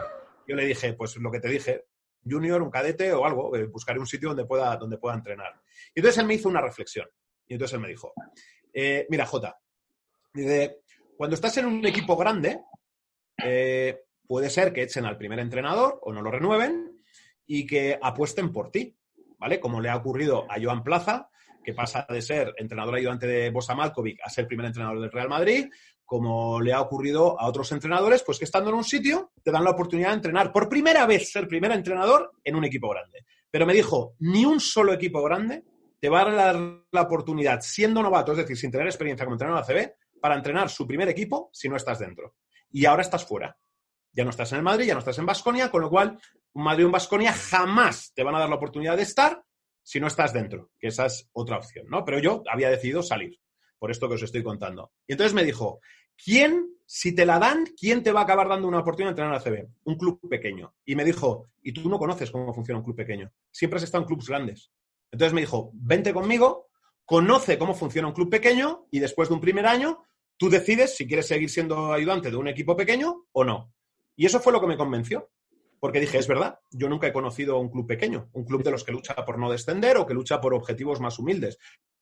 Yo 0.47 0.55
le 0.55 0.65
dije, 0.65 0.93
pues 0.93 1.15
lo 1.17 1.31
que 1.31 1.39
te 1.39 1.47
dije, 1.47 1.85
junior, 2.23 2.61
un 2.61 2.69
cadete 2.71 3.11
o 3.13 3.25
algo, 3.25 3.55
eh, 3.55 3.65
buscaré 3.65 3.99
un 3.99 4.05
sitio 4.07 4.29
donde 4.29 4.45
pueda, 4.45 4.75
donde 4.77 4.97
pueda 4.97 5.15
entrenar. 5.15 5.53
Y 5.93 5.99
entonces 5.99 6.19
él 6.19 6.27
me 6.27 6.35
hizo 6.35 6.49
una 6.49 6.61
reflexión. 6.61 7.07
Y 7.47 7.53
entonces 7.53 7.73
él 7.75 7.81
me 7.81 7.87
dijo, 7.89 8.13
eh, 8.73 9.05
mira, 9.09 9.25
Jota, 9.25 9.59
dice, 10.33 10.81
cuando 11.23 11.35
estás 11.35 11.55
en 11.55 11.67
un 11.67 11.85
equipo 11.85 12.17
grande, 12.17 12.65
eh, 13.41 13.97
puede 14.27 14.49
ser 14.49 14.73
que 14.73 14.83
echen 14.83 15.05
al 15.05 15.17
primer 15.17 15.39
entrenador 15.39 15.97
o 16.01 16.11
no 16.11 16.21
lo 16.21 16.29
renueven 16.29 17.01
y 17.47 17.65
que 17.65 17.97
apuesten 18.01 18.51
por 18.51 18.71
ti, 18.71 18.97
¿vale? 19.39 19.57
Como 19.57 19.79
le 19.79 19.87
ha 19.87 19.95
ocurrido 19.95 20.45
a 20.51 20.61
Joan 20.61 20.83
Plaza, 20.83 21.29
que 21.63 21.73
pasa 21.73 22.05
de 22.09 22.21
ser 22.21 22.53
entrenador 22.57 22.95
ayudante 22.95 23.25
de 23.25 23.51
Bosa 23.51 23.73
Malkovic 23.73 24.19
a 24.21 24.29
ser 24.29 24.47
primer 24.47 24.65
entrenador 24.65 24.99
del 24.99 25.13
Real 25.13 25.29
Madrid, 25.29 25.69
como 26.03 26.59
le 26.59 26.73
ha 26.73 26.81
ocurrido 26.81 27.39
a 27.39 27.47
otros 27.47 27.71
entrenadores, 27.71 28.21
pues 28.21 28.37
que 28.37 28.43
estando 28.43 28.71
en 28.71 28.75
un 28.75 28.83
sitio 28.83 29.31
te 29.41 29.49
dan 29.49 29.63
la 29.63 29.71
oportunidad 29.71 30.09
de 30.09 30.15
entrenar 30.15 30.51
por 30.51 30.67
primera 30.67 31.05
vez, 31.05 31.31
ser 31.31 31.47
primer 31.47 31.71
entrenador 31.71 32.33
en 32.43 32.57
un 32.57 32.65
equipo 32.65 32.89
grande. 32.89 33.23
Pero 33.49 33.65
me 33.65 33.73
dijo, 33.73 34.17
ni 34.19 34.43
un 34.43 34.59
solo 34.59 34.91
equipo 34.91 35.23
grande 35.23 35.63
te 36.01 36.09
va 36.09 36.23
a 36.23 36.31
dar 36.33 36.59
la 36.91 37.01
oportunidad, 37.01 37.61
siendo 37.61 38.03
novato, 38.03 38.33
es 38.33 38.39
decir, 38.39 38.57
sin 38.57 38.71
tener 38.71 38.87
experiencia 38.87 39.25
como 39.25 39.35
entrenador 39.35 39.63
ACB, 39.63 40.02
para 40.23 40.35
entrenar 40.35 40.69
su 40.69 40.87
primer 40.87 41.09
equipo 41.09 41.49
si 41.51 41.67
no 41.67 41.75
estás 41.75 41.99
dentro. 41.99 42.37
Y 42.71 42.85
ahora 42.85 43.01
estás 43.01 43.25
fuera. 43.25 43.57
Ya 44.13 44.23
no 44.23 44.29
estás 44.29 44.53
en 44.53 44.59
el 44.59 44.63
Madrid, 44.63 44.85
ya 44.85 44.93
no 44.93 44.99
estás 44.99 45.17
en 45.17 45.25
Basconia, 45.25 45.69
con 45.69 45.81
lo 45.81 45.89
cual 45.89 46.17
un 46.53 46.63
Madrid 46.63 46.83
y 46.83 46.85
un 46.85 46.93
Basconia 46.93 47.33
jamás 47.33 48.13
te 48.15 48.23
van 48.23 48.33
a 48.33 48.39
dar 48.39 48.47
la 48.47 48.55
oportunidad 48.55 48.95
de 48.95 49.03
estar 49.03 49.43
si 49.81 49.99
no 49.99 50.07
estás 50.07 50.31
dentro, 50.31 50.71
que 50.79 50.87
esa 50.87 51.07
es 51.07 51.29
otra 51.33 51.57
opción, 51.57 51.87
¿no? 51.89 52.05
Pero 52.05 52.19
yo 52.19 52.41
había 52.49 52.69
decidido 52.69 53.03
salir, 53.03 53.37
por 53.77 53.91
esto 53.91 54.07
que 54.07 54.15
os 54.15 54.23
estoy 54.23 54.41
contando. 54.43 54.93
Y 55.05 55.11
entonces 55.11 55.33
me 55.33 55.43
dijo, 55.43 55.81
¿quién, 56.15 56.69
si 56.85 57.13
te 57.13 57.25
la 57.25 57.37
dan, 57.37 57.65
quién 57.77 58.01
te 58.01 58.13
va 58.13 58.21
a 58.21 58.23
acabar 58.23 58.47
dando 58.47 58.69
una 58.69 58.79
oportunidad 58.79 59.13
de 59.13 59.21
entrenar 59.21 59.35
al 59.35 59.43
CB? 59.43 59.67
Un 59.83 59.97
club 59.97 60.21
pequeño. 60.29 60.73
Y 60.85 60.95
me 60.95 61.03
dijo, 61.03 61.49
y 61.61 61.73
tú 61.73 61.89
no 61.89 61.99
conoces 61.99 62.31
cómo 62.31 62.53
funciona 62.53 62.79
un 62.79 62.85
club 62.85 62.95
pequeño. 62.95 63.29
Siempre 63.51 63.75
has 63.75 63.83
estado 63.83 64.03
en 64.03 64.07
clubes 64.07 64.29
grandes. 64.29 64.71
Entonces 65.11 65.33
me 65.33 65.41
dijo, 65.41 65.71
vente 65.73 66.13
conmigo, 66.13 66.69
conoce 67.05 67.57
cómo 67.57 67.73
funciona 67.73 68.07
un 68.07 68.13
club 68.13 68.29
pequeño 68.29 68.87
y 68.91 68.99
después 68.99 69.29
de 69.29 69.35
un 69.35 69.41
primer 69.41 69.65
año, 69.65 70.03
tú 70.43 70.49
decides 70.49 70.97
si 70.97 71.07
quieres 71.07 71.25
seguir 71.25 71.49
siendo 71.49 71.93
ayudante 71.93 72.29
de 72.29 72.35
un 72.35 72.49
equipo 72.49 72.75
pequeño 72.75 73.27
o 73.31 73.45
no. 73.45 73.73
Y 74.17 74.25
eso 74.25 74.41
fue 74.41 74.51
lo 74.51 74.59
que 74.59 74.67
me 74.67 74.75
convenció. 74.75 75.31
Porque 75.79 76.01
dije, 76.01 76.17
es 76.17 76.27
verdad, 76.27 76.59
yo 76.69 76.89
nunca 76.89 77.07
he 77.07 77.13
conocido 77.13 77.57
un 77.59 77.69
club 77.69 77.87
pequeño, 77.87 78.29
un 78.33 78.43
club 78.43 78.61
de 78.61 78.71
los 78.71 78.83
que 78.83 78.91
lucha 78.91 79.15
por 79.23 79.39
no 79.39 79.49
descender 79.49 79.95
o 79.95 80.05
que 80.05 80.13
lucha 80.13 80.41
por 80.41 80.53
objetivos 80.53 80.99
más 80.99 81.17
humildes. 81.17 81.59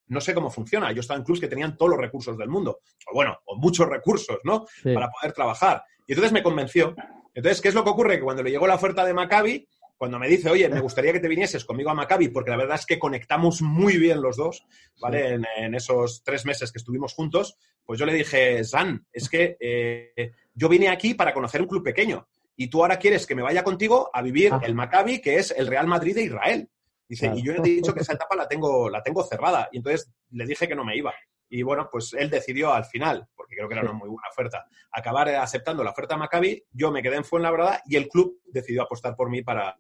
No 0.08 0.20
sé 0.20 0.34
cómo 0.34 0.50
funciona. 0.50 0.92
Yo 0.92 1.02
estaba 1.02 1.20
en 1.20 1.24
clubes 1.24 1.40
que 1.40 1.50
tenían 1.50 1.78
todos 1.78 1.92
los 1.92 2.00
recursos 2.00 2.36
del 2.36 2.50
mundo, 2.50 2.80
o 3.12 3.14
bueno, 3.14 3.38
o 3.46 3.58
muchos 3.58 3.88
recursos, 3.88 4.40
¿no? 4.44 4.66
Sí. 4.82 4.92
Para 4.92 5.12
poder 5.12 5.34
trabajar. 5.34 5.84
Y 6.08 6.14
entonces 6.14 6.34
me 6.34 6.42
convenció. 6.42 6.96
Entonces, 7.36 7.62
¿qué 7.62 7.68
es 7.68 7.76
lo 7.76 7.84
que 7.84 7.92
ocurre? 7.92 8.18
Que 8.18 8.24
cuando 8.24 8.42
le 8.42 8.50
llegó 8.50 8.66
la 8.66 8.74
oferta 8.74 9.06
de 9.06 9.14
Maccabi, 9.14 9.68
cuando 10.02 10.18
me 10.18 10.28
dice, 10.28 10.50
oye, 10.50 10.68
me 10.68 10.80
gustaría 10.80 11.14
que 11.14 11.20
te 11.20 11.28
vinieses 11.28 11.64
conmigo 11.64 11.92
a 11.92 11.94
Maccabi, 11.94 12.30
porque 12.30 12.50
la 12.50 12.58
verdad 12.58 12.80
es 12.80 12.88
que 12.88 12.98
conectamos 12.98 13.62
muy 13.62 13.98
bien 13.98 14.20
los 14.20 14.36
dos, 14.36 14.66
¿vale? 15.00 15.36
En, 15.36 15.46
en 15.58 15.76
esos 15.76 16.24
tres 16.24 16.44
meses 16.44 16.72
que 16.72 16.80
estuvimos 16.80 17.14
juntos, 17.14 17.56
pues 17.86 18.00
yo 18.00 18.08
le 18.08 18.14
dije, 18.16 18.64
Zan, 18.64 19.06
es 19.14 19.30
que 19.30 19.58
eh, 19.60 20.32
yo 20.56 20.70
vine 20.70 20.90
aquí 20.90 21.14
para 21.14 21.36
conocer 21.36 21.62
un 21.62 21.68
club 21.68 21.84
pequeño 21.84 22.28
y 22.56 22.68
tú 22.68 22.82
ahora 22.82 22.98
quieres 22.98 23.28
que 23.28 23.36
me 23.36 23.44
vaya 23.44 23.64
contigo 23.64 24.10
a 24.12 24.24
vivir 24.24 24.52
Ah. 24.52 24.60
el 24.64 24.74
Maccabi, 24.74 25.22
que 25.22 25.36
es 25.36 25.52
el 25.52 25.68
Real 25.68 25.86
Madrid 25.86 26.16
de 26.16 26.24
Israel. 26.24 26.68
Dice, 27.08 27.28
Claro. 27.28 27.38
y 27.40 27.44
yo 27.44 27.54
le 27.54 27.60
he 27.60 27.76
dicho 27.76 27.94
que 27.94 28.00
esa 28.00 28.14
etapa 28.14 28.36
la 28.36 28.48
tengo, 28.48 28.90
la 28.90 29.04
tengo 29.04 29.22
cerrada. 29.24 29.70
Y 29.72 29.78
entonces 29.78 30.12
le 30.32 30.48
dije 30.48 30.68
que 30.68 30.74
no 30.76 30.84
me 30.84 30.98
iba. 30.98 31.14
Y 31.54 31.64
bueno, 31.64 31.90
pues 31.92 32.14
él 32.14 32.30
decidió 32.30 32.74
al 32.74 32.86
final, 32.86 33.28
porque 33.36 33.56
creo 33.58 33.68
que 33.68 33.74
era 33.74 33.84
una 33.84 33.92
muy 33.92 34.08
buena 34.08 34.30
oferta, 34.32 34.66
acabar 34.90 35.28
aceptando 35.30 35.84
la 35.84 35.92
oferta 35.92 36.16
de 36.16 36.20
Maccabi. 36.20 36.64
Yo 36.72 36.92
me 36.92 37.04
quedé 37.04 37.18
en 37.18 37.26
Fuenlabrada 37.26 37.82
y 37.86 37.98
el 37.98 38.08
club 38.08 38.40
decidió 38.46 38.84
apostar 38.84 39.18
por 39.18 39.30
mí 39.30 39.42
para, 39.44 39.76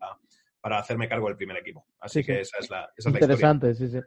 para 0.59 0.79
hacerme 0.79 1.07
cargo 1.07 1.27
del 1.27 1.37
primer 1.37 1.55
equipo. 1.57 1.85
Así 2.01 2.19
Sí, 2.19 2.23
sí. 2.23 2.27
que 2.27 2.41
esa 2.41 2.57
es 2.59 2.69
la, 2.69 2.91
esa 2.97 3.09
es 3.09 3.13
la 3.13 3.19
historia. 3.21 3.35
Interesante, 3.35 3.73
sí, 3.75 3.87
sí. 3.87 3.99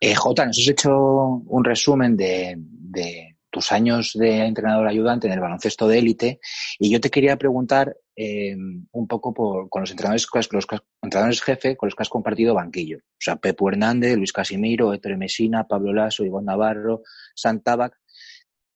Eh, 0.00 0.14
Jota, 0.14 0.46
nos 0.46 0.56
has 0.56 0.68
hecho 0.68 0.96
un 0.96 1.64
resumen 1.64 2.16
de, 2.16 2.54
de 2.56 3.36
tus 3.58 3.72
años 3.72 4.12
de 4.14 4.44
entrenador 4.44 4.86
ayudante 4.86 5.26
en 5.26 5.32
el 5.32 5.40
baloncesto 5.40 5.88
de 5.88 5.98
élite 5.98 6.40
y 6.78 6.90
yo 6.90 7.00
te 7.00 7.10
quería 7.10 7.36
preguntar 7.36 7.96
eh, 8.14 8.54
un 8.54 9.08
poco 9.08 9.34
por, 9.34 9.68
con 9.68 9.80
los 9.80 9.90
entrenadores, 9.90 10.28
con 10.28 10.40
los, 10.52 10.66
entrenadores 11.02 11.42
jefe 11.42 11.76
con 11.76 11.88
los 11.88 11.96
que 11.96 12.02
has 12.04 12.08
compartido 12.08 12.54
banquillo. 12.54 12.98
O 12.98 13.18
sea, 13.18 13.34
Pepo 13.34 13.68
Hernández, 13.68 14.16
Luis 14.16 14.32
Casimiro, 14.32 14.94
Héctor 14.94 15.16
Mesina, 15.16 15.66
Pablo 15.66 15.92
Lasso, 15.92 16.24
Iván 16.24 16.44
Navarro, 16.44 17.02
Santabac. 17.34 17.98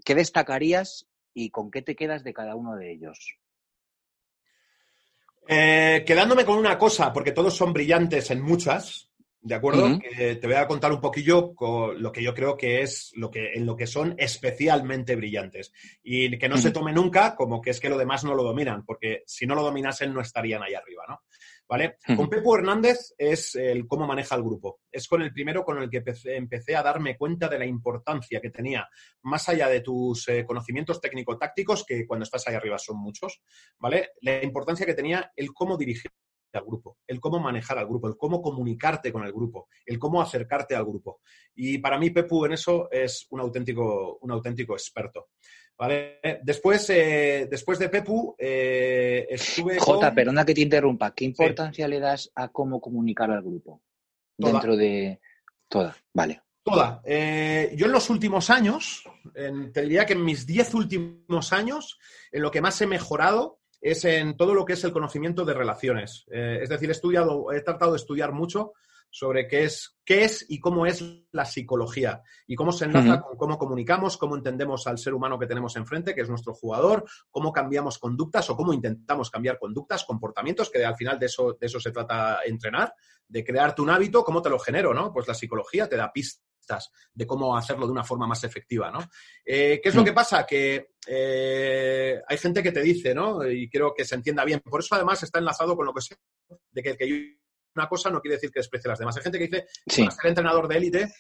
¿Qué 0.04 0.16
destacarías 0.16 1.06
y 1.32 1.50
con 1.50 1.70
qué 1.70 1.82
te 1.82 1.94
quedas 1.94 2.24
de 2.24 2.34
cada 2.34 2.56
uno 2.56 2.74
de 2.74 2.92
ellos? 2.92 3.36
Eh, 5.46 6.02
quedándome 6.04 6.44
con 6.44 6.58
una 6.58 6.76
cosa, 6.76 7.12
porque 7.12 7.30
todos 7.30 7.56
son 7.56 7.72
brillantes 7.72 8.32
en 8.32 8.42
muchas, 8.42 9.12
¿de 9.42 9.55
acuerdo? 9.57 9.98
Que 9.98 10.37
te 10.37 10.46
voy 10.46 10.57
a 10.57 10.68
contar 10.68 10.92
un 10.92 11.00
poquillo 11.00 11.55
con 11.55 12.00
lo 12.00 12.12
que 12.12 12.22
yo 12.22 12.33
creo 12.33 12.57
que 12.57 12.83
es 12.83 13.12
lo 13.16 13.31
que, 13.31 13.52
en 13.55 13.66
lo 13.66 13.76
que 13.76 13.88
son 13.88 14.14
especialmente 14.16 15.16
brillantes. 15.16 15.72
Y 16.02 16.38
que 16.38 16.48
no 16.48 16.57
se 16.57 16.70
tome 16.70 16.92
nunca 16.92 17.35
como 17.35 17.61
que 17.61 17.70
es 17.70 17.81
que 17.81 17.88
lo 17.88 17.98
demás 17.98 18.24
no 18.24 18.35
lo 18.35 18.44
dominan, 18.44 18.85
porque 18.85 19.24
si 19.26 19.46
no 19.46 19.55
lo 19.55 19.62
dominasen 19.62 20.14
no 20.14 20.20
estarían 20.20 20.62
ahí 20.62 20.74
arriba, 20.74 21.05
¿no? 21.09 21.22
¿Vale? 21.68 21.96
Con 22.16 22.28
Pepo 22.28 22.57
Hernández 22.57 23.14
es 23.16 23.55
el 23.55 23.87
cómo 23.87 24.07
maneja 24.07 24.35
el 24.37 24.42
grupo. 24.42 24.81
Es 24.90 25.09
con 25.09 25.22
el 25.22 25.33
primero 25.33 25.64
con 25.64 25.81
el 25.83 25.88
que 25.88 25.98
empecé, 25.98 26.37
empecé 26.37 26.76
a 26.76 26.83
darme 26.83 27.16
cuenta 27.16 27.48
de 27.48 27.59
la 27.59 27.64
importancia 27.64 28.40
que 28.40 28.50
tenía, 28.50 28.87
más 29.22 29.48
allá 29.48 29.68
de 29.68 29.81
tus 29.81 30.28
eh, 30.28 30.44
conocimientos 30.44 31.00
técnico-tácticos, 31.00 31.85
que 31.87 32.07
cuando 32.07 32.24
estás 32.24 32.46
ahí 32.46 32.55
arriba 32.55 32.78
son 32.78 32.98
muchos, 32.98 33.40
¿vale? 33.78 34.11
La 34.20 34.42
importancia 34.42 34.85
que 34.85 34.94
tenía 34.94 35.33
el 35.35 35.52
cómo 35.55 35.78
dirigir 35.78 36.11
al 36.58 36.64
grupo, 36.64 36.98
el 37.06 37.20
cómo 37.20 37.38
manejar 37.40 37.78
al 37.78 37.86
grupo, 37.86 38.08
el 38.08 38.16
cómo 38.16 38.40
comunicarte 38.42 39.12
con 39.12 39.24
el 39.24 39.32
grupo, 39.32 39.68
el 39.86 39.98
cómo 39.98 40.20
acercarte 40.20 40.74
al 40.74 40.84
grupo. 40.84 41.20
Y 41.54 41.78
para 41.78 41.98
mí 41.98 42.10
Pepu 42.10 42.44
en 42.46 42.52
eso 42.52 42.90
es 42.90 43.26
un 43.30 43.40
auténtico, 43.40 44.18
un 44.20 44.30
auténtico 44.30 44.74
experto. 44.74 45.28
¿Vale? 45.78 46.20
Después, 46.42 46.88
eh, 46.90 47.48
después 47.50 47.78
de 47.78 47.88
Pepu, 47.88 48.36
eh, 48.38 49.26
estuve 49.30 49.78
Jota, 49.78 50.08
con- 50.08 50.14
perdona 50.14 50.44
que 50.44 50.54
te 50.54 50.60
interrumpa. 50.60 51.12
¿Qué 51.14 51.24
importancia 51.24 51.88
le 51.88 51.98
das 51.98 52.30
a 52.34 52.48
cómo 52.48 52.80
comunicar 52.80 53.30
al 53.30 53.42
grupo? 53.42 53.82
Toda. 54.38 54.52
Dentro 54.52 54.76
de 54.76 55.20
toda. 55.68 55.96
Vale. 56.12 56.42
Toda. 56.62 57.00
Eh, 57.04 57.72
yo 57.74 57.86
en 57.86 57.92
los 57.92 58.08
últimos 58.10 58.50
años, 58.50 59.02
en- 59.34 59.72
te 59.72 59.82
diría 59.82 60.06
que 60.06 60.12
en 60.12 60.24
mis 60.24 60.46
10 60.46 60.72
últimos 60.74 61.52
años, 61.52 61.98
en 62.30 62.42
lo 62.42 62.50
que 62.52 62.60
más 62.60 62.80
he 62.82 62.86
mejorado 62.86 63.58
es 63.82 64.04
en 64.04 64.36
todo 64.36 64.54
lo 64.54 64.64
que 64.64 64.74
es 64.74 64.84
el 64.84 64.92
conocimiento 64.92 65.44
de 65.44 65.54
relaciones. 65.54 66.24
Eh, 66.30 66.60
es 66.62 66.68
decir, 66.68 66.88
he 66.88 66.92
estudiado, 66.92 67.52
he 67.52 67.60
tratado 67.62 67.92
de 67.92 67.96
estudiar 67.96 68.32
mucho 68.32 68.72
sobre 69.10 69.46
qué 69.46 69.64
es, 69.64 69.98
qué 70.06 70.24
es 70.24 70.46
y 70.48 70.58
cómo 70.60 70.86
es 70.86 71.04
la 71.32 71.44
psicología 71.44 72.22
y 72.46 72.54
cómo 72.54 72.72
se 72.72 72.86
enlaza 72.86 73.20
con 73.20 73.36
cómo 73.36 73.58
comunicamos, 73.58 74.16
cómo 74.16 74.36
entendemos 74.36 74.86
al 74.86 74.96
ser 74.96 75.12
humano 75.12 75.38
que 75.38 75.46
tenemos 75.46 75.76
enfrente, 75.76 76.14
que 76.14 76.22
es 76.22 76.30
nuestro 76.30 76.54
jugador, 76.54 77.04
cómo 77.30 77.52
cambiamos 77.52 77.98
conductas 77.98 78.48
o 78.48 78.56
cómo 78.56 78.72
intentamos 78.72 79.30
cambiar 79.30 79.58
conductas, 79.58 80.04
comportamientos, 80.04 80.70
que 80.70 80.82
al 80.82 80.96
final 80.96 81.18
de 81.18 81.26
eso, 81.26 81.58
de 81.60 81.66
eso 81.66 81.78
se 81.78 81.90
trata 81.90 82.38
entrenar, 82.46 82.94
de 83.28 83.44
crearte 83.44 83.82
un 83.82 83.90
hábito, 83.90 84.24
cómo 84.24 84.40
te 84.40 84.48
lo 84.48 84.58
genero, 84.58 84.94
¿no? 84.94 85.12
Pues 85.12 85.28
la 85.28 85.34
psicología 85.34 85.88
te 85.88 85.96
da 85.96 86.10
pistas 86.10 86.51
de 87.14 87.27
cómo 87.27 87.57
hacerlo 87.57 87.87
de 87.87 87.92
una 87.92 88.05
forma 88.05 88.27
más 88.27 88.44
efectiva, 88.44 88.90
¿no? 88.90 89.01
Eh, 89.44 89.81
¿Qué 89.83 89.88
es 89.88 89.94
lo 89.94 90.05
que 90.05 90.12
pasa? 90.12 90.46
Que 90.46 90.92
eh, 91.07 92.20
hay 92.27 92.38
gente 92.38 92.62
que 92.62 92.72
te 92.72 92.83
dice, 92.83 93.14
¿no? 93.14 93.46
Y 93.48 93.68
creo 93.68 93.92
que 93.94 94.05
se 94.05 94.14
entienda 94.14 94.44
bien. 94.44 94.61
Por 94.61 94.81
eso, 94.81 94.94
además, 94.94 95.22
está 95.22 95.38
enlazado 95.38 95.77
con 95.77 95.87
lo 95.87 95.92
que 95.92 96.01
sé, 96.03 96.16
de 96.70 96.83
que 96.83 96.90
el 96.90 96.96
que 96.96 97.09
yo 97.09 97.16
una 97.75 97.88
cosa 97.88 98.11
no 98.11 98.20
quiere 98.20 98.37
decir 98.37 98.51
que 98.51 98.61
desprecie 98.61 98.88
a 98.88 98.92
las 98.92 98.98
demás. 98.98 99.16
Hay 99.16 99.22
gente 99.22 99.38
que 99.38 99.46
dice, 99.46 99.66
Sí. 99.87 100.03
para 100.03 100.14
ser 100.14 100.27
entrenador 100.27 100.68
de 100.68 100.77
élite, 100.77 101.12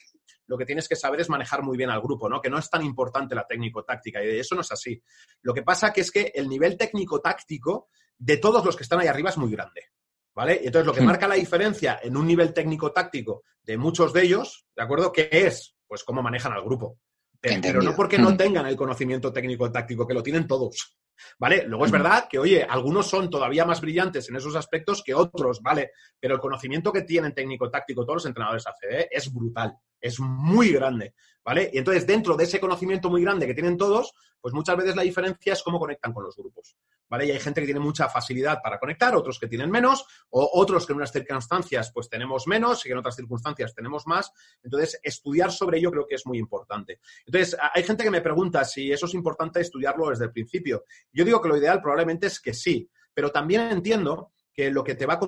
lo 0.46 0.58
que 0.58 0.66
tienes 0.66 0.88
que 0.88 0.96
saber 0.96 1.20
es 1.20 1.30
manejar 1.30 1.62
muy 1.62 1.76
bien 1.78 1.90
al 1.90 2.02
grupo, 2.02 2.28
¿no? 2.28 2.40
Que 2.40 2.50
no 2.50 2.58
es 2.58 2.68
tan 2.68 2.84
importante 2.84 3.34
la 3.34 3.46
técnico-táctica, 3.46 4.22
y 4.22 4.38
eso 4.38 4.54
no 4.54 4.60
es 4.60 4.70
así. 4.70 5.02
Lo 5.40 5.54
que 5.54 5.62
pasa 5.62 5.92
que 5.92 6.02
es 6.02 6.10
que 6.10 6.30
el 6.34 6.48
nivel 6.48 6.76
técnico-táctico 6.76 7.88
de 8.18 8.36
todos 8.36 8.64
los 8.64 8.76
que 8.76 8.82
están 8.82 9.00
ahí 9.00 9.06
arriba 9.08 9.30
es 9.30 9.38
muy 9.38 9.50
grande, 9.50 9.92
¿vale? 10.34 10.60
Y 10.62 10.66
entonces 10.66 10.86
lo 10.86 10.92
que 10.94 11.00
Hmm. 11.02 11.06
marca 11.06 11.28
la 11.28 11.34
diferencia 11.34 12.00
en 12.02 12.16
un 12.16 12.26
nivel 12.26 12.52
técnico-táctico 12.54 13.42
de 13.62 13.76
muchos 13.76 14.12
de 14.12 14.22
ellos, 14.22 14.66
¿de 14.76 14.82
acuerdo? 14.82 15.12
¿Qué 15.12 15.28
es? 15.32 15.74
Pues 15.86 16.04
cómo 16.04 16.22
manejan 16.22 16.52
al 16.52 16.62
grupo. 16.64 16.98
Pero, 17.40 17.82
no 17.82 17.94
porque 17.96 18.18
no 18.18 18.30
Hmm. 18.30 18.36
tengan 18.36 18.66
el 18.66 18.76
conocimiento 18.76 19.32
técnico-táctico, 19.32 20.06
que 20.06 20.14
lo 20.14 20.22
tienen 20.22 20.46
todos. 20.46 20.96
¿Vale? 21.38 21.64
Luego 21.66 21.84
es 21.84 21.90
Hmm. 21.90 21.94
verdad 21.94 22.26
que, 22.28 22.38
oye, 22.38 22.62
algunos 22.64 23.06
son 23.08 23.28
todavía 23.30 23.64
más 23.64 23.80
brillantes 23.80 24.28
en 24.28 24.36
esos 24.36 24.56
aspectos 24.56 25.02
que 25.04 25.14
otros, 25.14 25.60
¿vale? 25.60 25.90
Pero 26.18 26.34
el 26.34 26.40
conocimiento 26.40 26.92
que 26.92 27.02
tienen 27.02 27.34
técnico-táctico 27.34 28.04
todos 28.04 28.16
los 28.16 28.26
entrenadores 28.26 28.66
ACB 28.66 29.08
es 29.10 29.32
brutal. 29.32 29.76
Es 30.02 30.20
muy 30.20 30.72
grande, 30.72 31.14
¿vale? 31.44 31.70
Y 31.72 31.78
entonces, 31.78 32.06
dentro 32.06 32.36
de 32.36 32.44
ese 32.44 32.60
conocimiento 32.60 33.08
muy 33.08 33.22
grande 33.22 33.46
que 33.46 33.54
tienen 33.54 33.78
todos, 33.78 34.12
pues 34.40 34.52
muchas 34.52 34.76
veces 34.76 34.96
la 34.96 35.02
diferencia 35.02 35.52
es 35.52 35.62
cómo 35.62 35.78
conectan 35.78 36.12
con 36.12 36.24
los 36.24 36.36
grupos, 36.36 36.76
¿vale? 37.08 37.26
Y 37.26 37.30
hay 37.30 37.38
gente 37.38 37.60
que 37.60 37.66
tiene 37.66 37.80
mucha 37.80 38.08
facilidad 38.08 38.60
para 38.60 38.78
conectar, 38.78 39.14
otros 39.14 39.38
que 39.38 39.46
tienen 39.46 39.70
menos, 39.70 40.04
o 40.30 40.50
otros 40.54 40.84
que 40.84 40.92
en 40.92 40.96
unas 40.96 41.12
circunstancias 41.12 41.92
pues 41.94 42.08
tenemos 42.08 42.48
menos 42.48 42.84
y 42.84 42.88
que 42.88 42.92
en 42.92 42.98
otras 42.98 43.14
circunstancias 43.14 43.72
tenemos 43.72 44.06
más. 44.06 44.32
Entonces, 44.62 44.98
estudiar 45.02 45.52
sobre 45.52 45.78
ello 45.78 45.92
creo 45.92 46.06
que 46.06 46.16
es 46.16 46.26
muy 46.26 46.38
importante. 46.38 47.00
Entonces, 47.24 47.56
hay 47.72 47.84
gente 47.84 48.02
que 48.02 48.10
me 48.10 48.20
pregunta 48.20 48.64
si 48.64 48.90
eso 48.90 49.06
es 49.06 49.14
importante 49.14 49.60
estudiarlo 49.60 50.10
desde 50.10 50.24
el 50.24 50.32
principio. 50.32 50.84
Yo 51.12 51.24
digo 51.24 51.40
que 51.40 51.48
lo 51.48 51.56
ideal 51.56 51.80
probablemente 51.80 52.26
es 52.26 52.40
que 52.40 52.52
sí, 52.52 52.90
pero 53.14 53.30
también 53.30 53.70
entiendo 53.70 54.32
que 54.52 54.70
lo 54.70 54.82
que 54.82 54.96
te 54.96 55.06
va 55.06 55.14
a 55.14 55.20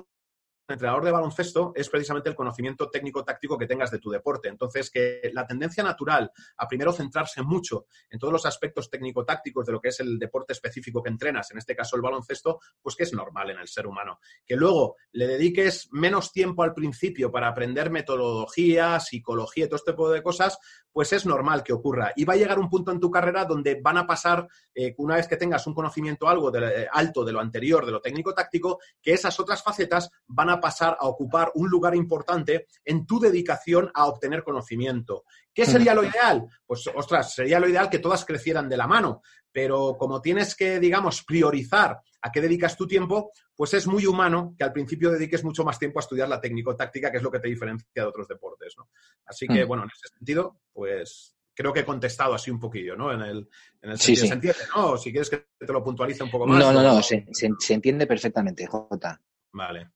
entrenador 0.73 1.05
de 1.05 1.11
baloncesto 1.11 1.71
es 1.75 1.89
precisamente 1.89 2.29
el 2.29 2.35
conocimiento 2.35 2.89
técnico-táctico 2.89 3.57
que 3.57 3.67
tengas 3.67 3.91
de 3.91 3.99
tu 3.99 4.09
deporte. 4.09 4.49
Entonces, 4.49 4.89
que 4.89 5.29
la 5.33 5.45
tendencia 5.45 5.83
natural 5.83 6.31
a 6.57 6.67
primero 6.67 6.91
centrarse 6.91 7.41
mucho 7.41 7.85
en 8.09 8.19
todos 8.19 8.33
los 8.33 8.45
aspectos 8.45 8.89
técnico-tácticos 8.89 9.65
de 9.65 9.71
lo 9.71 9.81
que 9.81 9.89
es 9.89 9.99
el 9.99 10.17
deporte 10.17 10.53
específico 10.53 11.03
que 11.03 11.09
entrenas, 11.09 11.51
en 11.51 11.57
este 11.57 11.75
caso 11.75 11.95
el 11.95 12.01
baloncesto, 12.01 12.59
pues 12.81 12.95
que 12.95 13.03
es 13.03 13.13
normal 13.13 13.51
en 13.51 13.59
el 13.59 13.67
ser 13.67 13.87
humano. 13.87 14.19
Que 14.45 14.55
luego 14.55 14.95
le 15.11 15.27
dediques 15.27 15.89
menos 15.91 16.31
tiempo 16.31 16.63
al 16.63 16.73
principio 16.73 17.31
para 17.31 17.47
aprender 17.47 17.89
metodología, 17.89 18.99
psicología 18.99 19.65
y 19.65 19.67
todo 19.67 19.77
este 19.77 19.91
tipo 19.91 20.09
de 20.09 20.23
cosas, 20.23 20.57
pues 20.91 21.11
es 21.11 21.25
normal 21.25 21.61
que 21.61 21.73
ocurra. 21.73 22.13
Y 22.15 22.23
va 22.23 22.33
a 22.33 22.37
llegar 22.37 22.57
un 22.57 22.69
punto 22.69 22.91
en 22.91 23.01
tu 23.01 23.11
carrera 23.11 23.43
donde 23.43 23.81
van 23.81 23.97
a 23.97 24.07
pasar, 24.07 24.47
eh, 24.73 24.95
una 24.97 25.15
vez 25.15 25.27
que 25.27 25.35
tengas 25.35 25.67
un 25.67 25.73
conocimiento 25.73 26.29
algo 26.29 26.49
de, 26.51 26.83
eh, 26.83 26.87
alto 26.91 27.25
de 27.25 27.33
lo 27.33 27.41
anterior, 27.41 27.85
de 27.85 27.91
lo 27.91 28.01
técnico-táctico, 28.01 28.79
que 29.01 29.13
esas 29.13 29.37
otras 29.39 29.61
facetas 29.61 30.09
van 30.27 30.49
a 30.49 30.54
pasar 30.59 30.97
a 30.99 31.07
ocupar 31.07 31.51
un 31.55 31.69
lugar 31.69 31.95
importante 31.95 32.67
en 32.83 33.05
tu 33.05 33.19
dedicación 33.19 33.91
a 33.93 34.05
obtener 34.05 34.43
conocimiento. 34.43 35.23
¿Qué 35.53 35.65
sería 35.65 35.93
lo 35.93 36.03
ideal? 36.03 36.45
Pues, 36.65 36.89
ostras, 36.93 37.33
sería 37.33 37.59
lo 37.59 37.69
ideal 37.69 37.89
que 37.89 37.99
todas 37.99 38.25
crecieran 38.25 38.67
de 38.67 38.77
la 38.77 38.87
mano, 38.87 39.21
pero 39.51 39.95
como 39.97 40.21
tienes 40.21 40.55
que, 40.55 40.79
digamos, 40.79 41.23
priorizar 41.23 41.99
a 42.21 42.31
qué 42.31 42.41
dedicas 42.41 42.75
tu 42.75 42.87
tiempo, 42.87 43.31
pues 43.55 43.73
es 43.73 43.87
muy 43.87 44.05
humano 44.05 44.53
que 44.57 44.63
al 44.63 44.73
principio 44.73 45.11
dediques 45.11 45.43
mucho 45.43 45.63
más 45.63 45.79
tiempo 45.79 45.99
a 45.99 46.01
estudiar 46.01 46.27
la 46.27 46.41
técnico-táctica, 46.41 47.09
que 47.09 47.17
es 47.17 47.23
lo 47.23 47.31
que 47.31 47.39
te 47.39 47.47
diferencia 47.47 47.87
de 47.93 48.03
otros 48.03 48.27
deportes, 48.27 48.73
¿no? 48.77 48.89
Así 49.25 49.47
que, 49.47 49.63
mm. 49.63 49.67
bueno, 49.67 49.83
en 49.83 49.89
ese 49.89 50.13
sentido, 50.13 50.59
pues 50.73 51.35
creo 51.55 51.71
que 51.71 51.79
he 51.79 51.85
contestado 51.85 52.33
así 52.33 52.51
un 52.51 52.59
poquillo, 52.59 52.95
¿no? 52.95 53.13
En 53.13 53.21
el, 53.21 53.49
en 53.81 53.97
sí, 53.97 54.15
¿Se 54.15 54.27
entiende, 54.27 54.59
no? 54.75 54.97
Si 54.97 55.11
quieres 55.11 55.29
que 55.29 55.47
te 55.57 55.71
lo 55.71 55.83
puntualice 55.83 56.23
un 56.23 56.29
poco 56.29 56.45
más. 56.45 56.59
No, 56.59 56.73
no, 56.73 56.83
no, 56.83 57.01
se, 57.01 57.25
se, 57.31 57.73
entiende 57.73 58.05
perfectamente, 58.05 58.67
Jota. 58.67 59.21
Vale. 59.53 59.91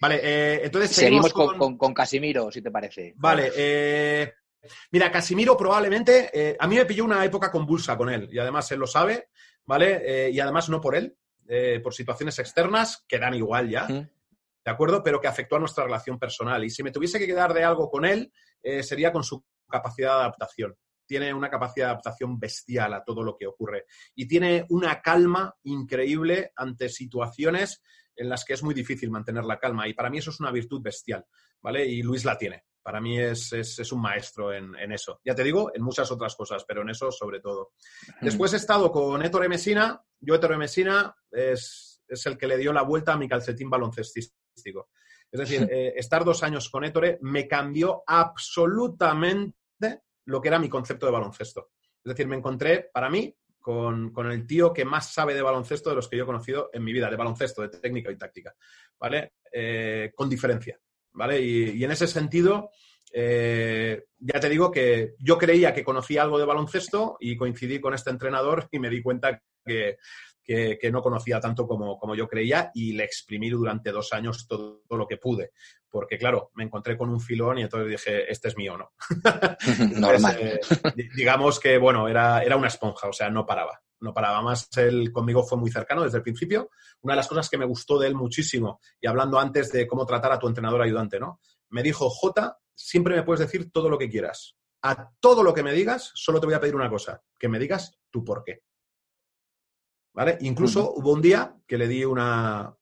Vale, 0.00 0.20
eh, 0.22 0.60
entonces 0.64 0.90
seguimos, 0.92 1.32
con... 1.32 1.94
Casimiro, 1.94 2.50
si 2.50 2.62
te 2.62 2.70
parece. 2.70 3.14
Vale, 3.16 3.50
eh, 3.56 4.32
mira, 4.90 5.10
Casimiro 5.10 5.56
probablemente, 5.56 6.30
eh, 6.32 6.56
a 6.58 6.66
mí 6.66 6.76
me 6.76 6.86
pilló 6.86 7.04
una 7.04 7.24
época 7.24 7.50
convulsa 7.50 7.96
con 7.96 8.10
él 8.10 8.28
y 8.30 8.38
además 8.38 8.70
él 8.72 8.80
lo 8.80 8.86
sabe, 8.86 9.28
¿vale? 9.64 10.30
y 10.30 10.38
además 10.38 10.68
no 10.68 10.80
por 10.80 10.96
él, 10.96 11.16
por 11.82 11.94
situaciones 11.94 12.38
externas 12.38 13.04
que 13.08 13.18
dan 13.18 13.34
igual 13.34 13.68
ya, 13.68 13.86
¿de 13.86 14.70
acuerdo? 14.70 15.02
Pero 15.02 15.20
que 15.20 15.28
afectó 15.28 15.56
a 15.56 15.60
nuestra 15.60 15.84
relación 15.84 16.18
personal. 16.18 16.64
Y 16.64 16.70
si 16.70 16.82
me 16.82 16.90
tuviese 16.90 17.18
que 17.18 17.26
quedar 17.26 17.54
de 17.54 17.64
algo 17.64 17.90
con 17.90 18.04
él, 18.04 18.32
sería 18.82 19.12
con 19.12 19.24
su 19.24 19.44
capacidad 19.68 20.14
de 20.14 20.20
adaptación 20.20 20.76
tiene 21.08 21.32
una 21.32 21.48
capacidad 21.48 21.86
de 21.86 21.92
adaptación 21.92 22.38
bestial 22.38 22.92
a 22.92 23.04
todo 23.04 23.22
lo 23.22 23.36
que 23.36 23.46
ocurre 23.46 23.86
y 24.16 24.26
tiene 24.26 24.66
una 24.70 25.00
calma 25.00 25.54
increíble 25.62 26.50
ante 26.56 26.88
situaciones 26.88 27.80
en 28.16 28.28
las 28.28 28.44
que 28.44 28.54
es 28.54 28.62
muy 28.62 28.74
difícil 28.74 29.10
mantener 29.10 29.44
la 29.44 29.58
calma 29.58 29.86
y 29.86 29.94
para 29.94 30.10
mí 30.10 30.18
eso 30.18 30.30
es 30.30 30.40
una 30.40 30.50
virtud 30.50 30.82
bestial, 30.82 31.24
¿vale? 31.62 31.86
Y 31.86 32.02
Luis 32.02 32.24
la 32.24 32.36
tiene. 32.36 32.64
Para 32.82 33.00
mí 33.00 33.18
es, 33.18 33.52
un 33.90 34.00
maestro 34.00 34.52
en, 34.52 34.92
eso. 34.92 35.20
Ya 35.24 35.34
te 35.34 35.42
digo, 35.42 35.72
en 35.74 35.82
muchas 35.82 36.08
otras 36.12 36.36
cosas, 36.36 36.64
pero 36.66 36.82
en 36.82 36.90
eso 36.90 37.10
sobre 37.10 37.40
todo. 37.40 37.72
Después 38.20 38.52
he 38.52 38.58
estado 38.58 38.92
con 38.92 39.20
Héctor 39.24 39.48
Mesina. 39.48 40.00
Yo, 40.20 40.36
Héctor 40.36 40.56
Mesina, 40.56 41.12
es, 41.32 42.00
es 42.06 42.26
el 42.26 42.38
que 42.38 42.46
le 42.46 42.56
dio 42.56 42.72
la 42.72 42.82
vuelta 42.82 43.14
a 43.14 43.16
mi 43.16 43.28
calcetín 43.28 43.68
baloncestístico. 43.68 44.90
Es 45.32 45.40
decir, 45.40 45.68
eh, 45.70 45.94
estar 45.96 46.24
dos 46.24 46.44
años 46.44 46.70
con 46.70 46.84
Héctor 46.84 47.18
me 47.22 47.48
cambió 47.48 48.04
absolutamente 48.06 49.56
lo 50.26 50.40
que 50.40 50.48
era 50.48 50.58
mi 50.58 50.68
concepto 50.68 51.06
de 51.06 51.12
baloncesto. 51.12 51.70
Es 52.04 52.10
decir, 52.10 52.26
me 52.28 52.36
encontré, 52.36 52.90
para 52.92 53.10
mí, 53.10 53.36
con, 53.66 54.30
el 54.30 54.46
tío 54.46 54.72
que 54.72 54.84
más 54.84 55.12
sabe 55.12 55.34
de 55.34 55.42
baloncesto 55.42 55.90
de 55.90 55.96
los 55.96 56.06
que 56.06 56.16
yo 56.16 56.22
he 56.22 56.26
conocido 56.26 56.70
en 56.72 56.84
mi 56.84 56.92
vida, 56.92 57.10
de 57.10 57.16
baloncesto, 57.16 57.62
de 57.62 57.68
técnica 57.68 58.12
y 58.12 58.16
táctica, 58.16 58.54
¿vale? 58.96 59.32
Eh, 59.50 60.12
con 60.14 60.30
diferencia, 60.30 60.78
¿vale? 61.14 61.40
Y, 61.40 61.82
en 61.82 61.90
ese 61.90 62.06
sentido, 62.06 62.70
eh, 63.12 64.04
ya 64.18 64.38
te 64.38 64.48
digo 64.48 64.70
que 64.70 65.16
yo 65.18 65.36
creía 65.36 65.74
que 65.74 65.82
conocía 65.82 66.22
algo 66.22 66.38
de 66.38 66.44
baloncesto 66.44 67.16
y 67.18 67.36
coincidí 67.36 67.80
con 67.80 67.92
este 67.92 68.10
entrenador 68.10 68.68
y 68.70 68.78
me 68.78 68.88
di 68.88 69.02
cuenta 69.02 69.42
que, 69.64 69.96
que, 70.44 70.90
no 70.92 71.02
conocía 71.02 71.40
tanto 71.40 71.66
como, 71.66 71.98
como, 71.98 72.14
yo 72.14 72.28
creía 72.28 72.70
y 72.72 72.92
le 72.92 73.02
exprimí 73.02 73.50
durante 73.50 73.90
dos 73.90 74.12
años 74.12 74.46
todo, 74.46 74.84
lo 74.90 75.08
que 75.08 75.16
pude. 75.16 75.50
Porque, 75.96 76.18
claro, 76.18 76.50
me 76.56 76.64
encontré 76.64 76.94
con 76.94 77.08
un 77.08 77.22
filón 77.22 77.56
y 77.56 77.62
entonces 77.62 77.88
dije, 77.88 78.30
este 78.30 78.48
es 78.48 78.56
mío, 78.58 78.76
¿no? 78.76 78.92
Normal. 79.98 80.36
Eh, 80.38 80.60
digamos 81.16 81.58
que, 81.58 81.78
bueno, 81.78 82.06
era, 82.06 82.42
era 82.42 82.54
una 82.54 82.68
esponja, 82.68 83.08
o 83.08 83.14
sea, 83.14 83.30
no 83.30 83.46
paraba. 83.46 83.80
No 84.00 84.12
paraba 84.12 84.42
más. 84.42 84.68
Él 84.76 85.10
conmigo 85.10 85.42
fue 85.42 85.56
muy 85.56 85.70
cercano 85.70 86.02
desde 86.02 86.18
el 86.18 86.22
principio. 86.22 86.68
Una 87.00 87.14
de 87.14 87.16
las 87.16 87.28
cosas 87.28 87.48
que 87.48 87.56
me 87.56 87.64
gustó 87.64 87.98
de 87.98 88.08
él 88.08 88.14
muchísimo, 88.14 88.78
y 89.00 89.06
hablando 89.06 89.40
antes 89.40 89.72
de 89.72 89.86
cómo 89.86 90.04
tratar 90.04 90.32
a 90.32 90.38
tu 90.38 90.48
entrenador 90.48 90.82
ayudante, 90.82 91.18
¿no? 91.18 91.40
Me 91.70 91.82
dijo, 91.82 92.10
J, 92.10 92.58
siempre 92.74 93.16
me 93.16 93.22
puedes 93.22 93.40
decir 93.40 93.72
todo 93.72 93.88
lo 93.88 93.96
que 93.96 94.10
quieras. 94.10 94.54
A 94.82 95.10
todo 95.18 95.42
lo 95.42 95.54
que 95.54 95.62
me 95.62 95.72
digas, 95.72 96.12
solo 96.14 96.40
te 96.40 96.46
voy 96.46 96.56
a 96.56 96.60
pedir 96.60 96.76
una 96.76 96.90
cosa, 96.90 97.22
que 97.38 97.48
me 97.48 97.58
digas 97.58 97.98
tu 98.10 98.22
por 98.22 98.44
qué. 98.44 98.60
¿vale? 100.16 100.38
Incluso 100.40 100.94
hubo 100.94 101.12
un 101.12 101.20
día 101.20 101.54
que 101.66 101.76
le 101.76 101.86
di 101.86 102.04
una, 102.04 102.74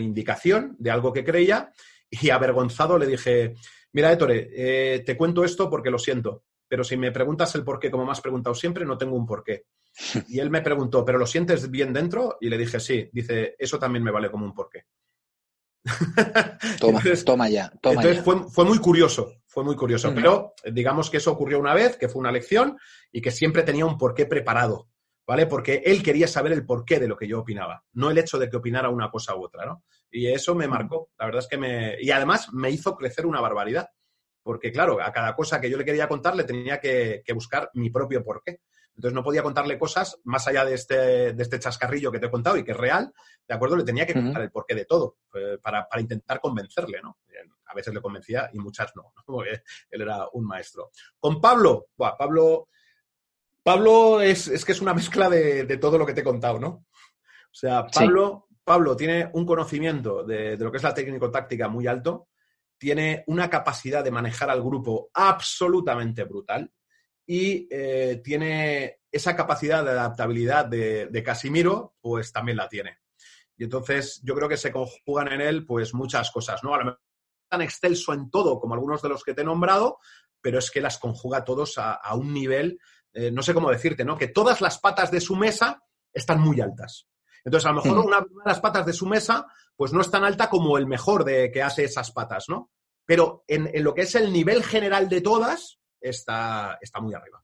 indicación 0.00 0.74
de 0.78 0.90
algo 0.90 1.12
que 1.12 1.22
creía 1.22 1.70
y 2.10 2.30
avergonzado 2.30 2.98
le 2.98 3.06
dije, 3.06 3.54
mira, 3.92 4.12
Ettore, 4.12 4.48
eh, 4.52 5.00
te 5.00 5.16
cuento 5.16 5.44
esto 5.44 5.68
porque 5.68 5.90
lo 5.90 5.98
siento, 5.98 6.44
pero 6.68 6.84
si 6.84 6.96
me 6.96 7.12
preguntas 7.12 7.54
el 7.54 7.64
por 7.64 7.78
qué, 7.78 7.90
como 7.90 8.04
me 8.04 8.12
has 8.12 8.20
preguntado 8.20 8.54
siempre, 8.54 8.84
no 8.84 8.98
tengo 8.98 9.16
un 9.16 9.26
por 9.26 9.42
qué. 9.42 9.64
Y 10.28 10.38
él 10.38 10.50
me 10.50 10.62
preguntó, 10.62 11.04
¿pero 11.04 11.18
lo 11.18 11.26
sientes 11.26 11.70
bien 11.70 11.92
dentro? 11.92 12.36
Y 12.40 12.48
le 12.48 12.58
dije, 12.58 12.78
sí. 12.78 13.08
Dice, 13.12 13.56
eso 13.58 13.78
también 13.78 14.04
me 14.04 14.10
vale 14.10 14.30
como 14.30 14.44
un 14.44 14.54
porqué. 14.54 14.84
Toma, 16.78 17.00
toma 17.24 17.48
ya. 17.48 17.72
entonces 17.82 18.20
Fue, 18.22 18.64
muy 18.64 18.78
curioso, 18.78 19.32
fue 19.46 19.64
muy 19.64 19.74
curioso. 19.74 20.12
Pero 20.14 20.52
digamos 20.70 21.08
que 21.08 21.16
eso 21.16 21.32
ocurrió 21.32 21.58
una 21.58 21.72
vez, 21.72 21.96
que 21.96 22.08
fue 22.08 22.20
una 22.20 22.32
lección 22.32 22.76
y 23.10 23.22
que 23.22 23.30
siempre 23.30 23.62
tenía 23.62 23.86
un 23.86 23.96
porqué 23.96 24.26
preparado. 24.26 24.88
¿Vale? 25.28 25.46
Porque 25.46 25.82
él 25.84 26.02
quería 26.02 26.26
saber 26.26 26.52
el 26.52 26.64
porqué 26.64 26.98
de 26.98 27.06
lo 27.06 27.14
que 27.14 27.28
yo 27.28 27.40
opinaba, 27.40 27.84
no 27.92 28.10
el 28.10 28.16
hecho 28.16 28.38
de 28.38 28.48
que 28.48 28.56
opinara 28.56 28.88
una 28.88 29.10
cosa 29.10 29.36
u 29.36 29.44
otra, 29.44 29.66
¿no? 29.66 29.84
Y 30.10 30.26
eso 30.26 30.54
me 30.54 30.66
marcó, 30.66 31.10
la 31.18 31.26
verdad 31.26 31.42
es 31.42 31.48
que 31.48 31.58
me... 31.58 31.96
Y 32.00 32.10
además 32.10 32.50
me 32.54 32.70
hizo 32.70 32.96
crecer 32.96 33.26
una 33.26 33.42
barbaridad, 33.42 33.90
porque 34.42 34.72
claro, 34.72 35.02
a 35.02 35.12
cada 35.12 35.36
cosa 35.36 35.60
que 35.60 35.68
yo 35.68 35.76
le 35.76 35.84
quería 35.84 36.08
contar 36.08 36.34
le 36.34 36.44
tenía 36.44 36.80
que, 36.80 37.22
buscar 37.34 37.70
mi 37.74 37.90
propio 37.90 38.24
porqué. 38.24 38.62
Entonces 38.96 39.14
no 39.14 39.22
podía 39.22 39.42
contarle 39.42 39.78
cosas 39.78 40.18
más 40.24 40.48
allá 40.48 40.64
de 40.64 40.74
este, 40.74 41.34
de 41.34 41.42
este 41.42 41.58
chascarrillo 41.58 42.10
que 42.10 42.18
te 42.18 42.26
he 42.26 42.30
contado 42.30 42.56
y 42.56 42.64
que 42.64 42.72
es 42.72 42.76
real, 42.76 43.12
¿de 43.46 43.54
acuerdo? 43.54 43.76
Le 43.76 43.84
tenía 43.84 44.06
que 44.06 44.14
contar 44.14 44.40
el 44.40 44.50
porqué 44.50 44.74
de 44.74 44.86
todo 44.86 45.18
eh, 45.34 45.58
para, 45.62 45.86
intentar 45.98 46.40
convencerle, 46.40 47.02
¿no? 47.02 47.18
A 47.66 47.74
veces 47.74 47.92
le 47.92 48.00
convencía 48.00 48.48
y 48.50 48.58
muchas 48.58 48.92
no, 48.96 49.12
¿no? 49.28 49.42
él 49.44 49.60
era 49.90 50.26
un 50.32 50.46
maestro. 50.46 50.90
Con 51.20 51.38
Pablo, 51.38 51.88
buah, 51.98 52.16
Pablo 52.16 52.68
Pablo 53.68 54.22
es, 54.22 54.64
que 54.64 54.72
es 54.72 54.80
una 54.80 54.94
mezcla 54.94 55.28
de, 55.28 55.76
todo 55.76 55.98
lo 55.98 56.06
que 56.06 56.14
te 56.14 56.22
he 56.22 56.24
contado, 56.24 56.58
¿no? 56.58 56.68
O 56.68 57.52
sea, 57.52 57.86
Pablo, 57.86 58.48
Pablo 58.64 58.96
tiene 58.96 59.28
un 59.34 59.44
conocimiento 59.44 60.24
de, 60.24 60.56
lo 60.56 60.70
que 60.70 60.78
es 60.78 60.82
la 60.82 60.94
técnico-táctica 60.94 61.68
muy 61.68 61.86
alto, 61.86 62.28
tiene 62.78 63.24
una 63.26 63.50
capacidad 63.50 64.02
de 64.02 64.10
manejar 64.10 64.48
al 64.48 64.62
grupo 64.62 65.10
absolutamente 65.12 66.24
brutal 66.24 66.72
y 67.26 67.68
eh, 67.70 68.22
tiene 68.24 69.00
esa 69.12 69.36
capacidad 69.36 69.84
de 69.84 69.90
adaptabilidad 69.90 70.64
de, 70.64 71.22
Casimiro, 71.22 71.94
pues 72.00 72.32
también 72.32 72.56
la 72.56 72.70
tiene. 72.70 73.00
Y 73.54 73.64
entonces 73.64 74.18
yo 74.24 74.34
creo 74.34 74.48
que 74.48 74.56
se 74.56 74.72
conjugan 74.72 75.30
en 75.30 75.42
él 75.42 75.66
pues 75.66 75.92
muchas 75.92 76.30
cosas, 76.30 76.64
¿no? 76.64 76.72
A 76.72 76.78
lo 76.78 76.84
mejor 76.86 77.02
tan 77.50 77.60
excelso 77.60 78.14
en 78.14 78.30
todo 78.30 78.60
como 78.60 78.72
algunos 78.72 79.02
de 79.02 79.10
los 79.10 79.22
que 79.22 79.34
te 79.34 79.42
he 79.42 79.44
nombrado, 79.44 79.98
pero 80.40 80.58
es 80.58 80.70
que 80.70 80.80
las 80.80 80.96
conjuga 80.96 81.44
todos 81.44 81.76
a 81.76 82.14
un 82.14 82.32
nivel 82.32 82.78
eh, 83.18 83.32
no 83.32 83.42
sé 83.42 83.52
cómo 83.52 83.70
decirte, 83.70 84.04
¿no? 84.04 84.16
Que 84.16 84.28
todas 84.28 84.60
las 84.60 84.78
patas 84.78 85.10
de 85.10 85.20
su 85.20 85.34
mesa 85.34 85.82
están 86.12 86.40
muy 86.40 86.60
altas. 86.60 87.08
Entonces, 87.44 87.66
a 87.66 87.72
lo 87.72 87.82
mejor 87.82 87.98
una 88.06 88.20
de 88.20 88.26
las 88.44 88.60
patas 88.60 88.86
de 88.86 88.92
su 88.92 89.06
mesa, 89.06 89.46
pues 89.74 89.92
no 89.92 90.00
es 90.00 90.10
tan 90.10 90.22
alta 90.22 90.48
como 90.48 90.78
el 90.78 90.86
mejor 90.86 91.24
de 91.24 91.50
que 91.50 91.62
hace 91.62 91.82
esas 91.82 92.12
patas, 92.12 92.44
¿no? 92.48 92.70
Pero 93.04 93.42
en, 93.48 93.70
lo 93.82 93.92
que 93.92 94.02
es 94.02 94.14
el 94.14 94.32
nivel 94.32 94.62
general 94.62 95.08
de 95.08 95.20
todas, 95.20 95.80
está, 96.00 96.78
está 96.80 97.00
muy 97.00 97.14
arriba. 97.14 97.42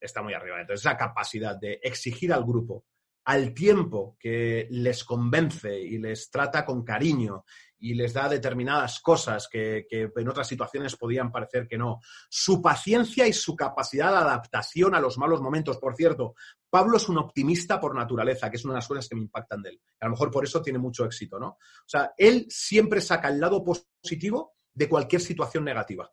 Está 0.00 0.22
muy 0.22 0.34
arriba. 0.34 0.60
Entonces, 0.60 0.86
esa 0.86 0.96
capacidad 0.96 1.56
de 1.58 1.80
exigir 1.82 2.32
al 2.32 2.44
grupo 2.44 2.84
al 3.24 3.54
tiempo 3.54 4.16
que 4.18 4.66
les 4.70 5.04
convence 5.04 5.78
y 5.78 5.98
les 5.98 6.30
trata 6.30 6.64
con 6.64 6.84
cariño 6.84 7.44
y 7.82 7.94
les 7.94 8.12
da 8.12 8.28
determinadas 8.28 9.00
cosas 9.00 9.48
que, 9.48 9.86
en 9.90 10.28
otras 10.28 10.46
situaciones 10.46 10.94
podían 10.94 11.32
parecer 11.32 11.66
que 11.66 11.76
no. 11.76 12.00
Su 12.30 12.62
paciencia 12.62 13.26
y 13.26 13.32
su 13.32 13.56
capacidad 13.56 14.12
de 14.12 14.18
adaptación 14.18 14.94
a 14.94 15.00
los 15.00 15.18
malos 15.18 15.40
momentos. 15.40 15.78
Por 15.78 15.96
cierto, 15.96 16.36
Pablo 16.70 16.96
es 16.96 17.08
un 17.08 17.18
optimista 17.18 17.80
por 17.80 17.96
naturaleza, 17.96 18.48
que 18.48 18.56
es 18.56 18.64
una 18.64 18.74
de 18.74 18.78
las 18.78 18.88
cosas 18.88 19.08
que 19.08 19.16
me 19.16 19.22
impactan 19.22 19.62
de 19.62 19.70
él. 19.70 19.80
A 20.00 20.06
lo 20.06 20.12
mejor 20.12 20.30
por 20.30 20.44
eso 20.44 20.62
tiene 20.62 20.78
mucho 20.78 21.04
éxito, 21.04 21.40
¿no? 21.40 21.48
O 21.48 21.58
sea, 21.88 22.12
él 22.16 22.46
siempre 22.48 23.00
saca 23.00 23.28
el 23.28 23.40
lado 23.40 23.64
positivo 23.64 24.54
de 24.72 24.88
cualquier 24.88 25.20
situación 25.20 25.64
negativa 25.64 26.08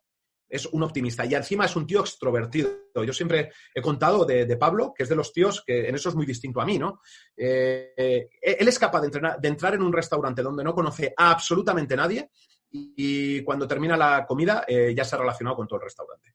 es 0.50 0.66
un 0.66 0.82
optimista 0.82 1.24
y 1.24 1.34
encima 1.34 1.64
es 1.64 1.76
un 1.76 1.86
tío 1.86 2.00
extrovertido. 2.00 2.70
Yo 2.94 3.12
siempre 3.12 3.52
he 3.74 3.80
contado 3.80 4.24
de, 4.24 4.56
Pablo, 4.56 4.92
que 4.94 5.04
es 5.04 5.08
de 5.08 5.16
los 5.16 5.32
tíos 5.32 5.62
que 5.64 5.88
en 5.88 5.94
eso 5.94 6.08
es 6.08 6.14
muy 6.14 6.26
distinto 6.26 6.60
a 6.60 6.66
mí, 6.66 6.78
¿no? 6.78 7.00
Eh, 7.36 8.28
él 8.42 8.68
es 8.68 8.78
capaz 8.78 9.00
de, 9.02 9.08
de, 9.40 9.48
entrar 9.48 9.74
en 9.74 9.82
un 9.82 9.92
restaurante 9.92 10.42
donde 10.42 10.64
no 10.64 10.74
conoce 10.74 11.14
a 11.16 11.30
absolutamente 11.30 11.96
nadie 11.96 12.30
y, 12.70 13.42
cuando 13.42 13.66
termina 13.66 13.96
la 13.96 14.24
comida 14.26 14.64
eh, 14.66 14.94
ya 14.96 15.04
se 15.04 15.16
ha 15.16 15.18
relacionado 15.18 15.56
con 15.56 15.66
todo 15.66 15.78
el 15.78 15.84
restaurante, 15.84 16.34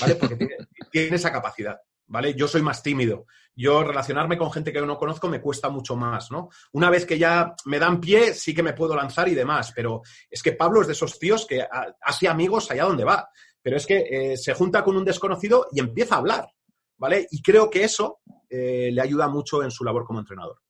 ¿vale? 0.00 0.14
Porque 0.16 0.36
tiene, 0.90 1.16
esa 1.16 1.32
capacidad. 1.32 1.78
¿Vale? 2.10 2.32
Yo 2.32 2.48
soy 2.48 2.62
más 2.62 2.82
tímido. 2.82 3.26
Yo 3.54 3.84
relacionarme 3.84 4.38
con 4.38 4.50
gente 4.50 4.72
que 4.72 4.80
no 4.80 4.96
conozco 4.96 5.28
me 5.28 5.42
cuesta 5.42 5.68
mucho 5.68 5.94
más, 5.94 6.30
¿no? 6.30 6.48
Una 6.72 6.88
vez 6.88 7.04
que 7.04 7.18
ya 7.18 7.54
me 7.66 7.78
dan 7.78 8.00
pie, 8.00 8.32
sí 8.32 8.54
que 8.54 8.62
me 8.62 8.72
puedo 8.72 8.96
lanzar 8.96 9.28
y 9.28 9.34
demás, 9.34 9.72
pero 9.76 10.00
es 10.30 10.42
que 10.42 10.52
Pablo 10.52 10.80
es 10.80 10.86
de 10.86 10.94
esos 10.94 11.18
tíos 11.18 11.44
que 11.44 11.66
hace 12.00 12.26
amigos 12.26 12.70
allá 12.70 12.84
donde 12.84 13.04
va 13.04 13.28
pero 13.62 13.76
es 13.76 13.86
que 13.86 14.06
eh, 14.10 14.36
se 14.36 14.54
junta 14.54 14.84
con 14.84 14.96
un 14.96 15.04
desconocido 15.04 15.68
y 15.72 15.80
empieza 15.80 16.16
a 16.16 16.18
hablar, 16.18 16.48
¿vale? 16.96 17.26
Y 17.30 17.42
creo 17.42 17.68
que 17.68 17.84
eso 17.84 18.20
eh, 18.48 18.90
le 18.92 19.00
ayuda 19.00 19.28
mucho 19.28 19.62
en 19.62 19.70
su 19.70 19.84
labor 19.84 20.04
como 20.04 20.20
entrenador, 20.20 20.60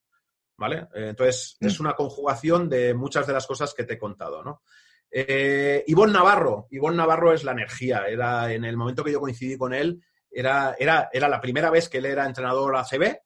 ¿vale? 0.56 0.88
Eh, 0.94 1.08
entonces, 1.10 1.56
es 1.60 1.78
mm. 1.78 1.82
una 1.82 1.94
conjugación 1.94 2.68
de 2.68 2.94
muchas 2.94 3.26
de 3.26 3.32
las 3.32 3.46
cosas 3.46 3.74
que 3.74 3.84
te 3.84 3.94
he 3.94 3.98
contado, 3.98 4.42
¿no? 4.42 4.62
Ivonne 5.10 6.12
Navarro, 6.12 6.66
Ivonne 6.70 6.98
Navarro 6.98 7.32
es 7.32 7.42
la 7.42 7.52
energía, 7.52 8.04
era 8.06 8.52
en 8.52 8.66
el 8.66 8.76
momento 8.76 9.02
que 9.02 9.12
yo 9.12 9.20
coincidí 9.20 9.56
con 9.56 9.72
él, 9.72 10.02
era, 10.30 10.76
era, 10.78 11.08
era 11.10 11.30
la 11.30 11.40
primera 11.40 11.70
vez 11.70 11.88
que 11.88 11.96
él 11.96 12.04
era 12.04 12.26
entrenador 12.26 12.76
ACB, 12.76 13.16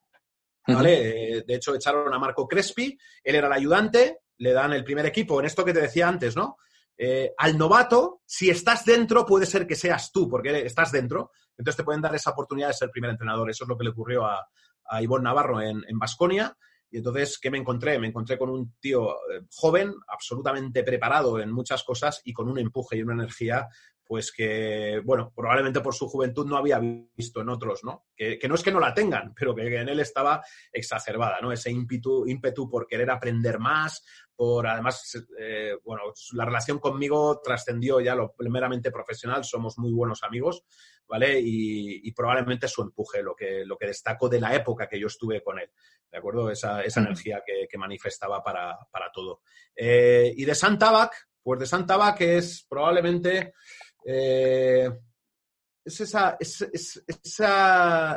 ¿vale? 0.68 1.42
de 1.44 1.54
hecho, 1.54 1.74
echaron 1.74 2.14
a 2.14 2.20
Marco 2.20 2.46
Crespi, 2.46 2.96
él 3.24 3.34
era 3.34 3.48
el 3.48 3.52
ayudante, 3.52 4.20
le 4.38 4.52
dan 4.52 4.72
el 4.74 4.84
primer 4.84 5.06
equipo, 5.06 5.40
en 5.40 5.46
esto 5.46 5.64
que 5.64 5.72
te 5.72 5.80
decía 5.80 6.06
antes, 6.06 6.36
¿no? 6.36 6.56
Eh, 6.96 7.32
al 7.36 7.58
novato, 7.58 8.20
si 8.24 8.50
estás 8.50 8.84
dentro, 8.84 9.26
puede 9.26 9.46
ser 9.46 9.66
que 9.66 9.74
seas 9.74 10.12
tú, 10.12 10.28
porque 10.28 10.66
estás 10.66 10.92
dentro. 10.92 11.30
Entonces 11.56 11.76
te 11.76 11.84
pueden 11.84 12.02
dar 12.02 12.14
esa 12.14 12.30
oportunidad 12.30 12.68
de 12.68 12.74
ser 12.74 12.90
primer 12.90 13.10
entrenador. 13.10 13.50
Eso 13.50 13.64
es 13.64 13.68
lo 13.68 13.76
que 13.76 13.84
le 13.84 13.90
ocurrió 13.90 14.24
a, 14.24 14.46
a 14.86 15.02
Ivonne 15.02 15.24
Navarro 15.24 15.60
en 15.60 15.98
Basconia. 15.98 16.56
y 16.90 16.98
entonces, 16.98 17.38
¿qué 17.40 17.50
me 17.50 17.58
encontré? 17.58 17.98
Me 17.98 18.08
encontré 18.08 18.38
con 18.38 18.50
un 18.50 18.74
tío 18.78 19.10
eh, 19.10 19.46
joven, 19.54 19.94
absolutamente 20.08 20.84
preparado 20.84 21.40
en 21.40 21.50
muchas 21.50 21.82
cosas 21.84 22.20
y 22.24 22.32
con 22.32 22.48
un 22.48 22.58
empuje 22.58 22.96
y 22.96 23.02
una 23.02 23.14
energía 23.14 23.68
pues 24.12 24.30
que, 24.30 25.00
bueno, 25.04 25.32
probablemente 25.34 25.80
por 25.80 25.94
su 25.94 26.06
juventud 26.06 26.46
no 26.46 26.58
había 26.58 26.78
visto 26.78 27.40
en 27.40 27.48
otros, 27.48 27.82
¿no? 27.82 28.04
Que, 28.14 28.38
no 28.46 28.56
es 28.56 28.62
que 28.62 28.70
no 28.70 28.78
la 28.78 28.92
tengan, 28.92 29.32
pero 29.34 29.54
que 29.54 29.74
en 29.74 29.88
él 29.88 30.00
estaba 30.00 30.44
exacerbada, 30.70 31.40
¿no? 31.40 31.50
Ese 31.50 31.70
ímpetu, 31.70 32.26
ímpetu 32.26 32.68
por 32.68 32.86
querer 32.86 33.10
aprender 33.10 33.58
más, 33.58 34.04
por 34.42 34.66
además, 34.66 35.24
eh, 35.38 35.76
bueno, 35.84 36.02
la 36.32 36.44
relación 36.44 36.80
conmigo 36.80 37.40
trascendió 37.44 38.00
ya 38.00 38.16
lo 38.16 38.34
meramente 38.40 38.90
profesional, 38.90 39.44
somos 39.44 39.78
muy 39.78 39.92
buenos 39.92 40.24
amigos, 40.24 40.64
¿vale? 41.06 41.38
Y, 41.40 42.10
probablemente 42.10 42.66
su 42.66 42.82
empuje, 42.82 43.22
lo 43.22 43.36
que, 43.36 43.64
lo 43.64 43.76
que 43.76 43.86
destaco 43.86 44.28
de 44.28 44.40
la 44.40 44.52
época 44.52 44.88
que 44.88 44.98
yo 44.98 45.06
estuve 45.06 45.44
con 45.44 45.60
él, 45.60 45.70
¿de 46.10 46.18
acuerdo? 46.18 46.50
Esa, 46.50 46.82
energía 46.82 47.44
que, 47.46 47.78
manifestaba 47.78 48.42
para, 48.42 48.76
todo. 49.14 49.42
Eh, 49.76 50.34
y 50.36 50.44
de 50.44 50.56
Santabac, 50.56 51.28
pues 51.40 51.60
de 51.60 51.66
Santabac 51.66 52.20
es 52.22 52.66
probablemente 52.68 53.54
eh, 54.04 54.90
es, 55.84 56.00
esa, 56.00 56.36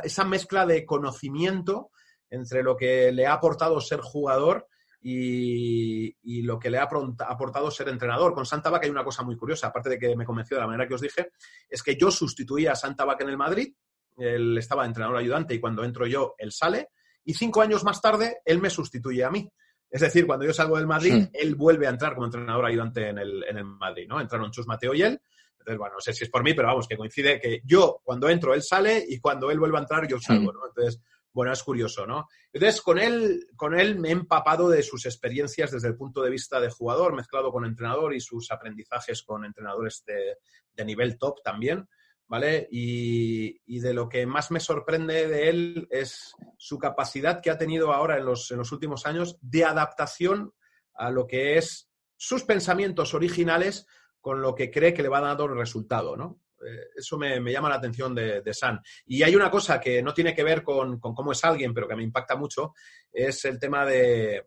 esa, 0.02 0.24
mezcla 0.24 0.66
de 0.66 0.84
conocimiento 0.84 1.92
entre 2.28 2.64
lo 2.64 2.76
que 2.76 3.12
le 3.12 3.28
ha 3.28 3.34
aportado 3.34 3.80
ser 3.80 4.00
jugador 4.00 4.66
y, 5.08 6.42
lo 6.42 6.58
que 6.58 6.70
le 6.70 6.78
ha 6.78 6.82
aportado 6.82 7.70
ser 7.70 7.88
entrenador. 7.88 8.34
Con 8.34 8.44
Santa 8.44 8.70
Vaca 8.70 8.86
hay 8.86 8.90
una 8.90 9.04
cosa 9.04 9.22
muy 9.22 9.36
curiosa, 9.36 9.68
aparte 9.68 9.90
de 9.90 9.98
que 9.98 10.16
me 10.16 10.24
convenció 10.24 10.56
de 10.56 10.62
la 10.62 10.66
manera 10.66 10.88
que 10.88 10.94
os 10.94 11.00
dije, 11.00 11.30
es 11.68 11.82
que 11.82 11.96
yo 11.96 12.10
sustituía 12.10 12.72
a 12.72 12.76
Santa 12.76 13.04
Vaca 13.04 13.22
en 13.22 13.30
el 13.30 13.36
Madrid, 13.36 13.72
él 14.16 14.58
estaba 14.58 14.84
entrenador 14.84 15.18
ayudante 15.18 15.54
y 15.54 15.60
cuando 15.60 15.84
entro 15.84 16.06
yo, 16.06 16.34
él 16.38 16.50
sale, 16.50 16.88
y 17.24 17.34
cinco 17.34 17.62
años 17.62 17.84
más 17.84 18.00
tarde, 18.00 18.38
él 18.44 18.60
me 18.60 18.70
sustituye 18.70 19.24
a 19.24 19.30
mí. 19.30 19.48
Es 19.88 20.00
decir, 20.00 20.26
cuando 20.26 20.44
yo 20.44 20.52
salgo 20.52 20.76
del 20.76 20.86
Madrid, 20.86 21.28
él 21.32 21.54
vuelve 21.54 21.86
a 21.86 21.90
entrar 21.90 22.14
como 22.14 22.26
entrenador 22.26 22.66
ayudante 22.66 23.08
en 23.08 23.18
el, 23.18 23.44
en 23.44 23.58
el 23.58 23.64
Madrid, 23.64 24.06
¿no? 24.08 24.20
Entraron 24.20 24.50
Chus 24.50 24.66
Mateo 24.66 24.92
y 24.94 25.02
él, 25.02 25.20
entonces, 25.58 25.78
bueno, 25.78 25.94
no 25.94 26.00
sé 26.00 26.12
si 26.12 26.24
es 26.24 26.30
por 26.30 26.42
mí, 26.42 26.54
pero 26.54 26.68
vamos, 26.68 26.86
que 26.88 26.96
coincide 26.96 27.40
que 27.40 27.60
yo 27.64 28.00
cuando 28.02 28.28
entro 28.28 28.54
él 28.54 28.62
sale 28.62 29.04
y 29.08 29.18
cuando 29.18 29.50
él 29.50 29.58
vuelve 29.58 29.78
a 29.78 29.80
entrar 29.80 30.06
yo 30.08 30.18
salgo, 30.20 30.52
¿no? 30.52 30.66
Entonces, 30.66 31.00
bueno, 31.36 31.52
es 31.52 31.62
curioso, 31.62 32.06
¿no? 32.06 32.28
Entonces, 32.50 32.80
con 32.80 32.98
él, 32.98 33.46
con 33.56 33.78
él 33.78 33.98
me 33.98 34.08
he 34.08 34.12
empapado 34.12 34.70
de 34.70 34.82
sus 34.82 35.04
experiencias 35.04 35.70
desde 35.70 35.88
el 35.88 35.94
punto 35.94 36.22
de 36.22 36.30
vista 36.30 36.58
de 36.60 36.70
jugador, 36.70 37.14
mezclado 37.14 37.52
con 37.52 37.66
entrenador 37.66 38.14
y 38.14 38.20
sus 38.20 38.50
aprendizajes 38.50 39.22
con 39.22 39.44
entrenadores 39.44 40.02
de, 40.06 40.84
nivel 40.86 41.18
top 41.18 41.42
también, 41.44 41.86
¿vale? 42.26 42.66
Y, 42.70 43.80
de 43.80 43.92
lo 43.92 44.08
que 44.08 44.24
más 44.24 44.50
me 44.50 44.60
sorprende 44.60 45.28
de 45.28 45.50
él 45.50 45.86
es 45.90 46.34
su 46.56 46.78
capacidad 46.78 47.42
que 47.42 47.50
ha 47.50 47.58
tenido 47.58 47.92
ahora 47.92 48.16
en 48.16 48.24
los, 48.24 48.50
en 48.50 48.56
los 48.56 48.72
últimos 48.72 49.04
años 49.04 49.36
de 49.42 49.66
adaptación 49.66 50.54
a 50.94 51.10
lo 51.10 51.26
que 51.26 51.58
es 51.58 51.90
sus 52.16 52.44
pensamientos 52.44 53.12
originales 53.12 53.86
con 54.22 54.40
lo 54.40 54.54
que 54.54 54.70
cree 54.70 54.94
que 54.94 55.02
le 55.02 55.10
va 55.10 55.18
a 55.18 55.34
dar 55.34 55.50
resultado, 55.50 56.16
¿no? 56.16 56.40
Eh, 56.64 56.88
eso 56.96 57.18
me, 57.18 57.40
llama 57.40 57.68
la 57.68 57.76
atención 57.76 58.14
de, 58.14 58.54
San. 58.54 58.80
Y 59.06 59.22
hay 59.22 59.36
una 59.36 59.50
cosa 59.50 59.80
que 59.80 60.02
no 60.02 60.14
tiene 60.14 60.34
que 60.34 60.44
ver 60.44 60.62
con, 60.62 60.98
cómo 61.00 61.32
es 61.32 61.44
alguien, 61.44 61.74
pero 61.74 61.88
que 61.88 61.96
me 61.96 62.02
impacta 62.02 62.36
mucho, 62.36 62.74
es 63.12 63.44
el 63.44 63.58
tema 63.58 63.84
de, 63.84 64.46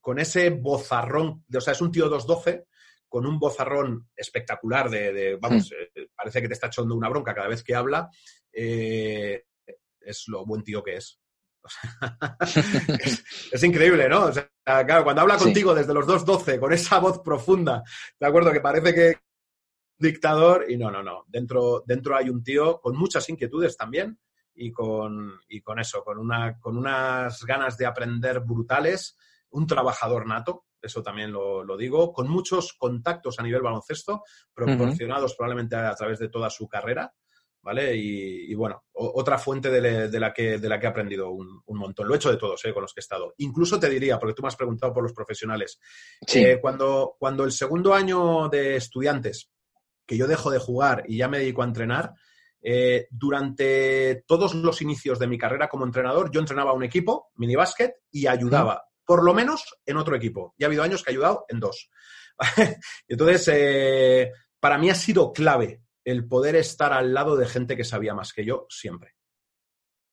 con 0.00 0.18
ese 0.18 0.50
bozarrón, 0.50 1.44
o 1.52 1.60
sea, 1.60 1.72
es 1.72 1.80
un 1.80 1.92
tío 1.92 2.08
212 2.08 2.66
con 3.08 3.26
un 3.26 3.38
bozarrón 3.38 4.08
espectacular 4.14 4.90
de, 4.90 5.38
vamos, 5.40 5.70
hmm. 5.70 6.00
eh, 6.00 6.08
parece 6.14 6.42
que 6.42 6.48
te 6.48 6.54
está 6.54 6.66
echando 6.66 6.94
una 6.94 7.08
bronca 7.08 7.34
cada 7.34 7.48
vez 7.48 7.62
que 7.62 7.74
habla, 7.74 8.10
eh, 8.52 9.44
es 10.00 10.24
lo 10.28 10.44
buen 10.44 10.62
tío 10.62 10.82
que 10.82 10.96
es. 10.96 11.20
es, 13.52 13.62
increíble, 13.62 14.08
¿no? 14.08 14.26
O 14.26 14.32
sea, 14.32 14.48
claro, 14.86 15.04
cuando 15.04 15.22
habla 15.22 15.36
contigo 15.36 15.74
desde 15.74 15.92
los 15.92 16.06
2.12, 16.06 16.58
con 16.58 16.72
esa 16.72 16.98
voz 16.98 17.20
profunda, 17.20 17.82
¿de 18.18 18.26
acuerdo? 18.26 18.52
Que 18.52 18.60
parece 18.60 18.94
que 18.94 19.16
dictador, 19.98 20.66
y 20.68 20.76
no, 20.76 20.90
no, 20.90 21.02
no. 21.02 21.24
Dentro, 21.26 21.82
dentro 21.86 22.16
hay 22.16 22.30
un 22.30 22.42
tío 22.42 22.80
con 22.80 22.96
muchas 22.96 23.28
inquietudes 23.28 23.76
también 23.76 24.18
y 24.54 24.72
con, 24.72 25.40
y 25.48 25.60
con 25.60 25.78
eso, 25.78 26.02
con, 26.02 26.18
una, 26.18 26.58
con 26.58 26.76
unas 26.76 27.44
ganas 27.44 27.76
de 27.76 27.86
aprender 27.86 28.40
brutales, 28.40 29.16
un 29.50 29.66
trabajador 29.66 30.26
nato, 30.26 30.66
eso 30.80 31.02
también 31.02 31.32
lo, 31.32 31.76
digo, 31.76 32.12
con 32.12 32.28
muchos 32.28 32.72
contactos 32.78 33.38
a 33.38 33.42
nivel 33.42 33.62
baloncesto, 33.62 34.22
proporcionados 34.54 35.34
probablemente 35.34 35.74
a 35.74 35.94
través 35.94 36.20
de 36.20 36.28
toda 36.28 36.50
su 36.50 36.68
carrera 36.68 37.12
¿vale? 37.62 37.94
Y, 37.96 38.54
bueno, 38.54 38.84
otra 38.92 39.36
fuente 39.36 39.70
de, 39.70 40.18
la 40.18 40.32
que, 40.32 40.58
de 40.58 40.68
la 40.68 40.78
que 40.78 40.86
he 40.86 40.88
aprendido 40.88 41.30
un, 41.30 41.62
montón. 41.66 42.08
Lo 42.08 42.14
he 42.14 42.16
hecho 42.16 42.30
de 42.30 42.38
todos, 42.38 42.64
¿eh? 42.64 42.72
con 42.72 42.82
los 42.82 42.94
que 42.94 43.00
he 43.00 43.02
estado. 43.02 43.34
Incluso 43.38 43.78
te 43.78 43.90
diría, 43.90 44.18
porque 44.18 44.34
tú 44.34 44.42
me 44.42 44.48
has 44.48 44.56
preguntado 44.56 44.92
por 44.92 45.02
los 45.02 45.12
profesionales, 45.12 45.78
eh, 46.34 46.58
cuando, 46.60 47.16
cuando 47.18 47.44
el 47.44 47.52
segundo 47.52 47.92
año 47.94 48.48
de 48.48 48.76
estudiantes, 48.76 49.50
que 50.08 50.16
yo 50.16 50.26
dejo 50.26 50.50
de 50.50 50.58
jugar 50.58 51.04
y 51.06 51.18
ya 51.18 51.28
me 51.28 51.38
dedico 51.38 51.62
a 51.62 51.66
entrenar, 51.66 52.14
eh, 52.62 53.06
durante 53.10 54.24
todos 54.26 54.54
los 54.54 54.80
inicios 54.80 55.18
de 55.18 55.26
mi 55.26 55.38
carrera 55.38 55.68
como 55.68 55.84
entrenador, 55.84 56.30
yo 56.32 56.40
entrenaba 56.40 56.72
un 56.72 56.82
equipo, 56.82 57.30
mini 57.36 57.54
básquet, 57.54 57.94
y 58.10 58.26
ayudaba, 58.26 58.88
por 59.04 59.22
lo 59.22 59.34
menos, 59.34 59.76
en 59.84 59.98
otro 59.98 60.16
equipo. 60.16 60.54
Y 60.56 60.64
ha 60.64 60.66
habido 60.66 60.82
años 60.82 61.04
que 61.04 61.10
he 61.10 61.14
ayudado 61.14 61.44
en 61.48 61.60
dos. 61.60 61.90
Entonces, 63.08 64.30
para 64.58 64.78
mí 64.78 64.88
ha 64.88 64.94
sido 64.94 65.32
clave 65.32 65.82
el 66.04 66.26
poder 66.26 66.56
estar 66.56 66.94
al 66.94 67.12
lado 67.12 67.36
de 67.36 67.46
gente 67.46 67.76
que 67.76 67.84
sabía 67.84 68.14
más 68.14 68.32
que 68.32 68.46
yo 68.46 68.66
siempre. 68.70 69.17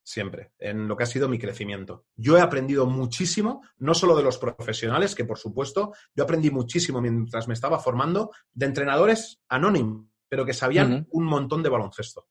Siempre, 0.08 0.51
en 0.60 0.88
lo 0.88 0.95
que 0.95 1.03
ha 1.03 1.08
sido 1.08 1.28
mi 1.28 1.39
crecimiento. 1.39 2.06
Yo 2.16 2.38
he 2.38 2.41
aprendido 2.41 2.86
muchísimo, 2.86 3.64
no 3.80 3.95
solo 3.95 4.16
de 4.16 4.22
los 4.22 4.38
profesionales, 4.38 5.16
que 5.16 5.26
por 5.26 5.39
supuesto, 5.39 5.93
yo 6.14 6.24
aprendí 6.24 6.51
muchísimo 6.51 7.01
mientras 7.01 7.47
me 7.47 7.56
estaba 7.56 7.80
formando, 7.80 8.30
de 8.53 8.68
entrenadores 8.68 9.41
anónimos, 9.49 10.06
pero 10.30 10.45
que 10.45 10.53
sabían 10.53 11.08
un 11.10 11.26
montón 11.26 11.64
de 11.64 11.70
baloncesto. 11.70 12.28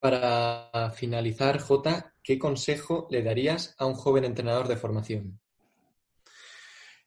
Para 0.00 0.90
finalizar, 0.96 1.60
Jota, 1.60 2.12
¿qué 2.24 2.40
consejo 2.40 3.06
le 3.08 3.22
darías 3.22 3.76
a 3.78 3.86
un 3.86 3.94
joven 3.94 4.24
entrenador 4.24 4.66
de 4.66 4.76
formación? 4.76 5.40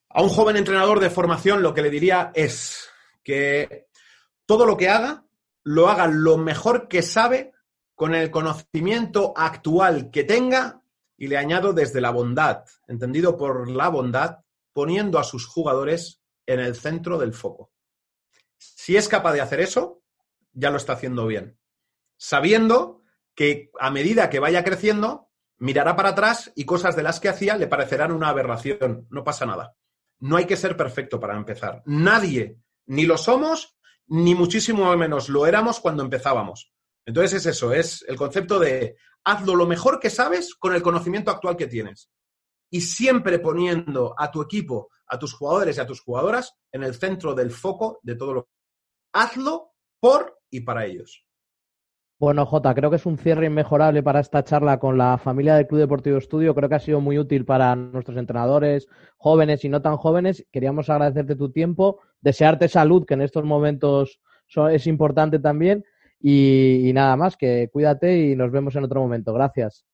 A 0.07 0.21
un 0.23 0.29
joven 0.29 0.55
entrenador 0.55 1.01
de 1.01 1.09
formación 1.09 1.61
lo 1.61 1.73
que 1.73 1.81
le 1.81 1.89
diría 1.89 2.31
es 2.33 2.88
que 3.21 3.88
todo 4.45 4.65
lo 4.65 4.77
que 4.77 4.88
haga, 4.88 5.25
lo 5.63 5.89
haga 5.89 6.07
lo 6.07 6.38
mejor 6.38 6.88
que 6.88 7.01
sabe, 7.01 7.51
con 7.97 8.13
el 8.13 8.29
conocimiento 8.29 9.33
actual 9.35 10.11
que 10.11 10.23
tenga 10.23 10.83
y 11.17 11.25
le 11.27 11.35
añado 11.35 11.73
desde 11.73 11.99
la 11.99 12.11
bondad, 12.11 12.63
entendido 12.87 13.35
por 13.37 13.67
la 13.71 13.89
bondad, 13.89 14.37
poniendo 14.71 15.17
a 15.17 15.23
sus 15.23 15.47
jugadores 15.47 16.21
en 16.45 16.59
el 16.59 16.75
centro 16.75 17.17
del 17.17 17.33
foco. 17.33 17.71
Si 18.59 18.95
es 18.95 19.07
capaz 19.09 19.33
de 19.33 19.41
hacer 19.41 19.61
eso, 19.61 20.03
ya 20.53 20.69
lo 20.69 20.77
está 20.77 20.93
haciendo 20.93 21.25
bien. 21.25 21.57
Sabiendo 22.17 23.01
que 23.33 23.71
a 23.79 23.89
medida 23.89 24.29
que 24.29 24.39
vaya 24.39 24.63
creciendo, 24.63 25.31
mirará 25.57 25.95
para 25.95 26.09
atrás 26.09 26.51
y 26.55 26.65
cosas 26.65 26.95
de 26.95 27.01
las 27.01 27.19
que 27.19 27.29
hacía 27.29 27.57
le 27.57 27.65
parecerán 27.65 28.11
una 28.11 28.29
aberración. 28.29 29.07
No 29.09 29.23
pasa 29.23 29.47
nada. 29.47 29.75
No 30.19 30.37
hay 30.37 30.45
que 30.45 30.55
ser 30.55 30.77
perfecto 30.77 31.19
para 31.19 31.35
empezar. 31.35 31.81
Nadie, 31.87 32.59
ni 32.85 33.07
lo 33.07 33.17
somos, 33.17 33.75
ni 34.05 34.35
muchísimo 34.35 34.95
menos 34.95 35.29
lo 35.29 35.47
éramos 35.47 35.79
cuando 35.79 36.03
empezábamos. 36.03 36.71
Entonces 37.08 37.34
es 37.36 37.45
eso, 37.45 37.74
es 37.74 38.03
el 38.10 38.18
concepto 38.18 38.60
de 38.60 38.97
hazlo 39.24 39.55
lo 39.55 39.66
mejor 39.66 39.97
que 39.97 40.10
sabes 40.10 40.53
con 40.53 40.76
el 40.76 40.82
conocimiento 40.82 41.32
actual 41.32 41.55
que 41.55 41.68
tienes. 41.68 42.12
Y 42.70 42.82
siempre 42.82 43.39
poniendo 43.39 44.14
a 44.18 44.30
tu 44.30 44.41
equipo, 44.41 44.89
a 45.08 45.18
tus 45.18 45.34
jugadores 45.34 45.78
y 45.78 45.80
a 45.80 45.88
tus 45.88 46.01
jugadoras 46.01 46.53
en 46.70 46.84
el 46.84 46.95
centro 46.95 47.34
del 47.34 47.49
foco 47.51 47.99
de 48.03 48.16
todo 48.16 48.34
lo 48.34 48.43
que 48.43 48.49
hazlo 49.14 49.72
por 50.01 50.38
y 50.49 50.60
para 50.60 50.86
ellos. 50.86 51.24
Bueno, 52.20 52.45
Jota, 52.45 52.76
creo 52.76 52.89
que 52.89 52.97
es 52.97 53.05
un 53.05 53.18
cierre 53.18 53.45
inmejorable 53.45 54.03
para 54.03 54.20
esta 54.20 54.43
charla 54.43 54.78
con 54.78 54.97
la 54.97 55.18
familia 55.18 55.55
del 55.55 55.68
Club 55.68 55.80
Deportivo 55.80 56.18
Estudio. 56.18 56.53
Creo 56.53 56.68
que 56.68 56.76
ha 56.76 56.80
sido 56.80 56.99
muy 56.99 57.18
útil 57.18 57.45
para 57.45 57.74
nuestros 57.74 58.18
entrenadores, 58.18 58.88
jóvenes 59.16 59.64
y 59.64 59.70
no 59.70 59.82
tan 59.82 59.95
jóvenes. 59.95 60.45
Queríamos 60.51 60.89
agradecerte 60.89 61.38
tu 61.38 61.51
tiempo, 61.51 62.01
desearte 62.20 62.68
salud, 62.68 63.05
que 63.05 63.14
en 63.14 63.22
estos 63.22 63.45
momentos 63.45 64.20
es 64.72 64.88
importante 64.88 65.39
también. 65.39 65.86
Y, 66.20 66.89
y 66.89 66.93
nada 66.93 67.15
más, 67.15 67.38
que 67.38 67.70
cuídate 67.72 68.18
y 68.18 68.36
nos 68.36 68.51
vemos 68.51 68.76
en 68.76 68.84
otro 68.84 69.01
momento. 69.01 69.34
Gracias. 69.34 69.86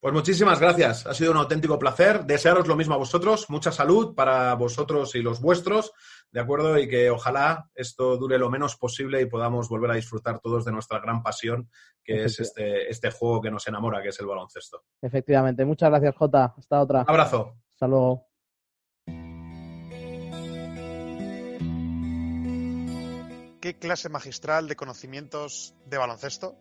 Pues 0.00 0.14
muchísimas 0.14 0.58
gracias. 0.58 1.06
Ha 1.06 1.12
sido 1.12 1.30
un 1.30 1.36
auténtico 1.36 1.78
placer. 1.78 2.24
Desearos 2.24 2.66
lo 2.66 2.74
mismo 2.74 2.94
a 2.94 2.96
vosotros. 2.98 3.50
Mucha 3.50 3.70
salud 3.70 4.14
para 4.14 4.54
vosotros 4.54 5.14
y 5.14 5.20
los 5.20 5.42
vuestros. 5.42 5.92
¿De 6.30 6.40
acuerdo? 6.40 6.78
Y 6.78 6.88
que 6.88 7.10
ojalá 7.10 7.68
esto 7.74 8.16
dure 8.16 8.38
lo 8.38 8.48
menos 8.48 8.76
posible 8.76 9.20
y 9.20 9.26
podamos 9.26 9.68
volver 9.68 9.90
a 9.90 9.94
disfrutar 9.94 10.40
todos 10.40 10.64
de 10.64 10.72
nuestra 10.72 11.00
gran 11.00 11.22
pasión, 11.22 11.68
que 12.02 12.24
es 12.24 12.40
este, 12.40 12.88
este 12.88 13.10
juego 13.10 13.42
que 13.42 13.50
nos 13.50 13.66
enamora, 13.68 14.00
que 14.00 14.08
es 14.08 14.20
el 14.20 14.26
baloncesto. 14.26 14.84
Efectivamente. 15.02 15.66
Muchas 15.66 15.90
gracias, 15.90 16.16
Jota. 16.16 16.54
Hasta 16.56 16.80
otra. 16.80 17.02
Un 17.02 17.10
abrazo. 17.10 17.56
Hasta 17.70 17.86
luego. 17.86 18.29
Qué 23.60 23.76
clase 23.78 24.08
magistral 24.08 24.68
de 24.68 24.76
conocimientos 24.76 25.74
de 25.86 25.98
baloncesto 25.98 26.56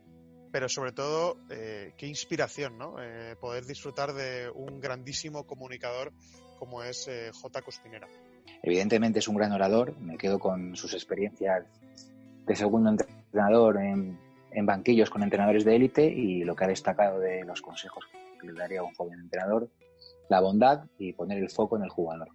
pero 0.51 0.69
sobre 0.69 0.91
todo, 0.91 1.37
eh, 1.49 1.93
qué 1.97 2.07
inspiración, 2.07 2.77
¿no? 2.77 2.95
Eh, 3.01 3.35
poder 3.39 3.65
disfrutar 3.65 4.13
de 4.13 4.49
un 4.49 4.79
grandísimo 4.79 5.45
comunicador 5.45 6.11
como 6.57 6.83
es 6.83 7.07
eh, 7.07 7.31
J. 7.33 7.61
Cuspinera. 7.61 8.07
Evidentemente 8.63 9.19
es 9.19 9.27
un 9.27 9.35
gran 9.35 9.51
orador, 9.51 9.97
me 9.99 10.17
quedo 10.17 10.39
con 10.39 10.75
sus 10.75 10.93
experiencias 10.93 11.65
de 12.45 12.55
segundo 12.55 12.89
entrenador 12.89 13.77
en, 13.77 14.19
en 14.51 14.65
banquillos 14.65 15.09
con 15.09 15.23
entrenadores 15.23 15.63
de 15.63 15.75
élite 15.75 16.05
y 16.05 16.43
lo 16.43 16.55
que 16.55 16.65
ha 16.65 16.67
destacado 16.67 17.19
de 17.19 17.45
los 17.45 17.61
consejos 17.61 18.05
que 18.39 18.47
le 18.47 18.53
daría 18.53 18.79
a 18.79 18.83
un 18.83 18.93
joven 18.95 19.19
entrenador, 19.19 19.69
la 20.29 20.41
bondad 20.41 20.85
y 20.97 21.13
poner 21.13 21.37
el 21.37 21.49
foco 21.49 21.77
en 21.77 21.83
el 21.83 21.89
jugador. 21.89 22.29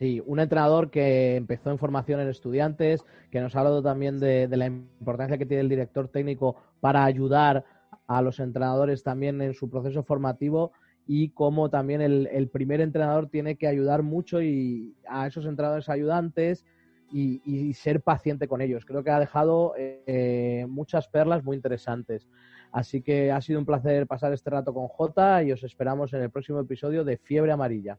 Sí, 0.00 0.22
un 0.24 0.40
entrenador 0.40 0.90
que 0.90 1.36
empezó 1.36 1.70
en 1.70 1.76
formación 1.76 2.20
en 2.20 2.28
estudiantes, 2.28 3.04
que 3.30 3.38
nos 3.38 3.54
ha 3.54 3.58
hablado 3.58 3.82
también 3.82 4.18
de, 4.18 4.48
la 4.48 4.64
importancia 4.64 5.36
que 5.36 5.44
tiene 5.44 5.60
el 5.60 5.68
director 5.68 6.08
técnico 6.08 6.56
para 6.80 7.04
ayudar 7.04 7.66
a 8.06 8.22
los 8.22 8.40
entrenadores 8.40 9.02
también 9.02 9.42
en 9.42 9.52
su 9.52 9.68
proceso 9.68 10.02
formativo 10.02 10.72
y 11.06 11.28
cómo 11.32 11.68
también 11.68 12.00
el, 12.00 12.48
primer 12.48 12.80
entrenador 12.80 13.28
tiene 13.28 13.56
que 13.56 13.66
ayudar 13.66 14.02
mucho 14.02 14.40
y 14.40 14.96
a 15.06 15.26
esos 15.26 15.44
entrenadores 15.44 15.90
ayudantes 15.90 16.64
y, 17.12 17.42
y 17.44 17.74
ser 17.74 18.00
paciente 18.00 18.48
con 18.48 18.62
ellos. 18.62 18.86
Creo 18.86 19.04
que 19.04 19.10
ha 19.10 19.20
dejado 19.20 19.74
eh, 19.76 20.64
muchas 20.66 21.08
perlas 21.08 21.44
muy 21.44 21.56
interesantes. 21.56 22.26
Así 22.72 23.02
que 23.02 23.32
ha 23.32 23.40
sido 23.42 23.58
un 23.58 23.66
placer 23.66 24.06
pasar 24.06 24.32
este 24.32 24.48
rato 24.48 24.72
con 24.72 24.88
Jota 24.88 25.42
y 25.42 25.52
os 25.52 25.62
esperamos 25.62 26.14
en 26.14 26.22
el 26.22 26.30
próximo 26.30 26.58
episodio 26.60 27.04
de 27.04 27.18
Fiebre 27.18 27.52
Amarilla. 27.52 27.98